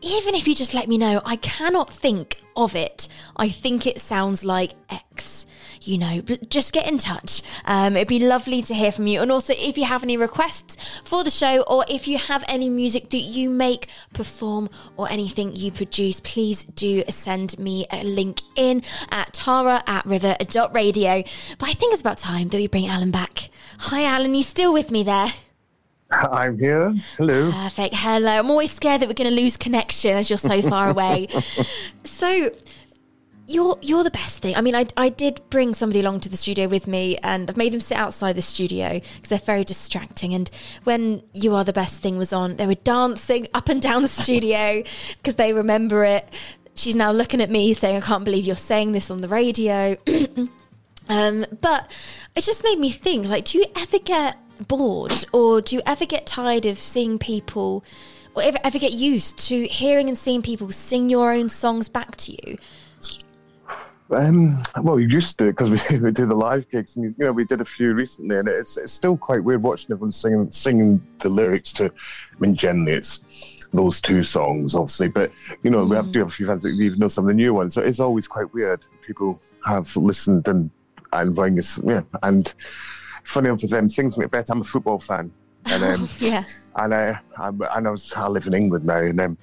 Even 0.00 0.34
if 0.34 0.48
you 0.48 0.56
just 0.56 0.74
let 0.74 0.88
me 0.88 0.98
know, 0.98 1.22
I 1.24 1.36
cannot 1.36 1.92
think 1.92 2.42
of 2.56 2.74
it. 2.74 3.06
I 3.36 3.50
think 3.50 3.86
it 3.86 4.00
sounds 4.00 4.44
like 4.44 4.72
X. 4.90 5.46
You 5.86 5.98
know, 5.98 6.20
just 6.48 6.72
get 6.72 6.86
in 6.86 6.98
touch. 6.98 7.42
Um, 7.64 7.96
it'd 7.96 8.08
be 8.08 8.20
lovely 8.20 8.62
to 8.62 8.74
hear 8.74 8.92
from 8.92 9.06
you. 9.06 9.20
And 9.20 9.32
also, 9.32 9.52
if 9.56 9.76
you 9.76 9.84
have 9.84 10.02
any 10.02 10.16
requests 10.16 11.00
for 11.00 11.24
the 11.24 11.30
show, 11.30 11.62
or 11.62 11.84
if 11.88 12.06
you 12.06 12.18
have 12.18 12.44
any 12.48 12.68
music 12.68 13.10
that 13.10 13.18
you 13.18 13.50
make, 13.50 13.88
perform, 14.12 14.70
or 14.96 15.10
anything 15.10 15.56
you 15.56 15.72
produce, 15.72 16.20
please 16.20 16.64
do 16.64 17.02
send 17.08 17.58
me 17.58 17.86
a 17.90 18.04
link 18.04 18.42
in 18.56 18.82
at 19.10 19.32
tara 19.32 19.82
at 19.86 20.06
river 20.06 20.36
radio. 20.72 21.22
But 21.58 21.68
I 21.68 21.72
think 21.72 21.92
it's 21.92 22.00
about 22.00 22.18
time 22.18 22.48
that 22.48 22.56
we 22.56 22.66
bring 22.66 22.86
Alan 22.86 23.10
back. 23.10 23.50
Hi, 23.78 24.04
Alan. 24.04 24.34
You 24.34 24.42
still 24.42 24.72
with 24.72 24.90
me 24.90 25.02
there? 25.02 25.32
I'm 26.12 26.58
here. 26.58 26.94
Hello. 27.16 27.50
Perfect. 27.52 27.94
Hello. 27.96 28.38
I'm 28.38 28.50
always 28.50 28.70
scared 28.70 29.00
that 29.00 29.08
we're 29.08 29.14
going 29.14 29.30
to 29.30 29.42
lose 29.42 29.56
connection 29.56 30.16
as 30.16 30.28
you're 30.28 30.38
so 30.38 30.60
far 30.62 30.90
away. 30.90 31.28
so, 32.04 32.50
you're 33.46 33.76
you're 33.82 34.04
the 34.04 34.10
best 34.10 34.38
thing. 34.38 34.56
I 34.56 34.60
mean, 34.60 34.74
I, 34.74 34.86
I 34.96 35.08
did 35.08 35.40
bring 35.50 35.74
somebody 35.74 36.00
along 36.00 36.20
to 36.20 36.28
the 36.28 36.36
studio 36.36 36.68
with 36.68 36.86
me, 36.86 37.18
and 37.22 37.50
I've 37.50 37.56
made 37.56 37.72
them 37.72 37.80
sit 37.80 37.96
outside 37.96 38.34
the 38.34 38.42
studio 38.42 39.00
because 39.00 39.28
they're 39.28 39.38
very 39.38 39.64
distracting. 39.64 40.34
And 40.34 40.50
when 40.84 41.22
"You 41.32 41.54
Are 41.54 41.64
the 41.64 41.72
Best 41.72 42.00
Thing" 42.00 42.18
was 42.18 42.32
on, 42.32 42.56
they 42.56 42.66
were 42.66 42.74
dancing 42.74 43.48
up 43.54 43.68
and 43.68 43.82
down 43.82 44.02
the 44.02 44.08
studio 44.22 44.82
because 45.16 45.34
they 45.36 45.52
remember 45.52 46.04
it. 46.04 46.28
She's 46.74 46.94
now 46.94 47.12
looking 47.12 47.40
at 47.40 47.50
me 47.50 47.74
saying, 47.74 47.96
"I 47.96 48.00
can't 48.00 48.24
believe 48.24 48.44
you're 48.44 48.56
saying 48.56 48.92
this 48.92 49.10
on 49.10 49.20
the 49.20 49.28
radio." 49.28 49.96
um, 51.08 51.44
but 51.60 51.90
it 52.36 52.44
just 52.44 52.62
made 52.64 52.78
me 52.78 52.90
think: 52.90 53.26
like, 53.26 53.46
do 53.46 53.58
you 53.58 53.64
ever 53.76 53.98
get 53.98 54.38
bored, 54.68 55.24
or 55.32 55.60
do 55.60 55.76
you 55.76 55.82
ever 55.84 56.06
get 56.06 56.26
tired 56.26 56.66
of 56.66 56.78
seeing 56.78 57.18
people? 57.18 57.84
Or 58.34 58.42
ever, 58.42 58.56
ever 58.64 58.78
get 58.78 58.92
used 58.92 59.38
to 59.48 59.66
hearing 59.66 60.08
and 60.08 60.16
seeing 60.16 60.40
people 60.40 60.72
sing 60.72 61.10
your 61.10 61.30
own 61.34 61.50
songs 61.50 61.90
back 61.90 62.16
to 62.16 62.32
you? 62.32 62.56
Um, 64.14 64.62
well, 64.82 64.96
we 64.96 65.06
used 65.06 65.38
to 65.38 65.46
because 65.46 65.70
we, 65.70 65.98
we 66.02 66.10
did 66.12 66.28
the 66.28 66.34
live 66.34 66.68
gigs, 66.70 66.96
and 66.96 67.04
you 67.04 67.14
know 67.24 67.32
we 67.32 67.44
did 67.44 67.60
a 67.60 67.64
few 67.64 67.94
recently, 67.94 68.38
and 68.38 68.48
it's 68.48 68.76
it's 68.76 68.92
still 68.92 69.16
quite 69.16 69.42
weird 69.42 69.62
watching 69.62 69.92
everyone 69.92 70.12
singing 70.12 70.50
singing 70.50 71.00
the 71.18 71.28
lyrics 71.28 71.72
to. 71.74 71.86
I 71.86 72.40
mean, 72.40 72.54
generally 72.54 72.92
it's 72.92 73.20
those 73.72 74.00
two 74.00 74.22
songs, 74.22 74.74
obviously, 74.74 75.08
but 75.08 75.32
you 75.62 75.70
know 75.70 75.84
we 75.84 75.96
have 75.96 76.12
to 76.12 76.18
have 76.20 76.28
a 76.28 76.30
few 76.30 76.46
fans 76.46 76.62
that 76.62 76.68
even 76.70 76.98
know 76.98 77.08
some 77.08 77.24
of 77.24 77.28
the 77.28 77.34
new 77.34 77.54
ones, 77.54 77.74
so 77.74 77.82
it's 77.82 78.00
always 78.00 78.26
quite 78.28 78.52
weird. 78.52 78.84
People 79.06 79.40
have 79.66 79.94
listened 79.96 80.46
and 80.48 80.70
and 81.12 81.34
bring 81.34 81.58
us, 81.58 81.78
yeah, 81.84 82.02
and 82.22 82.54
funny 83.24 83.48
enough 83.48 83.60
for 83.60 83.66
them, 83.68 83.88
things 83.88 84.16
make 84.16 84.30
better. 84.30 84.52
I'm 84.52 84.60
a 84.60 84.64
football 84.64 84.98
fan. 84.98 85.32
And 85.66 85.84
um, 86.02 86.08
Yeah. 86.18 86.44
and 86.76 86.92
I, 86.92 87.20
I 87.38 87.48
and 87.48 87.86
I 87.86 87.90
was 87.90 88.12
I 88.14 88.26
live 88.28 88.46
in 88.46 88.54
England 88.54 88.84
now, 88.84 88.98
and 88.98 89.20
um, 89.20 89.38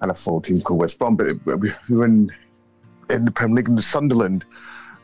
and 0.00 0.10
I 0.10 0.14
follow 0.14 0.38
a 0.38 0.42
team 0.42 0.60
called 0.62 0.80
West 0.80 0.98
Brom. 0.98 1.16
But 1.16 1.26
we 1.58 1.72
were 1.90 2.04
in 2.06 2.30
in 3.14 3.24
the 3.24 3.30
Premier 3.30 3.56
League, 3.56 3.68
and 3.68 3.82
Sunderland 3.82 4.44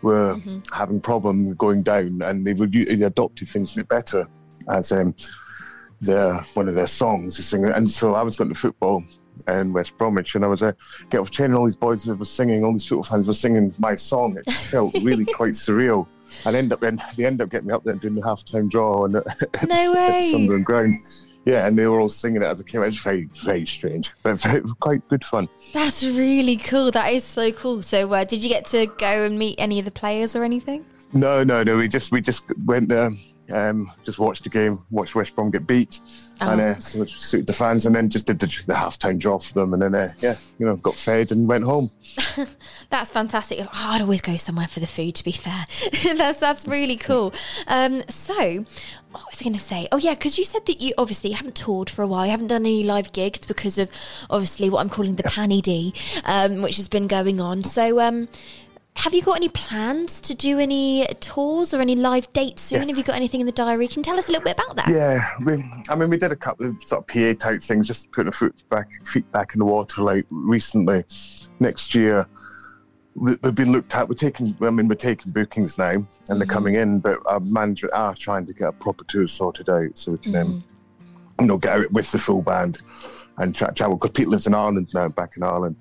were 0.03 0.37
having 0.73 1.01
problem 1.01 1.55
going 1.55 1.83
down, 1.83 2.23
and 2.23 2.47
they 2.47 2.55
would 2.55 2.73
they 2.73 3.03
adopted 3.03 3.49
things 3.49 3.73
a 3.73 3.77
bit 3.77 3.89
better 3.89 4.27
as 4.71 4.93
um, 4.93 5.15
their 6.01 6.35
one 6.55 6.69
of 6.69 6.75
their 6.75 6.87
songs. 6.87 7.53
And 7.53 7.91
so 7.91 8.15
I 8.15 8.23
was 8.23 8.37
going 8.37 8.49
to 8.49 8.59
football 8.59 9.03
in 9.49 9.73
West 9.73 9.97
Bromwich, 9.99 10.35
and 10.35 10.45
I 10.45 10.49
was 10.49 10.63
uh, 10.63 10.73
get 11.11 11.21
off 11.21 11.31
train, 11.31 11.51
and 11.51 11.57
all 11.57 11.65
these 11.65 11.77
boys 11.77 12.07
were 12.07 12.25
singing, 12.25 12.65
all 12.65 12.73
these 12.73 12.87
football 12.87 13.05
fans 13.05 13.27
were 13.27 13.35
singing 13.35 13.75
my 13.79 13.95
song. 13.95 14.37
It 14.37 14.53
felt 14.53 14.95
really 15.03 15.25
quite 15.35 15.53
surreal. 15.53 16.07
And 16.47 16.55
end 16.55 16.73
up, 16.73 16.83
and 16.83 17.03
they 17.17 17.27
end 17.27 17.41
up 17.41 17.51
getting 17.51 17.69
me 17.69 17.75
up 17.75 17.83
there 17.83 17.93
and 17.93 18.01
doing 18.01 18.15
the 18.15 18.25
half-time 18.25 18.69
draw 18.69 19.03
on 19.03 19.13
No 19.13 19.21
at 19.55 19.93
way. 19.93 20.29
Sunderland 20.31 20.65
ground. 20.65 20.95
Yeah, 21.51 21.67
and 21.67 21.77
they 21.77 21.85
were 21.89 21.99
all 21.99 22.09
singing 22.09 22.43
it 22.43 22.47
as 22.47 22.61
it 22.61 22.69
came 22.69 22.81
out. 22.81 22.87
It's 22.87 23.03
very, 23.03 23.25
very 23.25 23.67
strange, 23.67 24.13
but 24.23 24.41
very, 24.43 24.63
quite 24.79 25.07
good 25.09 25.25
fun. 25.25 25.49
That's 25.73 26.05
really 26.05 26.57
cool. 26.57 26.93
That 26.93 27.13
is 27.13 27.25
so 27.25 27.51
cool. 27.51 27.83
So, 27.83 28.13
uh, 28.13 28.23
did 28.23 28.45
you 28.45 28.49
get 28.49 28.67
to 28.67 28.87
go 28.87 29.25
and 29.25 29.37
meet 29.37 29.57
any 29.59 29.81
of 29.81 29.85
the 29.85 29.91
players 29.91 30.37
or 30.37 30.45
anything? 30.45 30.85
No, 31.13 31.43
no, 31.43 31.65
no. 31.65 31.77
We 31.77 31.89
just 31.89 32.13
we 32.13 32.21
just 32.21 32.45
went 32.67 32.89
there, 32.89 33.11
um, 33.53 33.91
just 34.05 34.19
watched 34.19 34.45
the 34.45 34.51
game, 34.51 34.85
watched 34.91 35.15
West 35.15 35.35
Brom 35.35 35.51
get 35.51 35.67
beat, 35.67 36.01
and 36.41 36.61
Oh. 36.61 36.65
uh, 36.65 36.75
so 36.75 37.05
suited 37.05 37.47
the 37.47 37.53
fans, 37.53 37.87
and 37.87 37.95
then 37.95 38.09
just 38.09 38.27
did 38.27 38.39
the, 38.39 38.63
the 38.67 38.75
half 38.75 38.99
time 38.99 39.19
draw 39.19 39.39
for 39.39 39.55
them, 39.55 39.73
and 39.75 39.83
then 39.83 39.95
uh, 39.95 40.09
yeah, 40.21 40.37
you 40.59 40.67
know, 40.67 40.77
got 40.77 40.95
fed 40.95 41.33
and 41.33 41.49
went 41.49 41.65
home. 41.65 41.91
That's 42.91 43.11
fantastic. 43.13 43.61
Oh, 43.61 43.69
I'd 43.73 44.01
always 44.03 44.21
go 44.21 44.37
somewhere 44.37 44.69
for 44.69 44.81
the 44.81 44.87
food. 44.87 45.15
To 45.17 45.25
be 45.25 45.33
fair, 45.33 45.67
that's 46.17 46.41
that's 46.41 46.67
really 46.67 46.97
cool. 46.97 47.33
Um, 47.67 48.03
so, 48.09 48.65
what 49.13 49.25
was 49.31 49.41
I 49.41 49.45
going 49.45 49.55
to 49.55 49.61
say? 49.61 49.89
Oh 49.93 49.97
yeah, 49.99 50.15
because 50.15 50.39
you 50.39 50.45
said 50.45 50.67
that 50.67 50.81
you 50.81 50.93
obviously 50.99 51.33
haven't 51.33 51.55
toured 51.57 51.91
for 51.91 52.03
a 52.03 52.07
while. 52.07 52.25
You 52.25 52.31
haven't 52.31 52.49
done 52.49 52.63
any 52.63 52.83
live 52.85 53.13
gigs 53.13 53.41
because 53.41 53.79
of 53.79 53.91
obviously 54.31 54.71
what 54.71 54.81
I'm 54.81 54.89
calling 54.89 55.17
the 55.17 55.23
Panny 55.25 55.61
D, 55.61 55.93
um, 56.25 56.63
which 56.63 56.77
has 56.77 56.89
been 56.89 57.07
going 57.07 57.41
on. 57.41 57.63
So, 57.65 58.01
um, 58.01 58.29
have 59.01 59.15
you 59.15 59.23
got 59.23 59.37
any 59.37 59.49
plans 59.49 60.21
to 60.21 60.35
do 60.35 60.59
any 60.59 61.07
tours 61.21 61.73
or 61.73 61.81
any 61.81 61.97
live 61.97 62.31
dates 62.35 62.63
soon? 62.63 62.81
Yes. 62.81 62.89
Have 62.89 62.99
you 62.99 63.05
got 63.05 63.17
anything 63.17 63.41
in 63.41 63.47
the 63.47 63.53
diary? 63.53 63.89
Can 63.89 64.01
you 64.01 64.05
tell 64.05 64.19
us 64.19 64.29
a 64.29 64.33
little 64.33 64.45
bit 64.45 64.55
about 64.59 64.77
that? 64.77 64.89
Yeah, 64.89 65.27
we, 65.45 65.65
I 65.89 65.95
mean, 65.95 66.11
we 66.11 66.19
did 66.19 66.33
a 66.33 66.37
couple 66.37 66.67
of 66.67 66.83
sort 66.83 67.03
of 67.03 67.07
PA 67.07 67.33
type 67.49 67.63
things, 67.63 67.87
just 67.87 68.13
putting 68.13 68.29
a 68.29 68.33
foot 68.33 68.55
back, 68.69 68.89
feet 69.07 69.31
back 69.33 69.55
in 69.55 69.61
the 69.61 69.65
water. 69.65 70.03
Like 70.03 70.27
recently, 70.31 71.05
next 71.61 71.95
year, 71.95 72.27
we- 73.15 73.37
we've 73.43 73.55
been 73.55 73.73
looked 73.73 73.95
at. 73.95 74.07
We're 74.09 74.15
taking, 74.17 74.55
I 74.61 74.69
mean, 74.71 74.87
we're 74.87 74.95
taking 74.97 75.33
bookings 75.33 75.79
now, 75.79 75.93
and 76.29 76.41
they're 76.41 76.47
coming 76.47 76.75
in. 76.75 77.01
But 77.01 77.19
our 77.27 77.41
management 77.41 77.95
are 77.95 78.15
trying 78.15 78.45
to 78.47 78.53
get 78.53 78.69
a 78.69 78.73
proper 78.73 79.05
tour 79.05 79.27
sorted 79.27 79.71
out, 79.71 79.97
so 79.97 80.13
we 80.13 80.19
can, 80.19 80.37
um, 80.37 80.65
you 81.41 81.47
know, 81.47 81.57
get 81.59 81.79
out 81.79 81.91
with 81.93 82.13
the 82.13 82.19
full 82.19 82.43
band 82.43 82.83
and 83.39 83.55
tra- 83.55 83.73
travel. 83.73 83.97
Because 83.97 84.11
Pete 84.11 84.29
lives 84.29 84.47
in 84.47 84.55
Ireland 84.55 84.91
now, 84.93 85.09
back 85.09 85.37
in 85.39 85.43
Ireland. 85.43 85.77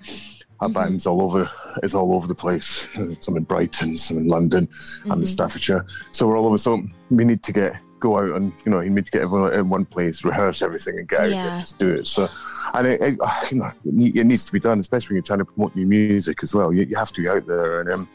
Our 0.60 0.68
mm-hmm. 0.68 0.74
band's 0.74 1.06
all 1.06 1.22
over, 1.22 1.50
is 1.82 1.94
all 1.94 2.14
over 2.14 2.26
the 2.26 2.34
place. 2.34 2.88
Some 3.20 3.36
in 3.36 3.44
Brighton, 3.44 3.96
some 3.96 4.18
in 4.18 4.26
London, 4.26 4.68
and 5.04 5.12
in 5.12 5.18
mm-hmm. 5.18 5.24
Staffordshire. 5.24 5.84
So 6.12 6.26
we're 6.26 6.38
all 6.38 6.46
over. 6.46 6.58
So 6.58 6.82
we 7.10 7.24
need 7.24 7.42
to 7.44 7.52
get 7.52 7.80
go 8.00 8.18
out 8.18 8.34
and 8.34 8.52
you 8.64 8.72
know 8.72 8.80
you 8.80 8.90
need 8.90 9.04
to 9.04 9.12
get 9.12 9.22
everyone 9.22 9.52
in 9.52 9.68
one 9.68 9.84
place, 9.84 10.24
rehearse 10.24 10.62
everything, 10.62 10.98
and 10.98 11.06
get 11.06 11.20
out 11.20 11.30
Yeah. 11.30 11.52
and 11.52 11.60
just 11.60 11.78
do 11.78 11.90
it. 11.90 12.08
So, 12.08 12.28
and 12.74 12.86
it, 12.86 13.00
it, 13.00 13.18
ah, 13.22 13.46
you 13.50 13.58
know 13.58 13.70
it, 13.84 14.26
needs 14.26 14.44
to 14.46 14.52
be 14.52 14.58
done, 14.58 14.80
especially 14.80 15.14
when 15.14 15.16
you're 15.16 15.22
trying 15.22 15.38
to 15.40 15.44
promote 15.44 15.76
new 15.76 15.86
music 15.86 16.42
as 16.42 16.54
well. 16.54 16.72
You, 16.72 16.84
you 16.84 16.96
have 16.96 17.12
to 17.12 17.20
be 17.20 17.28
out 17.28 17.46
there 17.46 17.80
and 17.80 17.90
um, 17.90 18.08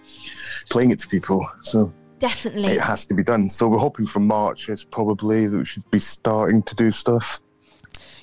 playing 0.70 0.92
it 0.92 1.00
to 1.00 1.08
people. 1.08 1.48
So 1.62 1.94
Definitely. 2.20 2.74
it 2.74 2.82
has 2.82 3.06
to 3.06 3.14
be 3.14 3.24
done. 3.24 3.48
So 3.48 3.68
we're 3.68 3.78
hoping 3.78 4.08
from 4.08 4.28
March 4.28 4.70
it's 4.70 4.84
probably 4.84 5.48
that 5.48 5.58
we 5.58 5.66
should 5.66 5.90
be 5.92 6.00
starting 6.00 6.64
to 6.64 6.76
do 6.76 6.92
stuff. 6.92 7.40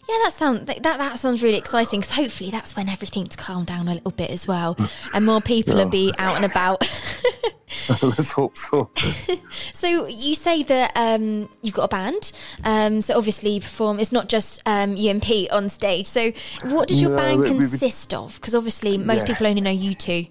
Yeah, 0.08 0.16
that 0.24 0.32
sounds 0.32 0.66
that, 0.66 0.82
that 0.82 1.18
sounds 1.18 1.42
really 1.42 1.56
exciting 1.58 2.00
because 2.00 2.14
hopefully 2.14 2.50
that's 2.50 2.74
when 2.74 2.88
everything's 2.88 3.36
calmed 3.36 3.68
down 3.68 3.86
a 3.88 3.94
little 3.94 4.10
bit 4.10 4.30
as 4.30 4.48
well, 4.48 4.76
and 5.14 5.24
more 5.24 5.40
people 5.40 5.76
will 5.76 5.88
be 5.88 6.12
out 6.18 6.36
and 6.36 6.44
about. 6.44 6.90
Let's 8.02 8.32
hope 8.32 8.56
so. 8.56 8.90
so 9.72 10.06
you 10.06 10.34
say 10.34 10.62
that 10.64 10.92
um, 10.94 11.48
you've 11.62 11.74
got 11.74 11.84
a 11.84 11.88
band, 11.88 12.32
um, 12.64 13.00
so 13.00 13.16
obviously 13.16 13.50
you 13.54 13.60
perform. 13.60 13.98
It's 14.00 14.12
not 14.12 14.28
just 14.28 14.60
um, 14.66 14.96
you 14.96 15.10
and 15.10 15.22
Pete 15.22 15.50
on 15.50 15.68
stage. 15.68 16.06
So 16.06 16.32
what 16.64 16.88
does 16.88 17.00
your 17.00 17.16
band 17.16 17.40
we- 17.40 17.50
we- 17.52 17.58
consist 17.60 18.12
of? 18.12 18.34
Because 18.40 18.54
obviously 18.54 18.98
most 18.98 19.20
Yeah. 19.26 19.34
people 19.34 19.46
only 19.46 19.60
know 19.62 19.70
you 19.70 19.94
two. 19.94 20.26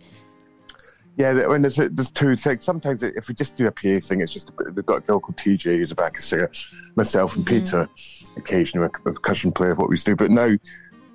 Yeah, 1.17 1.45
when 1.47 1.61
there's 1.61 1.75
there's 1.75 2.11
two 2.11 2.35
things. 2.35 2.63
Sometimes 2.63 3.03
if 3.03 3.27
we 3.27 3.33
just 3.33 3.57
do 3.57 3.67
a 3.67 3.71
PA 3.71 3.99
thing, 3.99 4.21
it's 4.21 4.33
just 4.33 4.51
we've 4.57 4.85
got 4.85 4.97
a 4.97 5.01
girl 5.01 5.19
called 5.19 5.37
TJ 5.37 5.77
who's 5.77 5.91
a 5.91 5.95
backup 5.95 6.21
singer, 6.21 6.51
myself 6.95 7.35
and 7.35 7.45
Peter, 7.45 7.89
occasionally 8.37 8.87
a 8.87 8.89
percussion 8.89 9.51
player. 9.51 9.75
What 9.75 9.89
we 9.89 9.97
do, 9.97 10.15
but 10.15 10.31
now 10.31 10.55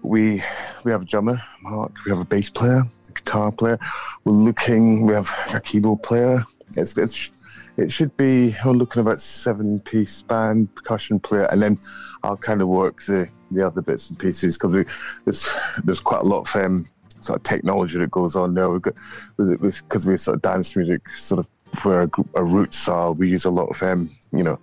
we 0.02 0.42
we 0.84 0.92
have 0.92 1.02
a 1.02 1.06
drummer, 1.06 1.42
Mark. 1.62 1.92
We 2.04 2.10
have 2.10 2.20
a 2.20 2.26
bass 2.26 2.50
player, 2.50 2.82
a 3.08 3.12
guitar 3.12 3.50
player. 3.50 3.78
We're 4.24 4.34
looking. 4.34 5.06
We 5.06 5.14
have 5.14 5.34
a 5.54 5.60
keyboard 5.60 6.02
player. 6.02 6.44
It's 6.76 6.96
it's 6.98 7.30
it 7.76 7.90
should 7.90 8.16
be. 8.16 8.54
We're 8.64 8.72
looking 8.72 9.02
about 9.02 9.20
seven 9.20 9.80
piece 9.80 10.22
band, 10.22 10.74
percussion 10.74 11.20
player, 11.20 11.48
and 11.50 11.62
then 11.62 11.78
I'll 12.22 12.36
kind 12.36 12.60
of 12.60 12.68
work 12.68 13.02
the 13.02 13.28
the 13.50 13.66
other 13.66 13.82
bits 13.82 14.10
and 14.10 14.18
pieces 14.18 14.58
because 14.58 15.20
there's 15.24 15.54
there's 15.84 16.00
quite 16.00 16.20
a 16.20 16.26
lot 16.26 16.40
of 16.48 16.62
um, 16.62 16.86
sort 17.20 17.38
of 17.38 17.42
technology 17.42 17.98
that 17.98 18.10
goes 18.10 18.36
on 18.36 18.54
there. 18.54 18.70
We've 18.70 18.82
got 18.82 18.94
with 19.36 19.82
because 19.82 20.06
we're 20.06 20.16
sort 20.16 20.36
of 20.36 20.42
dance 20.42 20.76
music 20.76 21.10
sort 21.12 21.40
of 21.40 21.48
where 21.84 22.00
our, 22.00 22.06
gr- 22.06 22.22
our 22.34 22.44
roots 22.44 22.88
are. 22.88 23.12
We 23.12 23.28
use 23.28 23.44
a 23.44 23.50
lot 23.50 23.68
of 23.68 23.82
um, 23.82 24.10
you 24.32 24.42
know, 24.44 24.58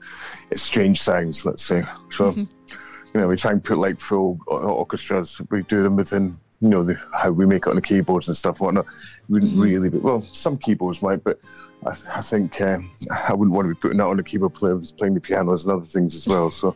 strange 0.53 1.01
sounds. 1.01 1.45
Let's 1.45 1.63
say 1.63 1.83
so. 2.11 2.33
You 2.35 3.21
know, 3.21 3.27
we 3.27 3.37
try 3.37 3.51
and 3.51 3.63
put 3.63 3.77
like 3.77 3.99
full 3.99 4.39
orchestras. 4.47 5.39
We 5.51 5.63
do 5.63 5.83
them 5.83 5.95
within 5.95 6.37
you 6.61 6.69
know 6.69 6.83
the, 6.83 6.97
how 7.13 7.31
we 7.31 7.45
make 7.45 7.67
it 7.67 7.69
on 7.69 7.75
the 7.75 7.81
keyboards 7.81 8.27
and 8.27 8.37
stuff. 8.37 8.59
Whatnot. 8.59 8.85
We 9.29 9.39
wouldn't 9.39 9.59
really, 9.59 9.89
be, 9.89 9.97
well, 9.97 10.25
some 10.31 10.57
keyboards 10.57 11.01
might, 11.01 11.23
but 11.23 11.39
I, 11.85 11.91
I 12.15 12.21
think 12.21 12.59
um, 12.61 12.91
I 13.27 13.33
wouldn't 13.33 13.55
want 13.55 13.67
to 13.67 13.73
be 13.75 13.79
putting 13.79 13.97
that 13.97 14.07
on 14.07 14.19
a 14.19 14.23
keyboard 14.23 14.53
player 14.53 14.79
playing 14.97 15.13
the 15.13 15.21
pianos 15.21 15.65
and 15.65 15.73
other 15.73 15.85
things 15.85 16.15
as 16.15 16.27
well. 16.27 16.49
So. 16.51 16.75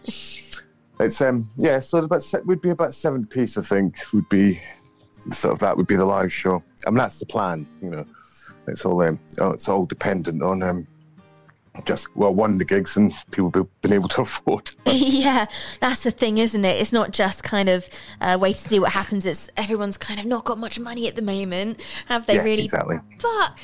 It's 1.00 1.22
um 1.22 1.48
yeah, 1.58 1.80
so 1.80 2.00
about 2.00 2.24
se- 2.24 2.42
would 2.46 2.60
be 2.60 2.72
about 2.72 2.94
seven 2.94 3.28
piece. 3.28 3.56
I 3.56 3.62
think 3.62 4.00
would 4.14 4.28
be 4.30 4.60
sort 5.30 5.54
of 5.54 5.60
that 5.60 5.76
would 5.78 5.88
be 5.88 5.96
the 5.96 6.06
live 6.06 6.32
show. 6.32 6.64
I 6.86 6.90
mean 6.90 6.98
that's 6.98 7.20
the 7.20 7.26
plan. 7.26 7.66
You 7.82 7.90
know, 7.90 8.06
it's 8.68 8.86
all 8.86 9.02
um, 9.02 9.20
oh, 9.40 9.52
it's 9.52 9.68
all 9.70 9.86
dependent 9.86 10.42
on 10.44 10.64
um 10.64 10.88
just 11.86 12.16
well 12.16 12.34
one 12.34 12.58
the 12.58 12.66
gigs 12.66 12.98
and 12.98 13.14
people 13.32 13.52
be, 13.52 13.62
been 13.82 13.94
able 13.94 14.08
to 14.10 14.22
afford. 14.28 14.72
yeah, 14.86 15.46
that's 15.80 16.04
the 16.04 16.12
thing, 16.12 16.38
isn't 16.40 16.66
it? 16.66 16.82
It's 16.82 16.92
not 16.94 17.12
just 17.12 17.44
kind 17.44 17.70
of 17.70 17.88
uh, 18.22 18.38
wait 18.40 18.56
to 18.56 18.70
see 18.70 18.80
what 18.80 18.94
happens. 18.94 19.26
It's 19.26 19.50
everyone's 19.58 19.98
kind 19.98 20.20
of 20.20 20.26
not 20.26 20.44
got 20.46 20.58
much 20.58 20.80
money 20.80 21.08
at 21.08 21.16
the 21.16 21.22
moment, 21.22 21.82
have 22.08 22.26
they? 22.26 22.36
Yeah, 22.36 22.44
really? 22.44 22.64
exactly. 22.64 22.98
But 23.22 23.60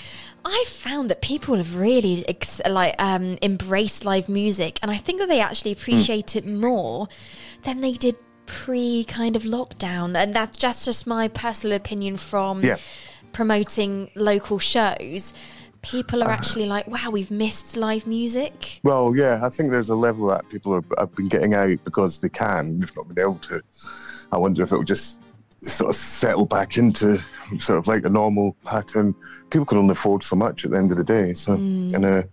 I 0.46 0.64
found 0.68 1.10
that 1.10 1.22
people 1.22 1.56
have 1.56 1.76
really 1.76 2.28
ex- 2.28 2.62
like 2.70 2.96
um, 3.02 3.38
embraced 3.42 4.06
live 4.06 4.30
music, 4.30 4.78
and 4.82 4.92
I 4.92 4.98
think 4.98 5.20
that 5.20 5.28
they 5.28 5.40
actually 5.42 5.74
Hmm. 5.74 5.80
appreciate 5.80 6.36
it 6.36 6.46
more 6.46 7.08
than 7.64 7.82
they 7.82 7.94
did 7.94 8.18
pre 8.46 9.04
kind 9.06 9.36
of 9.36 9.44
lockdown. 9.44 10.16
And 10.18 10.34
that's 10.34 10.58
just 10.58 10.86
just 10.86 11.08
my 11.08 11.28
personal 11.28 11.76
opinion 11.76 12.18
from 12.18 12.64
Yeah. 12.64 12.78
promoting 13.32 14.10
local 14.16 14.60
shows. 14.60 15.34
People 15.82 16.24
are 16.24 16.30
actually 16.30 16.66
like, 16.66 16.88
"Wow, 16.88 17.10
we've 17.12 17.32
missed 17.32 17.76
live 17.76 18.08
music." 18.08 18.80
Well, 18.84 19.14
yeah, 19.18 19.42
I 19.44 19.50
think 19.50 19.70
there's 19.72 19.90
a 19.90 19.96
level 19.96 20.28
that 20.28 20.48
people 20.50 20.74
are, 20.74 20.84
have 20.98 21.14
been 21.14 21.28
getting 21.28 21.54
out 21.54 21.78
because 21.84 22.22
they 22.22 22.30
can. 22.30 22.80
They've 22.80 22.96
not 22.96 23.08
been 23.10 23.20
able 23.20 23.40
to. 23.50 23.62
I 24.32 24.38
wonder 24.38 24.64
if 24.64 24.72
it 24.72 24.78
will 24.78 24.84
just 24.84 25.20
sort 25.62 25.90
of 25.90 25.96
settle 25.96 26.46
back 26.46 26.78
into 26.78 27.20
sort 27.60 27.80
of 27.80 27.88
like 27.88 28.06
a 28.06 28.10
normal 28.10 28.56
pattern. 28.64 29.14
People 29.50 29.66
can 29.66 29.78
only 29.78 29.92
afford 29.92 30.24
so 30.24 30.36
much 30.38 30.64
at 30.64 30.72
the 30.72 30.78
end 30.78 30.92
of 30.92 30.98
the 30.98 31.04
day. 31.04 31.34
So, 31.34 31.54
and 31.54 32.06
uh, 32.06 32.24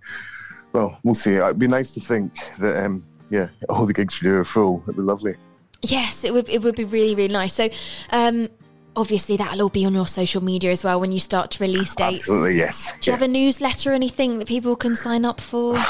well, 0.72 0.98
we'll 1.02 1.14
see. 1.14 1.34
It'd 1.34 1.58
be 1.58 1.66
nice 1.68 1.92
to 1.92 2.00
think 2.00 2.32
that, 2.60 2.84
um, 2.84 3.04
yeah, 3.30 3.48
all 3.68 3.84
the 3.84 3.92
gigs 3.92 4.22
you 4.22 4.30
do 4.30 4.36
are 4.36 4.44
full. 4.44 4.80
It'd 4.84 4.96
be 4.96 5.02
lovely. 5.02 5.34
Yes, 5.82 6.24
it 6.24 6.32
would. 6.32 6.48
It 6.48 6.62
would 6.62 6.76
be 6.76 6.84
really, 6.84 7.14
really 7.14 7.32
nice. 7.32 7.54
So, 7.54 7.68
um, 8.10 8.48
obviously, 8.96 9.36
that'll 9.36 9.62
all 9.62 9.68
be 9.68 9.84
on 9.84 9.94
your 9.94 10.06
social 10.06 10.42
media 10.42 10.70
as 10.70 10.84
well 10.84 11.00
when 11.00 11.12
you 11.12 11.18
start 11.18 11.50
to 11.52 11.62
release 11.62 11.94
dates. 11.94 12.22
Absolutely, 12.22 12.56
yes. 12.56 12.92
Do 13.00 13.10
you 13.10 13.12
have 13.16 13.22
a 13.22 13.28
newsletter 13.28 13.92
or 13.92 13.94
anything 13.94 14.38
that 14.38 14.48
people 14.48 14.76
can 14.76 14.94
sign 14.96 15.24
up 15.24 15.40
for? 15.40 15.76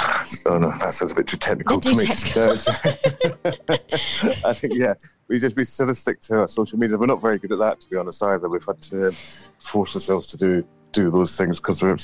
Oh 0.46 0.58
no, 0.58 0.70
that 0.78 0.94
sounds 0.94 1.10
a 1.10 1.14
bit 1.14 1.26
too 1.26 1.36
technical 1.36 1.80
for 1.80 1.94
me. 1.94 2.06
technical. 2.06 2.52
I 4.48 4.52
think 4.54 4.74
yeah, 4.74 4.94
we 5.28 5.40
just 5.40 5.56
we 5.56 5.64
sort 5.64 5.90
of 5.90 5.96
stick 5.96 6.20
to 6.22 6.40
our 6.40 6.48
social 6.48 6.78
media. 6.78 6.96
We're 6.96 7.06
not 7.06 7.20
very 7.20 7.38
good 7.38 7.52
at 7.52 7.58
that, 7.58 7.80
to 7.80 7.90
be 7.90 7.96
honest. 7.96 8.22
Either 8.22 8.48
we've 8.48 8.64
had 8.64 8.80
to 8.82 9.10
force 9.58 9.96
ourselves 9.96 10.28
to 10.28 10.36
do 10.36 10.64
do 10.92 11.10
those 11.10 11.36
things 11.36 11.60
because 11.60 11.82
we're 11.82 11.96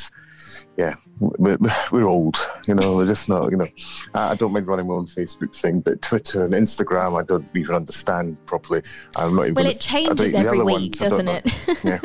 yeah 0.77 0.95
we're, 1.21 1.57
we're 1.93 2.07
old. 2.07 2.37
You 2.67 2.75
know, 2.75 2.97
we're 2.97 3.07
just 3.07 3.29
not. 3.29 3.51
You 3.51 3.57
know, 3.59 3.67
I 4.15 4.35
don't 4.35 4.53
mind 4.53 4.67
running 4.67 4.87
my 4.87 4.95
own 4.95 5.07
Facebook 5.07 5.55
thing, 5.55 5.81
but 5.81 6.03
Twitter 6.03 6.45
and 6.45 6.55
Instagram, 6.55 7.19
I 7.19 7.25
don't 7.25 7.47
even 7.55 7.75
understand 7.75 8.37
properly. 8.47 8.83
I'm 9.17 9.35
not 9.35 9.43
even. 9.45 9.55
Well, 9.55 9.67
it 9.67 9.81
changes 9.81 10.35
every 10.35 10.63
week, 10.63 10.75
ones, 10.75 10.99
doesn't 10.99 11.29
it? 11.29 11.79
Yeah. 11.85 12.01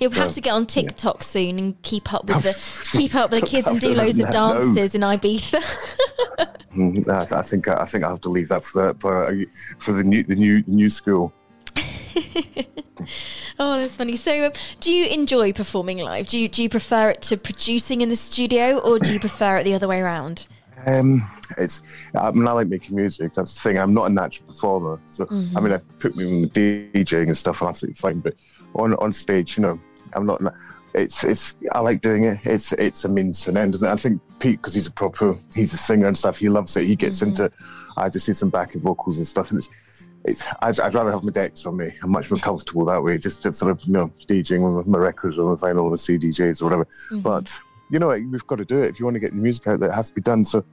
You'll 0.00 0.10
have 0.12 0.26
Yeah. 0.28 0.32
to 0.32 0.40
get 0.40 0.52
on 0.52 0.66
TikTok 0.66 1.22
soon 1.22 1.56
and 1.58 1.80
keep 1.82 2.12
up 2.12 2.26
with 2.26 2.42
the 2.42 2.96
keep 2.98 3.14
up 3.14 3.30
with 3.30 3.40
the 3.42 3.46
kids 3.46 3.68
and 3.68 3.80
do 3.80 3.94
loads 3.94 4.18
of 4.18 4.26
that, 4.26 4.34
no. 4.34 4.62
dances 4.62 4.96
in 4.96 5.02
Ibiza. 5.02 5.62
Mm, 6.74 7.08
I, 7.08 7.38
I 7.38 7.42
think 7.42 7.68
I 7.68 7.84
think 7.84 8.02
I 8.02 8.08
have 8.08 8.20
to 8.22 8.30
leave 8.30 8.48
that 8.48 8.64
for 8.64 8.92
the 8.92 8.98
for, 8.98 9.32
for 9.78 9.92
the 9.92 10.02
new 10.02 10.24
the 10.24 10.34
new 10.34 10.64
new 10.66 10.88
school. 10.88 11.32
Oh, 13.58 13.78
that's 13.78 13.96
funny. 13.96 14.16
So, 14.16 14.46
um, 14.46 14.52
do 14.80 14.92
you 14.92 15.06
enjoy 15.06 15.52
performing 15.52 15.98
live? 15.98 16.26
Do 16.26 16.38
you 16.38 16.48
do 16.48 16.62
you 16.62 16.68
prefer 16.68 17.10
it 17.10 17.20
to 17.22 17.36
producing 17.36 18.00
in 18.00 18.08
the 18.08 18.16
studio, 18.16 18.78
or 18.78 18.98
do 18.98 19.12
you 19.12 19.20
prefer 19.20 19.58
it 19.58 19.64
the 19.64 19.74
other 19.74 19.86
way 19.86 20.00
around? 20.00 20.46
Um, 20.86 21.20
it's 21.58 21.82
I 22.14 22.30
mean 22.30 22.48
I 22.48 22.52
like 22.52 22.68
making 22.68 22.96
music. 22.96 23.34
That's 23.34 23.54
the 23.54 23.60
thing. 23.60 23.78
I'm 23.78 23.92
not 23.92 24.10
a 24.10 24.12
natural 24.14 24.46
performer, 24.46 25.00
so 25.06 25.26
I 25.30 25.60
mean 25.60 25.72
I 25.74 25.78
put 25.98 26.16
me 26.16 26.26
in 26.26 26.48
DJing 26.48 27.26
and 27.26 27.36
stuff. 27.36 27.62
I'm 27.62 27.68
absolutely 27.68 27.96
fine, 27.96 28.20
but 28.20 28.34
on 28.74 28.94
on 28.94 29.12
stage, 29.12 29.58
you 29.58 29.62
know, 29.62 29.80
I'm 30.14 30.24
not. 30.24 30.40
It's 30.94 31.22
it's 31.22 31.56
I 31.72 31.80
like 31.80 32.00
doing 32.00 32.24
it. 32.24 32.38
It's 32.44 32.72
it's 32.72 33.04
a 33.04 33.10
means 33.10 33.42
to 33.42 33.50
an 33.50 33.58
end. 33.58 33.74
And 33.74 33.86
I 33.86 33.96
think 33.96 34.22
Pete, 34.38 34.56
because 34.56 34.74
he's 34.74 34.86
a 34.86 34.92
proper, 34.92 35.34
he's 35.54 35.74
a 35.74 35.76
singer 35.76 36.06
and 36.06 36.16
stuff. 36.16 36.38
He 36.38 36.48
loves 36.48 36.76
it. 36.76 36.86
He 36.86 36.96
gets 36.96 37.20
into. 37.22 37.52
I 37.96 38.08
just 38.08 38.26
need 38.26 38.38
some 38.38 38.50
backing 38.50 38.80
vocals 38.80 39.18
and 39.18 39.26
stuff, 39.26 39.50
and 39.50 39.58
it's. 39.58 39.68
It's, 40.24 40.46
I'd, 40.60 40.78
I'd 40.80 40.94
rather 40.94 41.10
have 41.10 41.24
my 41.24 41.32
decks 41.32 41.64
on 41.66 41.76
me. 41.76 41.90
I'm 42.02 42.12
much 42.12 42.30
more 42.30 42.38
comfortable 42.38 42.84
that 42.86 43.02
way. 43.02 43.16
Just, 43.18 43.42
just 43.42 43.58
sort 43.58 43.72
of, 43.72 43.84
you 43.86 43.92
know, 43.92 44.12
DJing 44.28 44.76
with 44.76 44.86
my 44.86 44.98
records 44.98 45.38
or 45.38 45.48
my 45.48 45.60
vinyl 45.60 45.84
or 45.84 45.92
CDJs 45.92 46.60
or 46.60 46.66
whatever. 46.66 46.88
But 47.22 47.58
you 47.90 47.98
know, 47.98 48.08
we've 48.08 48.46
got 48.46 48.56
to 48.56 48.64
do 48.64 48.82
it 48.82 48.90
if 48.90 49.00
you 49.00 49.04
want 49.04 49.16
to 49.16 49.20
get 49.20 49.32
the 49.32 49.38
music 49.38 49.66
out. 49.66 49.80
That 49.80 49.92
has 49.92 50.08
to 50.08 50.14
be 50.14 50.20
done. 50.20 50.44
So, 50.44 50.64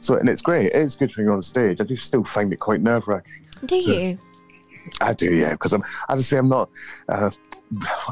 so, 0.00 0.16
and 0.16 0.28
it's 0.28 0.42
great. 0.42 0.72
It's 0.72 0.94
good 0.94 1.14
when 1.16 1.24
you're 1.26 1.34
on 1.34 1.42
stage. 1.42 1.80
I 1.80 1.84
do 1.84 1.96
still 1.96 2.22
find 2.22 2.52
it 2.52 2.58
quite 2.58 2.80
nerve 2.80 3.08
wracking. 3.08 3.32
Do 3.64 3.76
you? 3.76 4.18
I 5.00 5.14
do, 5.14 5.34
yeah, 5.34 5.52
because 5.52 5.72
I'm, 5.72 5.82
as 6.08 6.18
I 6.18 6.22
say, 6.22 6.38
I'm 6.38 6.48
not. 6.48 6.70
Uh, 7.08 7.30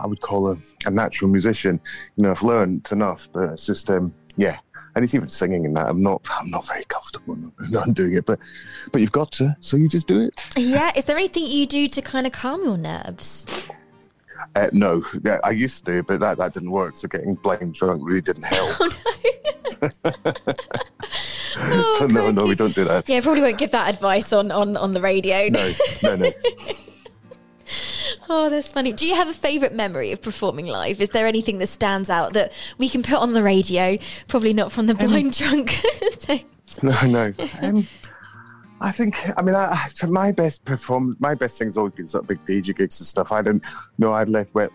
I 0.02 0.06
would 0.06 0.20
call 0.20 0.50
a, 0.50 0.56
a 0.86 0.90
natural 0.90 1.30
musician. 1.30 1.80
You 2.16 2.24
know, 2.24 2.30
I've 2.30 2.42
learned 2.42 2.88
enough, 2.90 3.28
but 3.32 3.50
it's 3.50 3.66
just, 3.66 3.88
um, 3.90 4.12
yeah. 4.36 4.56
And 4.94 5.04
it's 5.04 5.14
even 5.14 5.28
singing 5.28 5.64
in 5.64 5.74
that. 5.74 5.88
I'm 5.88 6.02
not. 6.02 6.26
I'm 6.38 6.50
not 6.50 6.66
very 6.66 6.84
comfortable 6.84 7.36
not 7.70 7.94
doing 7.94 8.14
it, 8.14 8.26
but, 8.26 8.38
but 8.92 9.00
you've 9.00 9.12
got 9.12 9.32
to, 9.32 9.56
so 9.60 9.76
you 9.76 9.88
just 9.88 10.06
do 10.06 10.20
it. 10.20 10.48
Yeah. 10.56 10.92
Is 10.96 11.06
there 11.06 11.16
anything 11.16 11.46
you 11.46 11.66
do 11.66 11.88
to 11.88 12.02
kind 12.02 12.26
of 12.26 12.32
calm 12.32 12.64
your 12.64 12.76
nerves? 12.76 13.70
Uh, 14.54 14.68
no, 14.72 15.02
yeah, 15.24 15.38
I 15.42 15.50
used 15.50 15.86
to, 15.86 16.02
but 16.02 16.20
that, 16.20 16.38
that 16.38 16.52
didn't 16.52 16.70
work. 16.70 16.96
So 16.96 17.08
getting 17.08 17.34
blind 17.36 17.74
drunk 17.74 18.02
really 18.04 18.20
didn't 18.20 18.44
help. 18.44 18.76
so 21.98 22.06
no, 22.06 22.30
no, 22.30 22.46
we 22.46 22.54
don't 22.54 22.74
do 22.74 22.84
that. 22.84 23.08
Yeah, 23.08 23.20
probably 23.20 23.42
won't 23.42 23.58
give 23.58 23.70
that 23.72 23.92
advice 23.92 24.32
on 24.32 24.50
on 24.50 24.76
on 24.76 24.94
the 24.94 25.00
radio. 25.00 25.48
No, 25.48 25.72
no, 26.02 26.16
no. 26.16 26.30
Oh, 28.28 28.48
that's 28.50 28.70
funny. 28.70 28.92
Do 28.92 29.06
you 29.06 29.14
have 29.14 29.28
a 29.28 29.34
favourite 29.34 29.74
memory 29.74 30.12
of 30.12 30.20
performing 30.22 30.66
live? 30.66 31.00
Is 31.00 31.10
there 31.10 31.26
anything 31.26 31.58
that 31.58 31.68
stands 31.68 32.10
out 32.10 32.32
that 32.34 32.52
we 32.78 32.88
can 32.88 33.02
put 33.02 33.18
on 33.18 33.32
the 33.32 33.42
radio? 33.42 33.98
Probably 34.28 34.52
not 34.52 34.72
from 34.72 34.86
the 34.86 34.94
blind 34.94 35.36
drunk. 35.36 35.74
No, 36.82 36.92
no. 37.06 37.32
Um, 37.62 37.86
I 38.80 38.90
think, 38.90 39.16
I 39.38 39.42
mean, 39.42 39.54
I, 39.54 39.76
for 39.96 40.08
my 40.08 40.32
best 40.32 40.64
perform, 40.64 41.16
my 41.20 41.34
best 41.34 41.58
thing's 41.58 41.76
always 41.76 41.94
been 41.94 42.08
sort 42.08 42.24
of 42.24 42.28
big 42.28 42.44
DJ 42.44 42.76
gigs 42.76 43.00
and 43.00 43.06
stuff. 43.06 43.30
I 43.30 43.42
didn't 43.42 43.64
know 43.98 44.12
I'd 44.12 44.28
left 44.28 44.54
Wet 44.54 44.72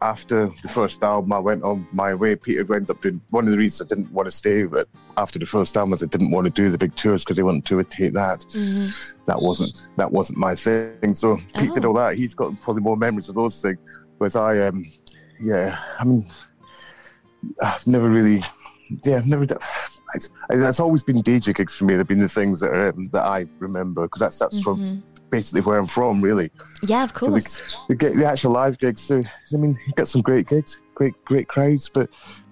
after 0.00 0.46
the 0.62 0.68
first 0.68 1.02
album. 1.02 1.32
I 1.32 1.40
went 1.40 1.62
on 1.62 1.86
my 1.92 2.14
way. 2.14 2.36
Peter 2.36 2.60
ended 2.74 2.90
up 2.90 3.02
doing 3.02 3.20
one 3.30 3.44
of 3.44 3.50
the 3.50 3.58
reasons 3.58 3.90
I 3.90 3.94
didn't 3.94 4.12
want 4.12 4.26
to 4.26 4.30
stay 4.30 4.64
but 4.64 4.88
after 5.16 5.38
the 5.38 5.46
first 5.46 5.76
album 5.76 5.90
was 5.90 6.02
I 6.02 6.06
didn't 6.06 6.30
want 6.30 6.44
to 6.46 6.50
do 6.50 6.70
the 6.70 6.78
big 6.78 6.94
tours 6.96 7.24
because 7.24 7.36
they 7.36 7.42
wanted 7.42 7.64
to 7.66 7.82
take 7.84 8.12
that. 8.14 8.44
That 9.26 9.40
wasn't 9.40 9.72
that 9.96 10.10
wasn't 10.10 10.38
my 10.38 10.54
thing. 10.54 11.14
So 11.14 11.36
Pete 11.56 11.72
did 11.74 11.84
Oh. 11.84 11.88
all 11.88 11.94
that. 11.94 12.16
He's 12.16 12.34
got 12.34 12.58
probably 12.60 12.82
more 12.82 12.96
memories 12.96 13.28
of 13.28 13.34
those 13.34 13.60
things. 13.62 13.78
Whereas 14.18 14.36
I, 14.36 14.58
um, 14.66 14.84
yeah, 15.40 15.76
I 15.98 16.04
mean, 16.04 16.26
I've 17.62 17.86
never 17.86 18.08
really, 18.08 18.42
yeah, 19.04 19.16
I've 19.16 19.26
never 19.26 19.46
done. 19.46 19.58
It's, 20.14 20.30
it's 20.50 20.78
always 20.80 21.02
been 21.02 21.22
DJ 21.22 21.52
gigs 21.54 21.74
for 21.74 21.84
me. 21.84 21.96
They've 21.96 22.06
been 22.06 22.20
the 22.20 22.28
things 22.28 22.60
that 22.60 22.72
are, 22.72 22.88
um, 22.90 23.08
that 23.12 23.24
I 23.24 23.46
remember 23.58 24.02
because 24.02 24.20
that's 24.20 24.38
that's 24.38 24.62
from 24.62 25.02
basically 25.30 25.62
where 25.62 25.76
I'm 25.78 25.88
from, 25.88 26.22
really. 26.22 26.50
Yeah, 26.84 27.02
of 27.04 27.10
So 27.10 27.30
course. 27.30 27.80
the, 27.88 27.96
the, 27.96 28.08
the 28.10 28.24
actual 28.26 28.52
live 28.52 28.78
gigs, 28.78 29.08
too. 29.08 29.24
I 29.52 29.56
mean, 29.56 29.76
you 29.86 29.92
get 29.96 30.06
some 30.06 30.22
great 30.22 30.46
gigs, 30.46 30.78
great 30.94 31.14
great 31.24 31.48
crowds, 31.48 31.90
but 31.92 32.08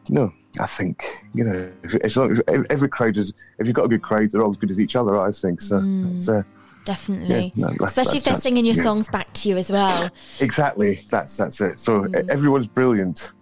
no, 0.09 0.33
I 0.61 0.67
think 0.67 1.05
you 1.35 1.45
know, 1.45 1.73
if, 1.83 1.95
as 1.97 2.17
long 2.17 2.33
as 2.33 2.41
every 2.71 2.89
crowd 2.89 3.17
is, 3.17 3.33
if 3.59 3.67
you've 3.67 3.75
got 3.77 3.85
a 3.85 3.89
good 3.89 4.03
crowd, 4.03 4.31
they're 4.31 4.43
all 4.43 4.51
as 4.51 4.57
good 4.57 4.71
as 4.71 4.81
each 4.81 4.97
other. 4.97 5.19
I 5.19 5.31
think 5.31 5.61
so. 5.61 5.81
It's, 6.15 6.29
uh, 6.29 6.43
Definitely. 6.85 7.53
yeah, 7.55 7.67
no, 7.67 7.73
that's- 7.73 7.91
Especially 7.97 8.19
if 8.19 8.25
they're 8.25 8.33
that's- 8.33 8.43
singing 8.43 8.67
your 8.67 8.75
yeah. 8.75 8.83
songs 8.83 9.09
back 9.09 9.33
to 9.35 9.49
you 9.49 9.57
as 9.57 9.71
well. 9.71 10.11
exactly. 10.41 11.07
That's 11.11 11.37
that's 11.37 11.61
it. 11.61 11.79
So 11.79 12.01
Mm. 12.03 12.29
everyone's 12.31 12.69
brilliant. 12.69 13.33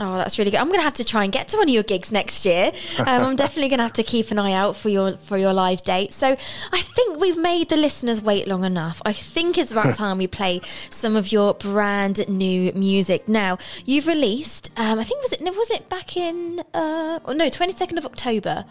Oh, 0.00 0.16
that's 0.16 0.38
really 0.38 0.50
good. 0.50 0.58
I'm 0.58 0.68
going 0.68 0.78
to 0.78 0.84
have 0.84 0.94
to 0.94 1.04
try 1.04 1.24
and 1.24 1.32
get 1.32 1.48
to 1.48 1.56
one 1.56 1.68
of 1.68 1.74
your 1.74 1.82
gigs 1.82 2.12
next 2.12 2.46
year. 2.46 2.72
Um, 2.98 3.06
I'm 3.24 3.36
definitely 3.44 3.68
going 3.68 3.78
to 3.78 3.84
have 3.84 3.94
to 3.94 4.02
keep 4.02 4.30
an 4.30 4.38
eye 4.38 4.52
out 4.52 4.76
for 4.76 4.88
your 4.88 5.16
for 5.16 5.36
your 5.36 5.52
live 5.52 5.82
date. 5.82 6.12
So 6.12 6.28
I 6.28 6.80
think 6.80 7.18
we've 7.18 7.36
made 7.36 7.68
the 7.68 7.76
listeners 7.76 8.22
wait 8.22 8.46
long 8.46 8.64
enough. 8.64 9.02
I 9.04 9.12
think 9.12 9.58
it's 9.58 9.72
about 9.72 9.94
time 9.96 10.18
we 10.18 10.26
play 10.26 10.60
some 10.90 11.16
of 11.16 11.32
your 11.32 11.54
brand 11.54 12.28
new 12.28 12.72
music. 12.72 13.28
Now 13.28 13.58
you've 13.84 14.06
released. 14.06 14.70
Um, 14.76 14.98
I 14.98 15.04
think 15.04 15.22
was 15.22 15.32
it 15.32 15.42
was 15.42 15.70
it 15.70 15.88
back 15.88 16.16
in 16.16 16.60
uh, 16.74 17.18
oh, 17.24 17.32
no 17.32 17.50
22nd 17.50 17.98
of 17.98 18.06
October. 18.06 18.64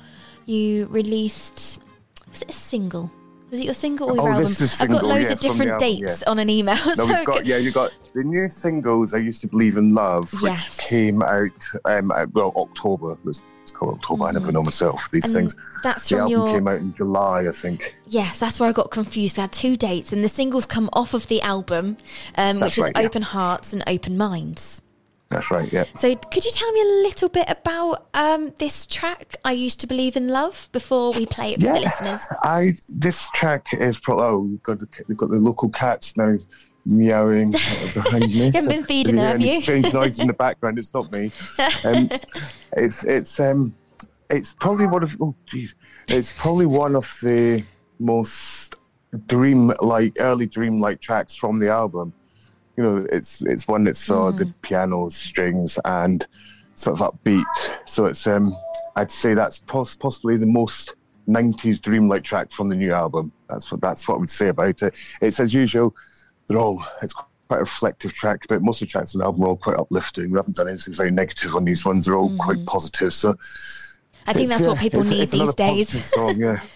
You 0.46 0.88
released. 0.88 1.80
Was 2.30 2.42
it 2.42 2.50
a 2.50 2.54
single? 2.54 3.12
Was 3.50 3.60
it 3.62 3.64
your 3.66 3.74
single 3.74 4.12
or 4.12 4.16
your 4.16 4.24
Oh, 4.24 4.28
album? 4.28 4.44
this 4.44 4.60
is 4.62 4.82
I've 4.82 4.90
got 4.90 5.06
loads 5.06 5.28
yeah, 5.28 5.32
of 5.34 5.40
different 5.40 5.72
album, 5.72 5.88
dates 5.88 6.24
yeah. 6.26 6.30
on 6.32 6.40
an 6.40 6.50
email. 6.50 6.76
No, 6.86 6.94
so 6.96 7.06
we've 7.08 7.26
got 7.26 7.46
yeah, 7.46 7.58
you 7.58 7.72
got 7.72 7.96
the 8.14 8.24
new 8.24 8.50
singles. 8.50 9.14
I 9.14 9.20
used 9.20 9.40
to 9.42 9.48
believe 9.48 9.78
in 9.78 9.94
love, 9.94 10.32
which 10.34 10.52
Yes. 10.52 10.88
came 10.90 11.22
out 11.22 11.70
um, 11.86 12.12
well 12.34 12.52
October. 12.58 13.18
Let's 13.24 13.42
it's 13.62 13.72
called 13.72 13.96
October. 13.96 14.26
I 14.26 14.32
never 14.32 14.52
know 14.52 14.64
myself 14.64 15.10
these 15.12 15.26
And 15.26 15.34
things. 15.34 15.58
that's 15.84 16.04
the 16.10 16.16
from 16.16 16.20
album 16.24 16.32
your- 16.32 16.48
came 16.48 16.68
out 16.70 16.80
in 16.80 16.94
July, 16.96 17.48
I 17.48 17.52
think. 17.52 17.98
Yes, 18.08 18.40
that's 18.40 18.60
where 18.60 18.70
I 18.70 18.72
got 18.72 18.92
confused. 18.92 19.38
I 19.38 19.42
had 19.44 19.52
two 19.52 19.76
dates, 19.76 20.14
and 20.14 20.24
the 20.24 20.30
singles 20.30 20.66
come 20.66 20.90
off 20.94 21.14
of 21.14 21.28
the 21.28 21.42
album, 21.42 21.98
um, 22.38 22.60
which 22.62 22.78
is 22.78 22.84
right, 22.86 22.94
yeah. 22.96 23.02
Open 23.04 23.22
Hearts 23.22 23.74
and 23.74 23.84
Open 23.88 24.16
Minds. 24.18 24.82
That's 25.30 25.52
right. 25.52 25.72
Yeah. 25.72 25.84
So, 25.98 26.16
could 26.16 26.46
you 26.46 26.52
tell 26.52 26.72
me 26.72 26.82
a 26.82 27.04
little 27.04 27.30
bit 27.30 27.46
about 27.50 28.08
um, 28.14 28.54
this 28.60 28.86
track, 28.86 29.36
I 29.44 29.52
Used 29.52 29.80
to 29.82 29.88
Believe 29.88 30.16
in 30.16 30.30
Love, 30.30 30.70
before 30.72 31.12
we 31.12 31.26
play 31.26 31.54
it 31.54 31.62
for 31.62 31.74
the 31.74 31.80
listeners? 31.80 32.22
I 32.44 32.72
this 32.88 33.30
track 33.32 33.68
is 33.74 34.00
probably 34.00 34.26
oh 34.26 34.40
we've 34.40 34.64
got 34.64 34.80
the, 34.80 34.88
we've 35.08 35.18
got 35.18 35.30
the 35.30 35.40
local 35.40 35.70
cats 35.70 36.16
now 36.16 36.36
meowing 36.86 37.52
behind 37.94 38.24
me. 38.24 38.52
haven't 38.52 38.70
been 38.70 38.84
feeding 38.84 39.16
you 39.16 39.22
them, 39.22 39.32
have 39.32 39.42
you? 39.42 39.62
Strange 39.62 39.94
noise 39.94 40.20
in 40.20 40.28
the 40.28 40.34
background. 40.34 40.80
It's 40.80 40.94
not 40.94 41.12
me. 41.12 41.32
Um, 41.84 42.10
it's 42.78 43.04
it's 43.04 43.40
um 43.40 43.76
it's 44.30 44.54
probably 44.54 44.88
one 44.88 45.04
of 45.04 45.16
oh 45.22 45.36
geez 45.46 45.76
it's 46.08 46.34
probably 46.34 46.66
one 46.66 46.96
of 46.96 47.18
the 47.22 47.64
most 48.00 48.76
dream 49.26 49.72
like 49.82 50.14
early 50.20 50.46
dream 50.46 50.80
like 50.80 51.02
tracks 51.02 51.36
from 51.36 51.60
the 51.60 51.70
album. 51.70 52.14
You 52.78 52.84
know, 52.84 53.08
it's 53.12 53.42
it's 53.42 53.68
one 53.68 53.84
that's 53.86 54.00
saw 54.00 54.32
Mm. 54.32 54.38
the 54.38 54.46
piano 54.62 55.10
strings 55.10 55.80
and 55.84 56.26
sort 56.76 57.00
of 57.02 57.12
upbeat. 57.12 57.44
So 57.86 58.06
it's 58.06 58.26
um 58.28 58.56
I'd 58.96 59.12
say 59.12 59.34
that's 59.34 59.60
pos- 59.60 59.96
possibly 59.96 60.38
the 60.38 60.46
most 60.46 60.94
90s 61.28 61.82
dreamlike 61.82 62.24
track 62.24 62.52
from 62.52 62.70
the 62.70 62.76
new 62.76 62.94
album. 62.94 63.32
That's 63.50 63.72
what 63.72 63.82
that's 63.82 64.08
what 64.08 64.16
I 64.16 64.20
would 64.20 64.30
say 64.30 64.50
about 64.50 64.82
it. 64.84 64.96
It's 65.22 65.40
as 65.40 65.54
usual, 65.54 65.96
they're 66.48 66.60
all 66.60 66.84
it's 67.02 67.14
quite 67.14 67.58
a 67.58 67.60
reflective 67.62 68.14
track, 68.14 68.42
but 68.48 68.62
most 68.62 68.82
of 68.82 68.88
the 68.88 68.92
tracks 68.92 69.16
on 69.16 69.20
the 69.20 69.26
album 69.26 69.44
are 69.44 69.48
all 69.50 69.58
quite 69.58 69.78
uplifting. 69.78 70.30
We 70.32 70.38
haven't 70.38 70.56
done 70.58 70.68
anything 70.68 70.94
very 70.94 71.12
negative 71.12 71.56
on 71.56 71.66
these 71.66 71.84
ones. 71.84 72.06
They're 72.06 72.16
all 72.18 72.36
quite 72.38 72.64
positive. 72.68 73.12
So 73.14 73.36
I 74.28 74.34
think 74.34 74.50
that's 74.50 74.62
what 74.64 74.78
people 74.78 75.04
need 75.04 75.30
these 75.30 75.56
days. 75.56 76.06
Song, 76.06 76.36
yeah. 76.38 76.60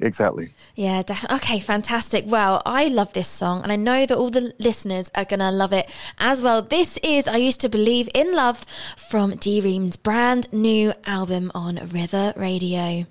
exactly. 0.00 0.48
Yeah, 0.74 1.02
def- 1.02 1.30
okay, 1.30 1.60
fantastic. 1.60 2.24
Well, 2.26 2.62
I 2.64 2.88
love 2.88 3.12
this 3.12 3.28
song, 3.28 3.62
and 3.62 3.70
I 3.72 3.76
know 3.76 4.06
that 4.06 4.16
all 4.16 4.30
the 4.30 4.52
listeners 4.58 5.10
are 5.14 5.24
gonna 5.24 5.52
love 5.52 5.72
it 5.72 5.90
as 6.18 6.42
well. 6.42 6.62
This 6.62 6.98
is 7.02 7.26
"I 7.28 7.36
Used 7.36 7.60
to 7.60 7.68
Believe 7.68 8.08
in 8.14 8.34
Love" 8.34 8.64
from 8.96 9.36
D 9.36 9.60
Ream's 9.60 9.96
brand 9.96 10.52
new 10.52 10.92
album 11.06 11.50
on 11.54 11.88
River 11.92 12.32
Radio. 12.36 13.06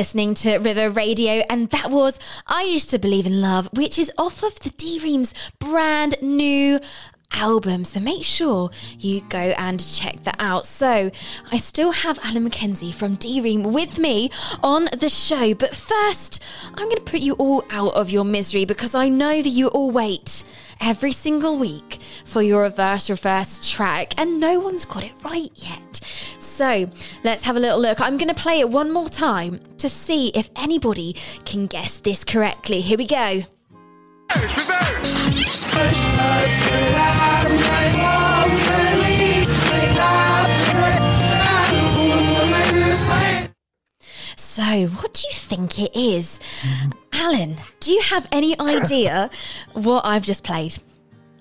listening 0.00 0.32
to 0.32 0.56
River 0.56 0.88
Radio, 0.88 1.42
and 1.50 1.68
that 1.68 1.90
was 1.90 2.18
I 2.46 2.62
Used 2.62 2.88
to 2.88 2.98
Believe 2.98 3.26
in 3.26 3.42
Love, 3.42 3.68
which 3.74 3.98
is 3.98 4.10
off 4.16 4.42
of 4.42 4.58
the 4.60 4.70
D 4.70 4.98
Reams 4.98 5.34
brand 5.58 6.16
new 6.22 6.80
album. 7.32 7.84
So 7.84 8.00
make 8.00 8.24
sure 8.24 8.70
you 8.98 9.20
go 9.28 9.52
and 9.58 9.78
check 9.78 10.22
that 10.22 10.36
out. 10.38 10.64
So 10.64 11.10
I 11.52 11.58
still 11.58 11.92
have 11.92 12.18
Alan 12.24 12.44
Mackenzie 12.44 12.92
from 12.92 13.16
D 13.16 13.42
Ream 13.42 13.74
with 13.74 13.98
me 13.98 14.30
on 14.62 14.88
the 14.98 15.10
show. 15.10 15.52
But 15.52 15.74
first, 15.74 16.42
I'm 16.68 16.86
going 16.86 16.96
to 16.96 17.02
put 17.02 17.20
you 17.20 17.34
all 17.34 17.66
out 17.68 17.92
of 17.92 18.08
your 18.08 18.24
misery 18.24 18.64
because 18.64 18.94
I 18.94 19.10
know 19.10 19.42
that 19.42 19.50
you 19.50 19.68
all 19.68 19.90
wait 19.90 20.44
every 20.80 21.12
single 21.12 21.58
week 21.58 21.98
for 22.24 22.40
your 22.40 22.62
reverse 22.62 23.10
reverse 23.10 23.70
track 23.70 24.14
and 24.18 24.40
no 24.40 24.58
one's 24.60 24.86
got 24.86 25.04
it 25.04 25.12
right 25.22 25.52
yet. 25.56 26.00
So 26.60 26.90
let's 27.24 27.42
have 27.44 27.56
a 27.56 27.58
little 27.58 27.80
look. 27.80 28.02
I'm 28.02 28.18
going 28.18 28.28
to 28.28 28.34
play 28.34 28.60
it 28.60 28.68
one 28.68 28.92
more 28.92 29.08
time 29.08 29.60
to 29.78 29.88
see 29.88 30.28
if 30.34 30.50
anybody 30.56 31.16
can 31.46 31.64
guess 31.66 31.96
this 32.00 32.22
correctly. 32.22 32.82
Here 32.82 32.98
we 32.98 33.06
go. 33.06 33.44
So, 44.36 44.86
what 44.98 45.14
do 45.14 45.26
you 45.28 45.32
think 45.32 45.78
it 45.78 45.96
is? 45.96 46.40
Mm-hmm. 46.60 46.90
Alan, 47.14 47.56
do 47.80 47.90
you 47.90 48.02
have 48.02 48.28
any 48.30 48.60
idea 48.60 49.30
what 49.72 50.04
I've 50.04 50.24
just 50.24 50.44
played? 50.44 50.76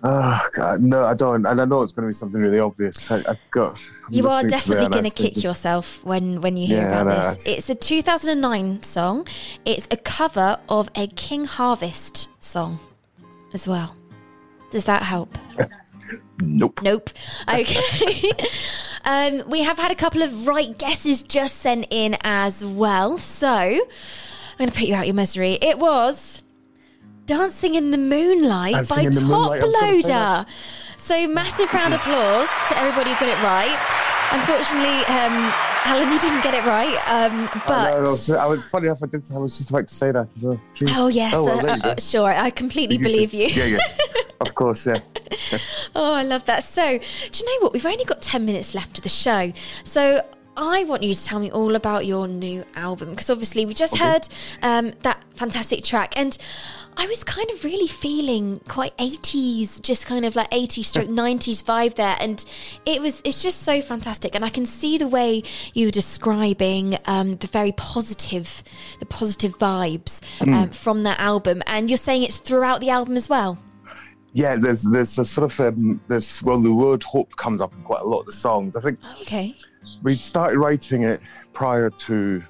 Oh, 0.02 0.48
God, 0.56 0.82
no, 0.82 1.06
I 1.06 1.14
don't. 1.14 1.46
And 1.46 1.60
I 1.60 1.66
know 1.66 1.82
it's 1.82 1.92
going 1.92 2.08
to 2.08 2.10
be 2.10 2.14
something 2.14 2.40
really 2.40 2.60
obvious. 2.60 3.12
I, 3.12 3.18
I've 3.28 3.52
got. 3.52 3.80
You 4.10 4.30
are 4.30 4.44
definitely 4.44 4.88
going 4.88 5.04
to 5.04 5.10
kick 5.10 5.44
yourself 5.44 6.04
when 6.06 6.42
when 6.42 6.56
you 6.56 6.68
hear 6.68 6.78
Yeah, 6.78 7.02
about 7.02 7.34
this. 7.36 7.48
It's 7.48 7.70
a 7.70 7.76
2009 7.76 8.82
song. 8.84 9.28
It's 9.66 9.88
a 9.92 9.98
cover 9.98 10.58
of 10.70 10.90
a 10.96 11.08
King 11.08 11.46
Harvest 11.46 12.30
song 12.40 12.80
as 13.54 13.68
well. 13.68 13.96
Does 14.72 14.86
that 14.86 15.04
help? 15.04 15.38
Nope. 16.42 16.82
Nope. 16.82 17.10
Okay. 17.48 18.32
um, 19.06 19.48
we 19.50 19.62
have 19.62 19.78
had 19.78 19.92
a 19.92 19.96
couple 19.96 20.22
of 20.22 20.48
right 20.48 20.76
guesses 20.78 21.22
just 21.22 21.58
sent 21.58 21.88
in 21.92 22.18
as 22.22 22.64
well. 22.64 23.18
So 23.18 23.48
I'm 23.48 23.80
going 24.58 24.70
to 24.70 24.76
put 24.76 24.88
you 24.88 24.96
out 24.96 25.06
your 25.06 25.16
misery. 25.16 25.60
It 25.62 25.78
was 25.78 26.42
Dancing 27.30 27.76
in 27.76 27.92
the 27.92 27.98
Moonlight 28.00 28.74
Dancing 28.74 28.96
by 28.98 29.04
Top 29.12 29.22
Moonlight, 29.22 29.62
I 29.62 29.66
was 29.66 29.72
gonna 29.72 30.04
say 30.04 30.10
Loader. 30.10 30.46
So 30.98 31.28
massive 31.28 31.72
round 31.76 31.94
of 31.94 32.00
applause 32.00 32.50
to 32.70 32.78
everybody 32.80 33.12
who 33.14 33.20
got 33.20 33.30
it 33.30 33.44
right. 33.44 33.78
Unfortunately, 34.32 35.06
um, 35.06 35.54
Alan, 35.86 36.12
you 36.12 36.20
didn't 36.20 36.42
get 36.42 36.56
it 36.56 36.66
right. 36.66 36.98
Um, 37.08 37.48
but. 37.68 37.72
I, 37.72 37.92
know, 37.92 37.98
I 37.98 38.02
was, 38.02 38.32
I 38.32 38.46
was 38.48 38.66
funny 38.68 38.88
enough. 38.88 39.04
I 39.04 39.06
did. 39.06 39.24
I 39.32 39.38
was 39.38 39.56
just 39.60 39.70
about 39.70 39.88
to 39.88 39.94
say 39.94 40.12
that 40.12 40.28
as 40.36 40.42
well. 40.42 40.60
Jeez. 40.74 40.92
Oh 40.98 41.08
yes, 41.08 41.34
Oh, 41.36 41.44
well, 41.46 41.70
uh, 41.70 41.78
uh, 41.84 41.96
sure. 42.00 42.32
I 42.32 42.50
completely 42.50 42.98
You 42.98 43.04
believe 43.04 43.30
should- 43.30 43.40
you. 43.40 43.46
Yeah, 43.48 43.66
yeah. 43.66 43.78
of 44.42 44.56
course, 44.56 44.88
yeah. 44.88 44.98
Oh, 45.96 46.16
I 46.16 46.24
love 46.24 46.46
that. 46.46 46.64
So, 46.64 46.98
do 46.98 47.40
you 47.40 47.46
know 47.46 47.64
what? 47.64 47.74
We've 47.74 47.86
only 47.86 48.06
got 48.06 48.24
10 48.24 48.44
minutes 48.44 48.74
left 48.74 48.98
of 48.98 49.04
the 49.04 49.10
show. 49.10 49.54
So, 49.84 50.22
I 50.58 50.84
want 50.86 51.04
you 51.04 51.14
to 51.14 51.24
tell 51.24 51.40
me 51.40 51.52
all 51.52 51.76
about 51.76 52.08
your 52.08 52.28
new 52.28 52.66
album 52.76 53.12
because 53.12 53.30
obviously 53.30 53.68
we 53.68 53.76
just 53.76 53.98
heard 53.98 54.28
um, 54.64 54.94
that 55.04 55.24
fantastic 55.36 55.84
track 55.86 56.18
and 56.18 56.38
I 56.98 57.08
was 57.08 57.24
kind 57.24 57.50
of 57.52 57.64
really 57.64 57.88
feeling 57.88 58.60
quite 58.68 58.96
80s, 58.98 59.82
just 59.82 60.06
kind 60.06 60.26
of 60.26 60.36
like 60.36 60.50
80s 60.52 60.84
stroke 60.86 61.08
90s 61.10 61.64
vibe 61.64 61.96
there. 61.96 62.18
And 62.20 62.44
it 62.86 63.02
was, 63.02 63.22
it's 63.24 63.42
just 63.42 63.62
so 63.62 63.82
fantastic. 63.82 64.36
And 64.36 64.44
I 64.44 64.50
can 64.50 64.66
see 64.66 64.98
the 64.98 65.08
way 65.08 65.44
you 65.74 65.88
were 65.88 65.92
describing 65.92 66.98
um, 67.06 67.34
the 67.34 67.48
very 67.48 67.72
positive, 67.72 68.64
the 69.00 69.06
positive 69.06 69.58
vibes 69.58 70.22
um, 70.46 70.70
from 70.72 71.04
that 71.04 71.20
album. 71.20 71.62
And 71.68 71.90
you're 71.90 71.98
saying 71.98 72.24
it's 72.24 72.40
throughout 72.40 72.82
the 72.82 72.90
album 72.90 73.16
as 73.16 73.30
well. 73.30 73.58
Yeah, 74.32 74.58
there's 74.58 74.84
there's 74.84 75.18
a 75.18 75.26
sort 75.26 75.52
of 75.52 75.60
um, 75.60 76.00
there's 76.08 76.44
well 76.44 76.62
the 76.62 76.72
word 76.72 77.02
hope 77.02 77.36
comes 77.38 77.62
up 77.62 77.74
in 77.74 77.82
quite 77.82 78.02
a 78.02 78.06
lot 78.06 78.20
of 78.20 78.26
the 78.28 78.32
songs. 78.32 78.76
I 78.76 78.82
think 78.82 79.00
Okay. 79.22 79.56
we 80.04 80.18
started 80.18 80.60
writing 80.60 81.02
it 81.02 81.20
prior 81.54 81.90
to 81.90 82.44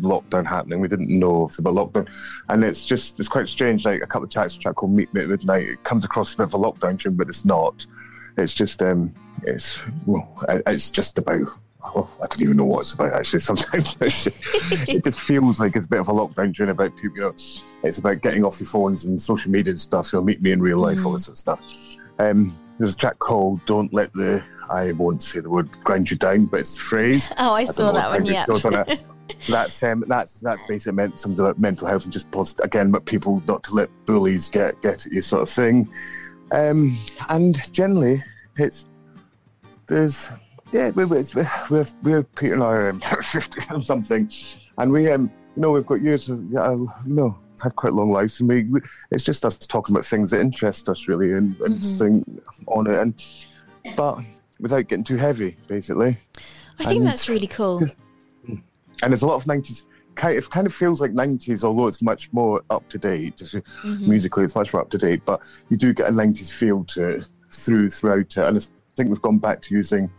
lockdown 0.00 0.46
happening. 0.46 0.80
We 0.80 0.88
didn't 0.88 1.08
know 1.08 1.50
about 1.58 1.74
lockdown, 1.74 2.08
and 2.48 2.64
it's 2.64 2.84
just 2.84 3.18
it's 3.18 3.28
quite 3.28 3.48
strange. 3.48 3.84
Like 3.84 4.02
a 4.02 4.06
couple 4.06 4.24
of 4.24 4.30
tracks, 4.30 4.56
a 4.56 4.58
track 4.58 4.76
called 4.76 4.92
"Meet 4.92 5.12
Me 5.14 5.22
at 5.22 5.28
Midnight," 5.28 5.68
it 5.68 5.84
comes 5.84 6.04
across 6.04 6.34
a 6.34 6.38
bit 6.38 6.44
of 6.44 6.54
a 6.54 6.58
lockdown 6.58 6.98
tune, 6.98 7.16
but 7.16 7.28
it's 7.28 7.44
not. 7.44 7.86
It's 8.36 8.54
just 8.54 8.82
um, 8.82 9.14
it's 9.42 9.82
well, 10.06 10.28
it's 10.66 10.90
just 10.90 11.18
about. 11.18 11.46
Oh, 11.86 12.08
I 12.16 12.26
don't 12.26 12.40
even 12.40 12.56
know 12.56 12.64
what 12.64 12.80
it's 12.80 12.94
about 12.94 13.12
actually. 13.12 13.40
Sometimes 13.40 13.96
it 14.00 15.04
just 15.04 15.20
feels 15.20 15.60
like 15.60 15.76
it's 15.76 15.84
a 15.84 15.88
bit 15.88 16.00
of 16.00 16.08
a 16.08 16.12
lockdown 16.12 16.54
tune 16.54 16.70
about 16.70 16.96
people. 16.96 17.16
You 17.16 17.22
know, 17.24 17.34
it's 17.82 17.98
about 17.98 18.22
getting 18.22 18.44
off 18.44 18.58
your 18.58 18.68
phones 18.68 19.04
and 19.04 19.20
social 19.20 19.50
media 19.50 19.72
and 19.72 19.80
stuff. 19.80 20.12
You 20.12 20.18
know, 20.18 20.24
meet 20.24 20.40
me 20.40 20.52
in 20.52 20.62
real 20.62 20.78
life, 20.78 21.04
all 21.04 21.12
this 21.12 21.26
sort 21.26 21.34
of 21.34 21.38
stuff. 21.38 21.62
Um, 22.18 22.58
there's 22.78 22.94
a 22.94 22.96
track 22.96 23.18
called 23.18 23.64
"Don't 23.66 23.92
Let 23.92 24.12
the." 24.12 24.44
I 24.70 24.92
won't 24.92 25.22
say 25.22 25.40
the 25.40 25.50
word 25.50 25.70
grind 25.84 26.10
you 26.10 26.16
down, 26.16 26.46
but 26.46 26.60
it's 26.60 26.74
the 26.74 26.80
phrase. 26.80 27.30
Oh, 27.38 27.52
I 27.52 27.60
I 27.60 27.64
saw 27.64 27.92
that 27.92 28.10
one. 28.10 28.24
Yeah. 28.24 28.46
on. 28.48 28.98
That's 29.48 29.82
um, 29.82 30.04
that's 30.06 30.40
that's 30.40 30.62
basically 30.64 30.96
meant 30.96 31.20
something 31.20 31.44
about 31.44 31.58
mental 31.58 31.86
health 31.86 32.04
and 32.04 32.12
just 32.12 32.30
post 32.30 32.60
again, 32.62 32.90
but 32.90 33.04
people 33.04 33.42
not 33.46 33.62
to 33.64 33.74
let 33.74 33.90
bullies 34.06 34.48
get 34.48 34.80
get 34.82 35.06
at 35.06 35.12
you 35.12 35.20
sort 35.20 35.42
of 35.42 35.50
thing. 35.50 35.90
Um, 36.52 36.98
and 37.30 37.72
generally, 37.72 38.18
it's 38.56 38.86
there's 39.86 40.30
yeah 40.72 40.90
we're 40.94 41.06
we're 41.06 41.24
we're, 41.70 41.86
we're 42.02 42.22
Peter 42.22 42.54
and 42.54 42.62
I 42.62 42.66
are 42.66 42.90
um, 42.90 43.00
fifty 43.22 43.60
and 43.70 43.84
something, 43.84 44.30
and 44.78 44.92
we 44.92 45.10
um 45.10 45.30
you 45.56 45.62
know 45.62 45.72
we've 45.72 45.86
got 45.86 46.00
years 46.00 46.28
of 46.28 46.42
yeah, 46.50 46.72
you 46.72 46.90
know 47.06 47.38
had 47.62 47.76
quite 47.76 47.92
long 47.92 48.10
lives, 48.10 48.40
and 48.40 48.48
we, 48.48 48.64
we 48.64 48.80
it's 49.10 49.24
just 49.24 49.44
us 49.44 49.56
talking 49.58 49.94
about 49.94 50.04
things 50.04 50.30
that 50.30 50.40
interest 50.40 50.88
us 50.88 51.08
really 51.08 51.32
and, 51.32 51.58
and 51.60 51.84
thing 51.84 52.40
on 52.66 52.86
it, 52.86 52.98
and 52.98 53.24
but 53.96 54.18
without 54.60 54.88
getting 54.88 55.04
too 55.04 55.16
heavy, 55.16 55.56
basically 55.68 56.16
I 56.78 56.84
think 56.84 56.98
And- 56.98 57.06
that's 57.06 57.28
really 57.28 57.46
cool. 57.46 57.82
And 59.02 59.12
there's 59.12 59.22
a 59.22 59.26
lot 59.26 59.36
of 59.36 59.44
90s 59.44 59.86
kind 60.14 60.36
it 60.38 60.48
kind 60.50 60.66
of 60.66 60.72
feels 60.74 61.00
like 61.00 61.12
90s 61.12 61.64
although 61.64 61.88
it's 61.88 62.00
much 62.02 62.32
more 62.32 62.62
up 62.70 62.88
to 62.88 62.98
date 62.98 63.36
Mm-hmm. 63.84 64.08
musically 64.08 64.44
it's 64.44 64.54
much 64.54 64.72
more 64.72 64.82
up 64.82 64.90
to 64.90 64.98
date 64.98 65.22
but 65.24 65.40
you 65.68 65.76
do 65.76 65.92
get 65.92 66.08
a 66.08 66.12
90s 66.12 66.52
feel 66.52 66.84
to 66.84 67.08
it 67.08 67.24
through 67.50 67.90
throughout 67.90 68.20
it. 68.20 68.36
And 68.38 68.56
i 68.58 68.60
think 68.96 69.08
we've 69.08 69.22
gone 69.22 69.38
back 69.38 69.60
to 69.62 69.74
using 69.74 70.10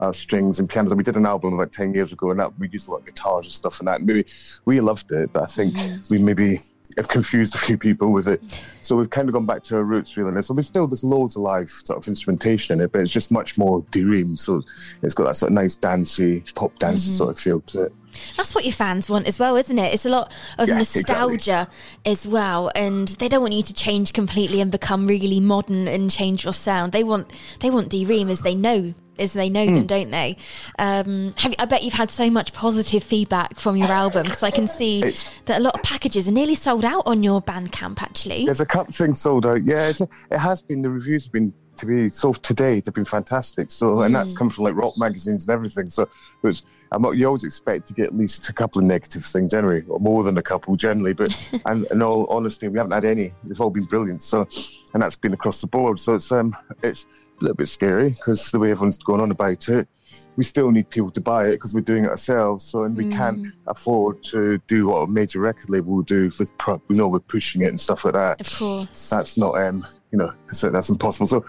uh, 0.00 0.12
strings 0.12 0.58
and 0.58 0.68
pianos. 0.68 0.90
And 0.90 0.98
we 0.98 1.04
did 1.04 1.16
an 1.16 1.24
album 1.26 1.54
about 1.54 1.72
10 1.72 1.94
years 1.94 2.12
ago 2.12 2.30
and 2.30 2.40
that 2.40 2.56
we 2.58 2.68
used 2.68 2.88
a 2.88 2.90
lot 2.90 3.00
of 3.00 3.06
guitars 3.06 3.46
and 3.46 3.52
stuff 3.54 3.78
and 3.78 3.88
that. 3.88 3.98
And 3.98 4.06
maybe 4.06 4.24
we 4.64 4.80
loved 4.80 5.10
it 5.12 5.32
but 5.32 5.42
i 5.42 5.46
think 5.46 5.76
we 6.10 6.18
maybe 6.18 6.58
have 6.96 7.08
confused 7.08 7.54
a 7.54 7.58
few 7.58 7.76
people 7.76 8.12
with 8.12 8.28
it. 8.28 8.42
So 8.80 8.96
we've 8.96 9.10
kind 9.10 9.28
of 9.28 9.32
gone 9.32 9.46
back 9.46 9.62
to 9.64 9.76
our 9.76 9.84
roots 9.84 10.16
really. 10.16 10.30
And 10.30 10.44
so 10.44 10.54
there's 10.54 10.68
still 10.68 10.86
there's 10.86 11.04
loads 11.04 11.36
of 11.36 11.42
live 11.42 11.70
sort 11.70 11.98
of 11.98 12.06
instrumentation 12.08 12.78
in 12.78 12.84
it 12.84 12.92
but 12.92 13.00
it's 13.00 13.12
just 13.12 13.30
much 13.30 13.56
more 13.58 13.84
dream. 13.90 14.36
So 14.36 14.62
it's 15.02 15.14
got 15.14 15.24
that 15.24 15.36
sort 15.36 15.50
of 15.50 15.54
nice 15.54 15.76
dancey 15.76 16.44
pop 16.54 16.78
dancey 16.78 17.08
mm-hmm. 17.08 17.16
sort 17.16 17.30
of 17.30 17.38
feel 17.38 17.60
to 17.60 17.84
it. 17.84 17.92
That's 18.36 18.54
what 18.54 18.64
your 18.64 18.72
fans 18.72 19.10
want 19.10 19.26
as 19.26 19.38
well, 19.38 19.56
isn't 19.56 19.78
it? 19.78 19.92
It's 19.92 20.06
a 20.06 20.10
lot 20.10 20.32
of 20.58 20.68
Yeah, 20.68 20.78
nostalgia 20.78 21.68
as 22.04 22.26
well, 22.28 22.70
and 22.74 23.08
they 23.08 23.28
don't 23.28 23.42
want 23.42 23.54
you 23.54 23.62
to 23.64 23.74
change 23.74 24.12
completely 24.12 24.60
and 24.60 24.70
become 24.70 25.08
really 25.08 25.40
modern 25.40 25.88
and 25.88 26.10
change 26.10 26.44
your 26.44 26.52
sound. 26.52 26.92
They 26.92 27.02
want 27.02 27.32
they 27.60 27.70
want 27.70 27.88
D 27.88 28.04
Ream 28.04 28.28
as 28.30 28.42
they 28.42 28.54
know 28.54 28.94
as 29.18 29.32
they 29.32 29.48
know 29.48 29.66
Hmm. 29.66 29.74
them, 29.74 29.86
don't 29.86 30.10
they? 30.10 30.36
Um, 30.78 31.34
have, 31.38 31.54
I 31.58 31.64
bet 31.66 31.82
you've 31.82 31.92
had 31.94 32.10
so 32.10 32.30
much 32.30 32.52
positive 32.52 33.02
feedback 33.02 33.56
from 33.58 33.76
your 33.76 33.88
album 33.88 34.24
because 34.24 34.42
I 34.42 34.50
can 34.50 34.66
see 34.68 34.98
It's- 34.98 35.28
that 35.46 35.58
a 35.60 35.62
lot 35.62 35.74
of 35.74 35.82
packages 35.82 36.28
are 36.28 36.32
nearly 36.32 36.54
sold 36.54 36.84
out 36.84 37.02
on 37.06 37.22
your 37.22 37.40
Bandcamp. 37.42 38.02
Actually, 38.02 38.44
There's 38.46 38.60
a 38.60 38.66
couple 38.66 38.92
things 38.92 39.20
sold 39.20 39.46
out. 39.46 39.64
Yeah, 39.64 39.88
it's, 39.88 40.00
it 40.00 40.38
has 40.38 40.62
been. 40.62 40.82
The 40.82 40.90
reviews 40.90 41.24
have 41.24 41.32
been 41.32 41.54
to 41.76 41.86
be 41.86 42.08
so 42.08 42.32
today. 42.32 42.80
They've 42.80 42.94
been 42.94 43.04
fantastic. 43.04 43.70
So, 43.70 44.02
and 44.02 44.14
that's 44.14 44.32
come 44.32 44.48
from 44.50 44.64
like 44.64 44.76
rock 44.76 44.94
magazines 44.96 45.46
and 45.48 45.54
everything. 45.54 45.90
So, 45.90 46.02
it 46.04 46.08
was. 46.42 46.62
I'm 46.92 47.02
not, 47.02 47.16
you 47.16 47.26
always 47.26 47.42
expect 47.42 47.88
to 47.88 47.94
get 47.94 48.06
at 48.06 48.14
least 48.14 48.48
a 48.48 48.52
couple 48.52 48.78
of 48.80 48.84
negative 48.86 49.24
things 49.24 49.52
anyway, 49.52 49.82
or 49.88 49.98
more 49.98 50.22
than 50.22 50.38
a 50.38 50.42
couple 50.42 50.76
generally. 50.76 51.12
But, 51.12 51.30
and 51.66 51.86
in 51.90 52.02
all 52.02 52.26
honesty, 52.30 52.68
we 52.68 52.78
haven't 52.78 52.92
had 52.92 53.04
any. 53.04 53.32
They've 53.42 53.60
all 53.60 53.70
been 53.70 53.86
brilliant. 53.86 54.22
So, 54.22 54.46
and 54.92 55.02
that's 55.02 55.16
been 55.16 55.32
across 55.32 55.60
the 55.60 55.66
board. 55.66 55.98
So 55.98 56.14
it's 56.14 56.30
um, 56.30 56.54
it's 56.84 57.06
little 57.44 57.56
bit 57.56 57.68
scary 57.68 58.10
because 58.10 58.50
the 58.50 58.58
way 58.58 58.70
everyone's 58.70 58.98
going 58.98 59.20
on 59.20 59.30
about 59.30 59.68
it. 59.68 59.88
We 60.36 60.44
still 60.44 60.70
need 60.70 60.90
people 60.90 61.10
to 61.12 61.20
buy 61.20 61.48
it 61.48 61.52
because 61.52 61.74
we're 61.74 61.80
doing 61.80 62.04
it 62.04 62.10
ourselves. 62.10 62.64
So, 62.64 62.84
and 62.84 62.96
we 62.96 63.08
can't 63.10 63.46
afford 63.66 64.22
to 64.24 64.58
do 64.66 64.88
what 64.88 64.98
a 64.98 65.06
major 65.06 65.40
record 65.40 65.70
label 65.70 65.94
will 65.94 66.02
do 66.02 66.30
with, 66.38 66.56
prop. 66.58 66.82
We 66.88 66.96
know, 66.96 67.08
we're 67.08 67.20
pushing 67.20 67.62
it 67.62 67.68
and 67.68 67.80
stuff 67.80 68.04
like 68.04 68.14
that 68.14 68.40
of 68.40 68.58
course. 68.58 69.10
that's 69.10 69.36
not 69.36 69.56
um 69.58 69.82
you 70.10 70.18
know 70.18 70.32
so 70.52 70.70
that's 70.70 70.88
impossible 70.88 71.26
so 71.26 71.44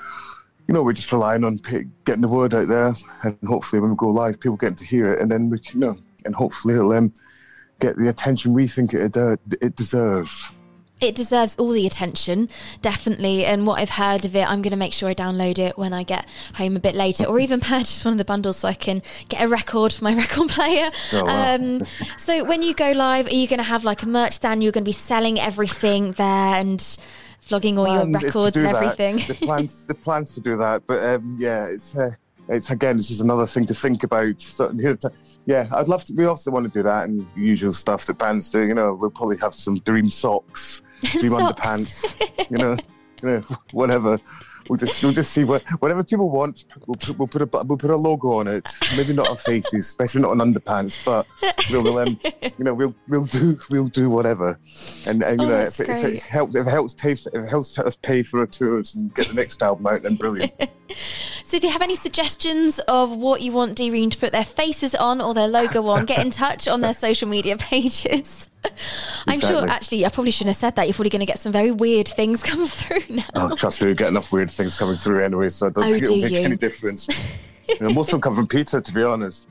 you 0.68 0.74
know 0.74 0.84
we're 0.84 0.94
just 0.94 1.12
relying 1.12 1.44
on 1.44 1.60
p- 1.60 1.86
getting 2.06 2.22
the 2.22 2.28
word 2.28 2.54
out 2.54 2.68
there 2.68 2.94
and 3.24 3.38
hopefully 3.46 3.80
when 3.80 3.92
we 3.92 3.96
go 3.96 4.10
live 4.10 4.40
people 4.40 4.58
getting 4.58 4.76
to 4.76 4.86
hear 4.86 5.14
it 5.14 5.22
and 5.22 5.32
then 5.32 5.50
we 5.50 5.60
can 5.60 5.82
you 5.82 5.88
know 5.88 5.98
and 6.26 6.36
hopefully 6.36 6.74
it'll 6.74 6.92
um, 6.94 7.14
get 7.80 7.96
the 7.98 8.10
attention 8.10 8.54
we 8.54 8.68
think 8.68 8.94
it 8.94 9.16
uh, 9.16 9.36
it 9.62 9.76
deserves 9.76 10.50
It 11.02 11.14
deserves 11.14 11.58
all 11.58 11.72
the 11.72 11.86
attention, 11.86 12.48
definitely. 12.82 13.46
And 13.46 13.68
what 13.68 13.80
I've 13.80 13.90
heard 13.90 14.24
of 14.24 14.34
it, 14.34 14.50
I'm 14.50 14.62
going 14.62 14.72
to 14.72 14.78
make 14.78 14.94
sure 14.94 15.10
I 15.10 15.14
download 15.14 15.60
it 15.60 15.78
when 15.78 15.92
I 15.92 16.04
get 16.04 16.26
home 16.56 16.78
a 16.78 16.80
bit 16.80 16.96
later, 16.96 17.26
or 17.26 17.38
even 17.40 17.60
purchase 17.62 18.06
one 18.06 18.14
of 18.14 18.18
the 18.18 18.26
bundles 18.26 18.58
so 18.58 18.70
I 18.70 18.74
can 18.74 19.02
get 19.28 19.44
a 19.44 19.48
record 19.48 19.92
for 19.92 20.06
my 20.06 20.16
record 20.18 20.50
player. 20.50 20.90
Oh, 21.14 21.26
wow. 21.26 21.56
um, 21.56 21.82
so 22.18 22.46
when 22.46 22.64
you 22.64 22.74
go 22.74 22.92
live, 22.94 23.28
are 23.28 23.36
you 23.36 23.48
going 23.48 23.58
to 23.58 23.64
have 23.64 23.84
like 23.84 24.04
a 24.04 24.08
merch 24.08 24.34
stand? 24.34 24.64
You're 24.64 24.72
going 24.72 24.86
to 24.86 24.90
be 24.90 24.94
selling 24.94 25.40
everything 25.40 26.14
there 26.14 26.56
and 26.56 26.80
vlogging 27.48 27.78
all 27.78 27.88
your 27.88 28.06
Planned 28.06 28.16
is 28.16 28.22
to 28.22 28.28
records 28.28 28.58
and 28.58 28.68
everything. 28.68 29.18
the 29.18 29.38
plans 29.46 29.86
the 29.86 29.94
plans 29.94 30.32
to 30.34 30.42
do 30.42 30.58
that 30.58 30.82
but 30.88 31.04
um 31.04 31.38
yeah 31.40 31.68
it's 31.68 31.96
uh, 31.96 32.10
it's 32.50 32.70
again 32.72 32.98
it's 32.98 33.08
just 33.08 33.22
another 33.22 33.46
thing 33.46 33.66
to 33.68 33.74
think 33.74 34.04
about 34.04 34.42
so, 34.42 34.74
yeah 35.46 35.68
i'd 35.74 35.88
love 35.88 36.04
to 36.06 36.14
we 36.14 36.26
also 36.26 36.50
want 36.50 36.66
to 36.66 36.72
do 36.72 36.82
that 36.82 37.08
and 37.08 37.26
usual 37.36 37.72
stuff 37.72 38.06
that 38.08 38.18
bands 38.18 38.50
do 38.50 38.62
you 38.62 38.74
know 38.74 38.94
we'll 38.94 39.12
probably 39.12 39.38
have 39.38 39.54
some 39.54 39.76
D 39.78 39.92
Ream 39.92 40.10
socks 40.10 40.82
D 41.22 41.30
Ream 41.30 41.40
Socks. 41.40 41.62
underpants 41.62 42.50
you 42.52 42.58
know 42.58 42.78
you 43.22 43.30
know 43.30 43.40
whatever 43.72 44.20
We'll 44.68 44.78
just, 44.78 45.04
we'll 45.04 45.14
just 45.14 45.32
see 45.32 45.44
what 45.44 45.62
whatever 45.78 46.04
people 46.04 46.28
want. 46.32 46.66
We'll 46.88 46.96
put, 46.96 47.20
we'll 47.20 47.28
put 47.28 47.42
a 47.44 47.64
we'll 47.66 47.78
put 47.78 47.92
a 47.92 47.96
logo 47.96 48.40
on 48.40 48.48
it. 48.48 48.68
Maybe 48.98 49.14
not 49.14 49.28
on 49.30 49.38
faces, 49.38 49.86
especially 49.86 50.24
not 50.24 50.32
on 50.32 50.40
underpants. 50.40 51.06
But 51.06 51.28
we'll, 51.70 51.84
we'll 51.84 52.00
um, 52.00 52.20
you 52.58 52.64
know 52.66 52.74
we'll 52.74 52.96
we'll 53.08 53.26
do 53.26 53.60
we'll 53.70 53.90
do 53.90 54.10
whatever. 54.10 54.58
And, 55.06 55.22
and 55.22 55.40
you 55.40 55.46
Oh, 55.46 55.50
know 55.52 55.60
if, 55.60 55.80
it- 55.80 55.90
if 55.90 56.04
it 56.04 56.22
helps 56.24 56.56
if 56.56 56.66
it 56.66 56.70
helps 56.72 56.96
pay 56.96 57.14
for, 57.14 57.30
if 57.38 57.44
it 57.44 57.48
helps 57.50 57.78
us 57.78 57.96
pay 57.98 58.24
for 58.24 58.40
our 58.40 58.48
tours 58.48 58.96
and 58.96 59.14
get 59.14 59.28
the 59.28 59.36
next 59.36 59.62
album 59.62 59.86
out, 59.86 60.02
then 60.02 60.16
brilliant. 60.16 60.52
So 61.44 61.58
if 61.58 61.64
you 61.64 61.70
have 61.70 61.82
any 61.84 61.96
suggestions 61.96 62.80
of 62.88 63.16
what 63.16 63.42
you 63.42 63.52
want 63.52 63.76
D-Ream 63.76 64.10
to 64.10 64.18
put 64.18 64.32
their 64.32 64.44
faces 64.44 64.96
on 64.96 65.22
or 65.22 65.34
their 65.36 65.48
logo 65.48 65.86
on, 65.88 66.06
get 66.06 66.20
in 66.26 66.32
touch 66.32 66.68
on 66.68 66.82
their 66.82 66.94
social 66.94 67.28
media 67.28 67.56
pages. 67.58 68.50
I'm 69.28 69.40
sure, 69.40 69.68
actually, 69.68 70.06
I 70.06 70.10
probably 70.10 70.32
shouldn't 70.32 70.56
have 70.56 70.60
said 70.60 70.76
that. 70.76 70.88
You're 70.88 70.94
probably 70.94 71.10
going 71.10 71.20
to 71.22 71.26
get 71.26 71.40
some 71.40 71.52
very 71.52 71.72
weird 71.72 72.08
things 72.08 72.44
come 72.52 72.66
through 72.66 73.16
now. 73.16 73.24
Oh, 73.36 73.56
trust 73.56 73.82
me, 73.82 73.88
we 73.90 73.96
get 73.96 74.10
enough 74.10 74.32
weird 74.32 74.52
things 74.52 74.76
coming 74.76 74.98
through 74.98 75.24
anyway, 75.24 75.50
so 75.50 75.68
I 75.68 75.70
don't 75.70 75.84
Oh, 75.84 75.92
think 75.92 76.04
it'll 76.04 76.16
do 76.16 76.22
make 76.22 76.32
you? 76.32 76.40
any 76.40 76.56
difference. 76.56 77.08
You 77.68 77.76
know, 77.82 77.90
most 77.94 78.08
of 78.08 78.12
them 78.12 78.22
come 78.22 78.36
from 78.36 78.48
Peter, 78.48 78.80
to 78.82 78.94
be 78.94 79.04
honest. 79.04 79.48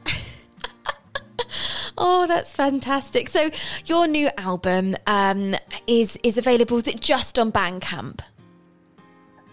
Oh, 1.96 2.26
that's 2.26 2.52
fantastic. 2.52 3.28
So 3.28 3.50
your 3.86 4.06
new 4.08 4.28
album 4.38 4.96
um, 5.06 5.54
is 5.86 6.18
is 6.24 6.38
available. 6.38 6.76
Is 6.78 6.88
it 6.88 7.00
just 7.00 7.38
on 7.38 7.52
Bandcamp? 7.52 8.20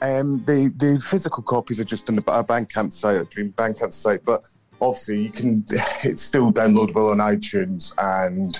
Um, 0.01 0.43
the 0.45 0.73
the 0.77 0.99
physical 0.99 1.43
copies 1.43 1.79
are 1.79 1.83
just 1.83 2.09
on 2.09 2.15
the 2.15 2.23
our 2.31 2.43
Bandcamp 2.43 2.93
site, 2.93 3.17
our 3.17 3.23
D 3.25 3.41
Ream 3.43 3.53
Bandcamp 3.53 3.93
site, 3.93 4.25
but 4.25 4.43
obviously 4.81 5.21
you 5.23 5.29
can. 5.31 5.63
It's 6.03 6.23
still 6.23 6.51
downloadable 6.51 7.11
on 7.11 7.17
iTunes 7.17 7.93
and 7.99 8.59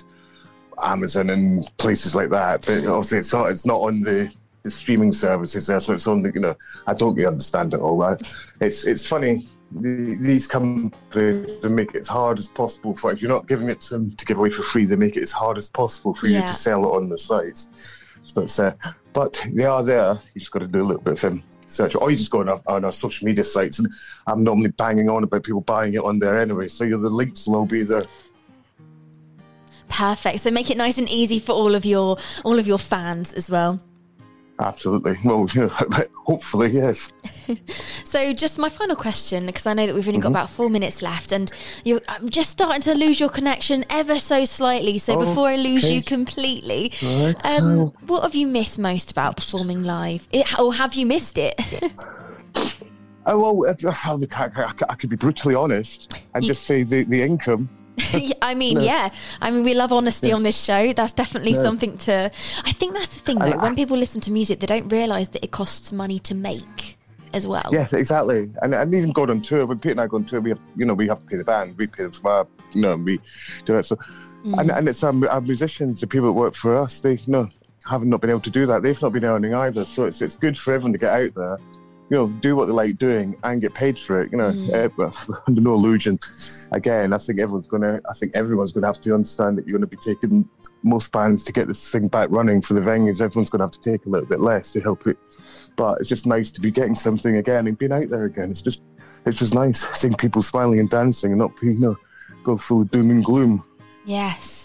Amazon 0.84 1.29
and 1.29 1.69
places 1.77 2.15
like 2.15 2.29
that. 2.29 2.65
But 2.65 2.86
obviously, 2.88 3.19
it's 3.19 3.34
not. 3.34 3.51
It's 3.51 3.65
not 3.65 3.82
on 3.82 4.01
the, 4.01 4.32
the 4.63 4.71
streaming 4.71 5.11
services 5.11 5.67
there, 5.67 5.79
so 5.79 5.93
it's 5.93 6.07
on. 6.07 6.21
The, 6.21 6.32
you 6.34 6.41
know, 6.41 6.55
I 6.88 6.93
don't 6.93 7.15
really 7.15 7.27
understand 7.27 7.73
it 7.73 7.79
all. 7.79 7.97
Right? 7.97 8.21
It's 8.59 8.86
it's 8.86 9.07
funny. 9.07 9.47
The, 9.73 10.17
these 10.21 10.47
companies 10.47 11.61
they 11.61 11.69
make 11.69 11.95
it 11.95 11.99
as 11.99 12.07
hard 12.09 12.38
as 12.39 12.49
possible 12.49 12.93
for 12.93 13.13
if 13.13 13.21
you're 13.21 13.32
not 13.32 13.47
giving 13.47 13.69
it 13.69 13.79
to 13.82 13.89
them 13.91 14.11
to 14.17 14.25
give 14.25 14.38
away 14.38 14.49
for 14.49 14.63
free, 14.63 14.86
they 14.86 14.97
make 14.97 15.15
it 15.15 15.23
as 15.23 15.32
hard 15.32 15.57
as 15.57 15.69
possible 15.69 16.13
for 16.13 16.27
Yeah. 16.27 16.41
you 16.41 16.47
to 16.47 16.53
sell 16.53 16.84
it 16.84 16.95
on 16.95 17.07
the 17.07 17.17
sites. 17.17 17.69
So 18.25 18.41
it's, 18.41 18.59
uh, 18.59 18.73
but 19.13 19.45
they 19.53 19.63
are 19.63 19.82
there. 19.82 20.13
You 20.34 20.39
just 20.39 20.51
got 20.51 20.59
to 20.59 20.67
do 20.67 20.82
a 20.82 20.84
little 20.84 21.01
bit 21.01 21.13
of 21.13 21.21
them 21.21 21.43
search, 21.67 21.95
or 21.95 22.11
you 22.11 22.17
just 22.17 22.32
go 22.32 22.41
on 22.41 22.49
our, 22.49 22.61
on 22.67 22.84
our 22.84 22.91
social 22.91 23.25
media 23.25 23.45
sites. 23.45 23.79
And 23.79 23.88
I'm 24.27 24.43
normally 24.43 24.71
banging 24.71 25.09
on 25.09 25.23
about 25.23 25.43
people 25.43 25.61
buying 25.61 25.93
it 25.93 26.03
on 26.03 26.19
there 26.19 26.38
anyway. 26.38 26.67
So 26.67 26.84
you're, 26.84 26.99
the 26.99 27.09
links 27.09 27.47
will 27.47 27.55
all 27.55 27.65
be 27.65 27.84
there. 27.84 28.03
Perfect. 29.91 30.39
So 30.39 30.49
make 30.51 30.69
it 30.71 30.77
nice 30.77 30.97
and 30.97 31.07
easy 31.09 31.39
for 31.39 31.51
all 31.51 31.75
of 31.75 31.85
your 31.85 32.17
all 32.43 32.57
of 32.57 32.65
your 32.65 32.77
fans 32.79 33.33
as 33.33 33.51
well. 33.51 33.79
Absolutely. 34.59 35.17
Well, 35.25 35.47
you 35.53 35.67
hopefully, 36.25 36.69
yes. 36.71 37.11
So 38.05 38.31
just 38.33 38.59
my 38.59 38.69
final 38.69 38.95
question, 38.95 39.45
because 39.47 39.65
I 39.65 39.73
know 39.73 39.87
that 39.87 39.95
we've 39.95 40.07
only 40.07 40.19
got 40.19 40.27
Mm-hmm. 40.27 40.35
about 40.35 40.49
four 40.49 40.69
minutes 40.69 41.01
left, 41.01 41.31
and 41.31 41.49
you're 41.83 42.01
I'm 42.07 42.29
just 42.29 42.49
starting 42.51 42.81
to 42.83 42.93
lose 42.93 43.19
your 43.19 43.29
connection 43.29 43.83
ever 43.89 44.19
so 44.19 44.45
slightly. 44.45 44.97
So 44.99 45.15
Oh, 45.15 45.25
before 45.25 45.47
I 45.47 45.55
lose 45.55 45.83
okay. 45.83 45.95
you 45.95 46.03
completely, 46.03 46.91
Right. 47.01 47.45
um, 47.45 47.91
what 48.07 48.21
have 48.23 48.35
you 48.35 48.47
missed 48.47 48.77
most 48.79 49.11
about 49.11 49.35
performing 49.37 49.83
live, 49.83 50.27
it, 50.31 50.45
or 50.59 50.73
have 50.73 50.93
you 50.93 51.05
missed 51.05 51.37
it? 51.37 51.55
Oh, 53.27 53.37
well, 53.61 53.69
uh, 53.69 53.91
I, 54.35 54.49
I, 54.55 54.71
I 54.89 54.95
could 54.95 55.11
be 55.11 55.15
brutally 55.15 55.53
honest 55.53 56.19
and 56.33 56.43
just 56.43 56.63
say 56.63 56.81
the, 56.81 57.03
the 57.03 57.21
income. 57.21 57.69
I 58.41 58.54
mean, 58.56 58.76
No. 58.78 58.82
yeah. 58.84 59.10
I 59.41 59.52
mean, 59.52 59.64
we 59.64 59.74
love 59.74 59.91
honesty 59.91 60.30
Yeah. 60.30 60.36
on 60.36 60.43
this 60.43 60.60
show. 60.62 60.93
That's 60.93 61.14
definitely 61.14 61.54
Yeah. 61.54 61.62
something 61.64 61.97
to. 61.99 62.32
I 62.66 62.72
think 62.74 62.93
that's 62.93 63.10
the 63.10 63.20
thing, 63.20 63.38
though. 63.39 63.45
I- 63.45 63.64
when 63.64 63.76
people 63.76 63.97
listen 63.97 64.22
to 64.22 64.32
music, 64.32 64.60
they 64.60 64.68
don't 64.68 64.89
realise 64.89 65.30
that 65.30 65.43
it 65.43 65.52
costs 65.52 65.91
money 65.91 66.20
to 66.20 66.36
make 66.36 66.97
as 67.34 67.47
well. 67.47 67.70
Yeah, 67.72 67.88
exactly. 67.93 68.47
And 68.62 68.74
and 68.76 68.93
even 68.93 69.12
going 69.12 69.30
on 69.30 69.41
tour, 69.41 69.66
when 69.66 69.80
Pete 69.80 69.91
and 69.91 70.02
I 70.02 70.08
go 70.08 70.18
on 70.18 70.26
tour, 70.26 70.41
we 70.41 70.49
have 70.52 70.60
you 70.76 70.86
know 70.86 70.93
we 70.93 71.08
have 71.08 71.20
to 71.22 71.26
pay 71.26 71.38
the 71.38 71.45
band, 71.45 71.78
we 71.78 71.88
pay 71.88 72.04
them 72.04 72.12
from 72.12 72.28
our 72.32 72.47
you 72.74 72.82
know 72.82 72.95
we 72.97 73.20
do 73.66 73.76
it. 73.78 73.84
So 73.86 73.97
and 74.43 74.72
and 74.72 74.89
it's 74.89 75.04
um, 75.04 75.24
our 75.30 75.41
musicians, 75.41 76.02
the 76.02 76.08
people 76.08 76.28
that 76.28 76.34
work 76.34 76.56
for 76.56 76.76
us, 76.76 77.02
they 77.02 77.14
you 77.14 77.32
know 77.36 77.47
have 77.89 78.02
not 78.02 78.10
not 78.12 78.22
been 78.22 78.30
able 78.32 78.41
to 78.41 78.49
do 78.49 78.66
that. 78.66 78.84
They've 78.84 79.02
not 79.02 79.14
been 79.14 79.26
earning 79.26 79.54
either. 79.54 79.86
So 79.86 80.06
it's 80.06 80.22
it's 80.22 80.36
good 80.36 80.58
for 80.58 80.74
everyone 80.74 80.93
to 80.93 80.99
get 80.99 81.14
out 81.14 81.34
there. 81.36 81.58
You 82.12 82.18
know, 82.18 82.28
do 82.28 82.55
what 82.55 82.66
they 82.66 82.74
like 82.74 82.97
doing 82.97 83.36
and 83.43 83.62
get 83.62 83.74
paid 83.74 83.97
for 83.97 84.22
it. 84.22 84.32
You 84.32 84.38
know, 84.38 84.49
uh, 84.74 85.12
under 85.47 85.62
no 85.62 85.74
illusion. 85.74 86.20
Again, 86.72 87.14
I 87.14 87.18
think 87.18 87.39
everyone's 87.39 87.68
gonna. 87.68 87.99
I 88.07 88.14
think 88.14 88.36
everyone's 88.36 88.72
gonna 88.72 88.86
have 88.86 89.01
to 89.01 89.14
understand 89.16 89.57
that 89.57 89.66
you're 89.66 89.80
gonna 89.80 89.88
be 89.88 89.97
taking 89.97 90.47
most 90.84 91.12
bands 91.12 91.43
to 91.45 91.51
get 91.51 91.68
this 91.68 91.91
thing 91.91 92.09
back 92.09 92.30
running 92.30 92.62
for 92.62 92.74
the 92.74 92.82
venues. 92.82 93.22
Everyone's 93.22 93.49
gonna 93.49 93.64
have 93.64 93.72
to 93.72 93.82
take 93.82 94.05
a 94.05 94.09
little 94.09 94.28
bit 94.28 94.41
less 94.41 94.72
to 94.74 94.82
help 94.82 95.07
it 95.07 95.18
but 95.76 95.99
it's 95.99 96.09
just 96.09 96.28
nice 96.28 96.51
to 96.51 96.62
be 96.62 96.72
getting 96.72 96.95
something 96.95 97.38
again 97.38 97.68
and 97.68 97.78
being 97.78 97.91
out 97.91 98.09
there 98.09 98.26
again. 98.26 98.51
It's 98.51 98.62
just, 98.62 98.82
it's 99.26 99.39
just 99.39 99.53
nice 99.53 99.88
seeing 99.97 100.14
people 100.14 100.41
smiling 100.41 100.80
and 100.80 100.89
dancing 100.89 101.32
and 101.32 101.39
not 101.39 101.59
being, 101.59 101.76
you 101.76 101.82
know, 101.82 101.97
go 102.43 102.57
full 102.57 102.84
doom 102.84 103.09
and 103.12 103.24
gloom. 103.24 103.64
Yes, 104.05 104.61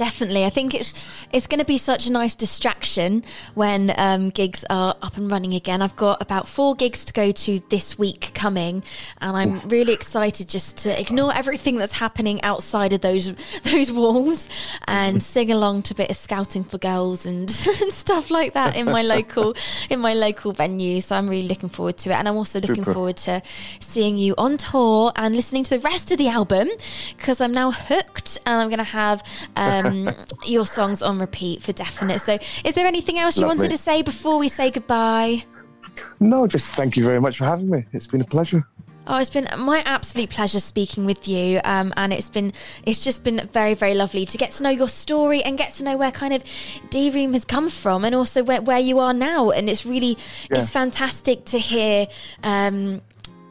definitely. 0.00 0.46
I 0.46 0.50
think 0.50 0.74
it's 0.74 1.26
it's 1.30 1.46
going 1.46 1.60
to 1.60 1.66
be 1.66 1.76
such 1.76 2.06
a 2.06 2.12
nice 2.12 2.34
distraction 2.34 3.22
when 3.52 3.92
um, 3.98 4.30
gigs 4.30 4.64
are 4.70 4.96
up 5.02 5.18
and 5.18 5.30
running 5.30 5.52
again. 5.52 5.82
I've 5.82 5.94
got 5.94 6.22
about 6.22 6.48
four 6.48 6.74
gigs 6.74 7.04
to 7.04 7.12
go 7.12 7.30
to 7.30 7.60
this 7.68 7.98
week 7.98 8.30
coming, 8.32 8.82
and 9.20 9.36
I'm 9.36 9.68
really 9.68 9.92
excited 9.92 10.48
just 10.48 10.78
to 10.78 10.98
ignore 10.98 11.34
everything 11.34 11.76
that's 11.76 11.92
happening 11.92 12.42
outside 12.42 12.94
of 12.94 13.02
those 13.02 13.34
those 13.62 13.92
walls 13.92 14.48
and 14.88 15.22
sing 15.34 15.52
along 15.52 15.82
to 15.82 15.94
a 15.94 15.96
bit 15.98 16.10
of 16.10 16.16
scouting 16.16 16.64
for 16.64 16.78
girls 16.78 17.26
and, 17.26 17.50
and 17.82 17.92
stuff 17.92 18.30
like 18.30 18.54
that 18.54 18.76
in 18.76 18.86
my 18.86 19.02
local 19.02 19.54
in 19.90 20.00
my 20.00 20.14
local 20.14 20.52
venue. 20.52 21.02
So 21.02 21.14
I'm 21.14 21.28
really 21.28 21.46
looking 21.46 21.68
forward 21.68 21.98
to 21.98 22.10
it, 22.10 22.14
and 22.14 22.26
I'm 22.26 22.38
also 22.38 22.58
looking 22.58 22.84
Super. 22.84 22.94
forward 22.94 23.18
to 23.28 23.42
seeing 23.80 24.16
you 24.16 24.34
on 24.38 24.56
tour 24.56 25.12
and 25.14 25.36
listening 25.36 25.62
to 25.64 25.76
the 25.76 25.80
rest 25.80 26.10
of 26.10 26.16
the 26.16 26.28
album 26.28 26.68
because 27.18 27.38
I'm 27.38 27.52
now 27.52 27.70
hooked 27.70 28.40
and 28.46 28.62
I'm 28.62 28.68
going 28.68 28.78
to 28.78 28.84
have 28.84 29.22
um, 29.56 29.89
your 30.46 30.66
songs 30.66 31.02
on 31.02 31.18
repeat 31.18 31.62
for 31.62 31.72
definite. 31.72 32.20
So, 32.20 32.38
is 32.64 32.74
there 32.74 32.86
anything 32.86 33.18
else 33.18 33.36
you 33.36 33.46
Lovely. 33.46 33.58
wanted 33.64 33.76
to 33.76 33.82
say 33.82 34.02
before 34.02 34.38
we 34.38 34.48
say 34.48 34.70
goodbye? 34.70 35.44
No, 36.20 36.46
just 36.46 36.74
thank 36.74 36.96
you 36.96 37.04
very 37.04 37.20
much 37.20 37.38
for 37.38 37.44
having 37.44 37.68
me. 37.70 37.84
It's 37.92 38.06
been 38.06 38.20
a 38.20 38.24
pleasure. 38.24 38.66
Oh, 39.06 39.18
it's 39.18 39.30
been 39.30 39.48
my 39.58 39.80
absolute 39.86 40.30
pleasure 40.30 40.60
speaking 40.60 41.04
with 41.04 41.26
you, 41.26 41.60
um, 41.64 41.92
and 41.96 42.12
it's 42.12 42.30
been 42.30 42.52
it's 42.84 43.02
just 43.02 43.24
been 43.24 43.48
very 43.52 43.74
very 43.74 43.94
lovely 43.94 44.24
to 44.26 44.38
get 44.38 44.52
to 44.52 44.62
know 44.62 44.70
your 44.70 44.88
story 44.88 45.42
and 45.42 45.58
get 45.58 45.72
to 45.74 45.84
know 45.84 45.96
where 45.96 46.12
kind 46.12 46.32
of 46.32 46.44
D 46.90 47.10
Ream 47.10 47.32
has 47.32 47.44
come 47.44 47.68
from, 47.70 48.04
and 48.04 48.14
also 48.14 48.44
where, 48.44 48.60
where 48.60 48.78
you 48.78 48.98
are 49.00 49.14
now. 49.14 49.50
And 49.50 49.68
it's 49.68 49.84
really 49.84 50.16
Yeah. 50.50 50.58
it's 50.58 50.70
fantastic 50.70 51.44
to 51.46 51.58
hear 51.58 52.06
um, 52.44 53.00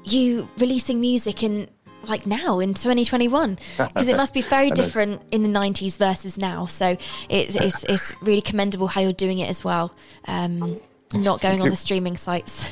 you 0.06 0.48
releasing 0.58 1.02
music 1.02 1.44
in 1.44 1.68
like 2.08 2.26
now 2.26 2.60
in 2.60 2.74
2021 2.74 3.58
because 3.78 4.08
it 4.08 4.18
must 4.18 4.34
be 4.34 4.41
very 4.41 4.72
different 4.82 5.24
in 5.32 5.43
the 5.43 5.50
90s 5.50 5.97
versus 5.97 6.38
now. 6.38 6.66
So 6.66 6.97
it's 7.30 7.56
it's, 7.56 7.84
it's 7.86 8.16
really 8.22 8.41
commendable 8.41 8.88
how 8.88 9.02
you're 9.02 9.14
doing 9.14 9.39
it 9.39 9.50
as 9.50 9.64
well, 9.64 9.93
um, 10.28 10.78
not 11.14 11.41
going 11.41 11.62
on 11.62 11.70
the 11.70 11.76
streaming 11.76 12.18
sites. 12.18 12.72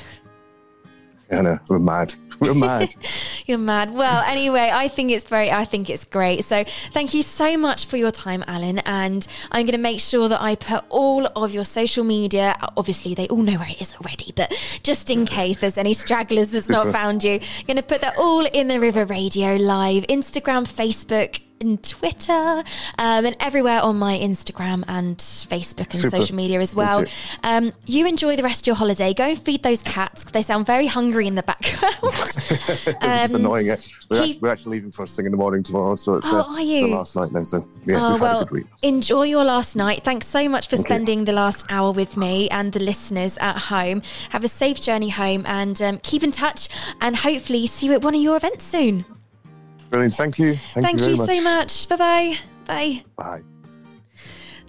Yeah, 1.32 1.42
no, 1.42 1.58
we're 1.70 1.80
mad. 1.80 2.14
We're 2.40 2.54
mad. 2.54 2.94
You're 3.48 3.58
mad. 3.58 3.94
Well, 3.94 4.24
anyway, 4.24 4.70
I 4.74 4.90
think 4.90 5.10
it's 5.10 5.24
very, 5.24 5.50
I 5.50 5.64
think 5.64 5.90
it's 5.90 6.04
great. 6.04 6.44
So 6.44 6.66
thank 6.92 7.14
you 7.14 7.24
so 7.24 7.56
much 7.56 7.86
for 7.86 7.96
your 7.96 8.12
time, 8.12 8.44
Alan. 8.46 8.80
And 8.80 9.26
I'm 9.54 9.66
going 9.66 9.72
to 9.72 9.82
make 9.82 10.02
sure 10.02 10.28
that 10.28 10.42
I 10.42 10.56
put 10.56 10.84
all 10.90 11.28
of 11.28 11.54
your 11.54 11.64
social 11.64 12.04
media, 12.04 12.58
obviously 12.76 13.16
they 13.16 13.26
all 13.30 13.42
know 13.42 13.58
where 13.58 13.70
it 13.70 13.82
is 13.82 13.94
already, 13.94 14.34
but 14.36 14.52
just 14.84 15.10
in 15.10 15.26
case 15.26 15.62
there's 15.62 15.78
any 15.78 15.94
stragglers 15.94 16.50
that's 16.50 16.68
not 16.68 16.92
found 16.92 17.24
you, 17.24 17.36
I'm 17.36 17.66
going 17.66 17.78
to 17.78 17.84
put 17.84 18.02
that 18.02 18.18
all 18.18 18.46
in 18.46 18.68
the 18.68 18.82
River 18.82 19.06
Radio 19.06 19.56
Live, 19.56 20.06
Instagram, 20.08 20.68
Facebook, 20.68 21.40
and 21.62 21.82
Twitter, 21.84 22.32
um, 23.00 23.26
and 23.26 23.36
everywhere 23.40 23.82
on 23.82 23.98
my 23.98 24.18
Instagram 24.18 24.84
and 24.88 25.18
Facebook 25.18 25.92
and 25.92 26.00
Super. 26.02 26.10
social 26.22 26.36
media 26.36 26.60
as 26.60 26.76
well. 26.76 27.02
you. 27.02 27.08
Um, 27.44 27.74
you 27.86 28.06
enjoy 28.06 28.36
the 28.36 28.44
rest 28.44 28.64
of 28.64 28.68
your 28.68 28.76
holiday. 28.76 29.14
Go 29.14 29.26
and 29.26 29.40
feed 29.40 29.64
those 29.64 29.82
cats 29.84 30.24
'cause 30.24 30.32
they 30.34 30.42
sound 30.42 30.66
very 30.66 30.88
hungry 30.88 31.28
in 31.28 31.36
the 31.36 31.44
background. 31.44 31.96
it's 32.04 32.88
Um, 33.04 33.36
annoying. 33.36 33.70
eh? 33.70 33.76
We're, 34.10 34.18
keep- 34.24 34.36
actually, 34.36 34.40
we're 34.42 34.50
actually 34.50 34.72
leaving 34.78 34.92
first 34.92 35.16
thing 35.16 35.26
in 35.26 35.32
the 35.32 35.38
morning 35.38 35.64
tomorrow, 35.64 35.96
so 35.96 36.16
it's 36.16 36.28
Oh, 36.30 36.40
uh, 36.40 36.44
are 36.56 36.62
you? 36.62 36.88
the 36.88 36.96
last 36.96 37.16
night 37.16 37.32
then. 37.34 37.48
So 37.48 37.64
yeah, 37.86 37.98
oh 38.00 38.18
well, 38.20 38.40
had 38.40 38.48
a 38.48 38.50
good 38.50 38.52
week. 38.52 38.66
enjoy 38.82 39.24
your 39.24 39.44
last 39.44 39.76
night. 39.76 40.04
Thanks 40.04 40.28
so 40.28 40.48
much 40.48 40.68
for 40.68 40.76
Thank 40.78 40.88
you. 40.90 40.94
spending 40.96 41.26
the 41.26 41.34
last 41.34 41.66
hour 41.70 41.92
with 41.92 42.18
me 42.18 42.50
and 42.50 42.72
the 42.74 42.80
listeners 42.80 43.38
at 43.40 43.58
home. 43.58 44.02
Have 44.30 44.44
a 44.44 44.48
safe 44.50 44.80
journey 44.82 45.10
home 45.10 45.44
and 45.46 45.82
um, 45.82 46.00
keep 46.04 46.24
in 46.24 46.32
touch. 46.32 46.70
And 47.02 47.16
hopefully, 47.18 47.68
see 47.68 47.88
you 47.88 47.94
at 47.94 48.02
one 48.02 48.16
of 48.16 48.22
your 48.22 48.38
events 48.38 48.66
soon. 48.66 49.06
Brilliant. 49.90 50.14
Thank 50.14 50.40
you. 50.40 50.56
Thank, 50.56 50.86
Thank, 50.86 51.00
you, 51.02 51.08
you, 51.10 51.16
very 51.18 51.38
so 51.38 51.44
much. 51.44 51.90
Bye 51.90 51.96
bye. 51.96 52.38
Bye. 52.66 53.04
Bye. 53.16 53.44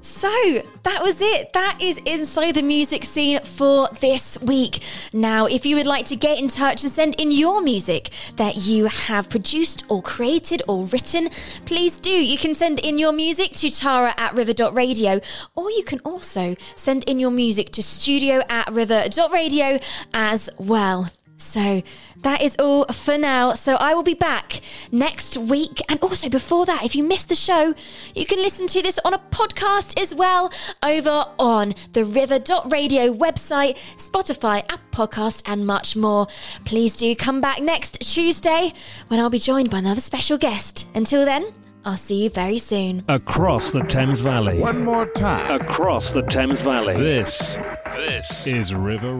So 0.01 0.63
that 0.85 1.03
was 1.03 1.21
it. 1.21 1.53
That 1.53 1.79
is 1.83 1.99
inside 1.99 2.53
the 2.53 2.63
music 2.63 3.05
scene 3.05 3.41
for 3.41 3.89
this 4.01 4.41
week. 4.41 4.81
Now, 5.13 5.47
if 5.47 5.67
you 5.67 5.77
would 5.77 5.87
like 5.87 6.07
to 6.07 6.17
get 6.17 6.39
in 6.39 6.49
touch 6.49 6.83
and 6.83 6.91
send 6.91 7.21
in 7.21 7.31
your 7.31 7.61
music 7.61 8.11
that 8.37 8.57
you 8.57 8.87
have 8.87 9.29
produced 9.29 9.85
or 9.89 10.01
created 10.03 10.63
or 10.67 10.85
written, 10.87 11.29
please 11.67 12.01
do. 12.01 12.11
You 12.11 12.39
can 12.39 12.55
send 12.55 12.79
in 12.79 12.99
your 12.99 13.13
music 13.13 13.53
to 13.53 13.71
tara 13.71 14.15
at 14.17 14.35
river.radio, 14.35 15.21
or 15.55 15.71
you 15.71 15.85
can 15.85 16.01
also 16.01 16.57
send 16.75 17.05
in 17.05 17.21
your 17.21 17.31
music 17.31 17.71
to 17.73 17.83
studio 17.83 18.41
at 18.49 18.73
river.radio 18.73 19.79
as 20.15 20.49
well. 20.59 21.11
So 21.37 21.83
that 22.23 22.43
is 22.43 22.57
all 22.59 22.85
for 22.87 23.17
now. 23.17 23.55
So 23.55 23.75
I 23.75 23.95
will 23.95 24.03
be 24.03 24.15
back 24.15 24.61
next 24.91 25.37
week. 25.37 25.81
And 25.89 26.01
also 26.01 26.29
before 26.29 26.67
that, 26.67 26.85
if 26.85 26.95
you 26.95 27.03
missed 27.03 27.29
the 27.29 27.37
show, 27.37 27.75
you 28.15 28.27
can 28.27 28.39
listen 28.39 28.67
to 28.69 28.83
this 28.83 28.99
on 29.05 29.15
a 29.15 29.19
podcast 29.19 30.01
as 30.01 30.15
well 30.15 30.53
over 30.83 31.25
on 31.39 31.75
the 31.93 32.05
river.radio 32.05 33.13
website, 33.15 33.77
Spotify, 33.97 34.59
App 34.71 34.81
Podcast, 34.91 35.43
and 35.47 35.67
much 35.67 35.97
more. 35.97 36.27
Please 36.65 36.97
do 36.97 37.15
come 37.15 37.41
back 37.41 37.61
next 37.61 38.01
Tuesday 38.01 38.73
when 39.09 39.21
I'll 39.21 39.31
be 39.31 39.39
joined 39.39 39.71
by 39.71 39.79
another 39.79 40.01
special 40.01 40.39
guest. 40.39 40.89
Until 40.95 41.25
then, 41.25 41.53
I'll 41.85 41.97
see 41.97 42.25
you 42.25 42.31
very 42.31 42.59
soon. 42.59 43.05
Across 43.09 43.71
the 43.71 43.81
Thames 43.81 44.21
Valley. 44.21 44.59
One 44.59 44.85
more 44.85 45.07
time. 45.07 45.61
Across 45.61 46.05
the 46.13 46.23
Thames 46.23 46.61
Valley. 46.61 46.95
This, 46.97 47.57
this 47.95 48.47
is 48.47 48.75
River 48.75 49.17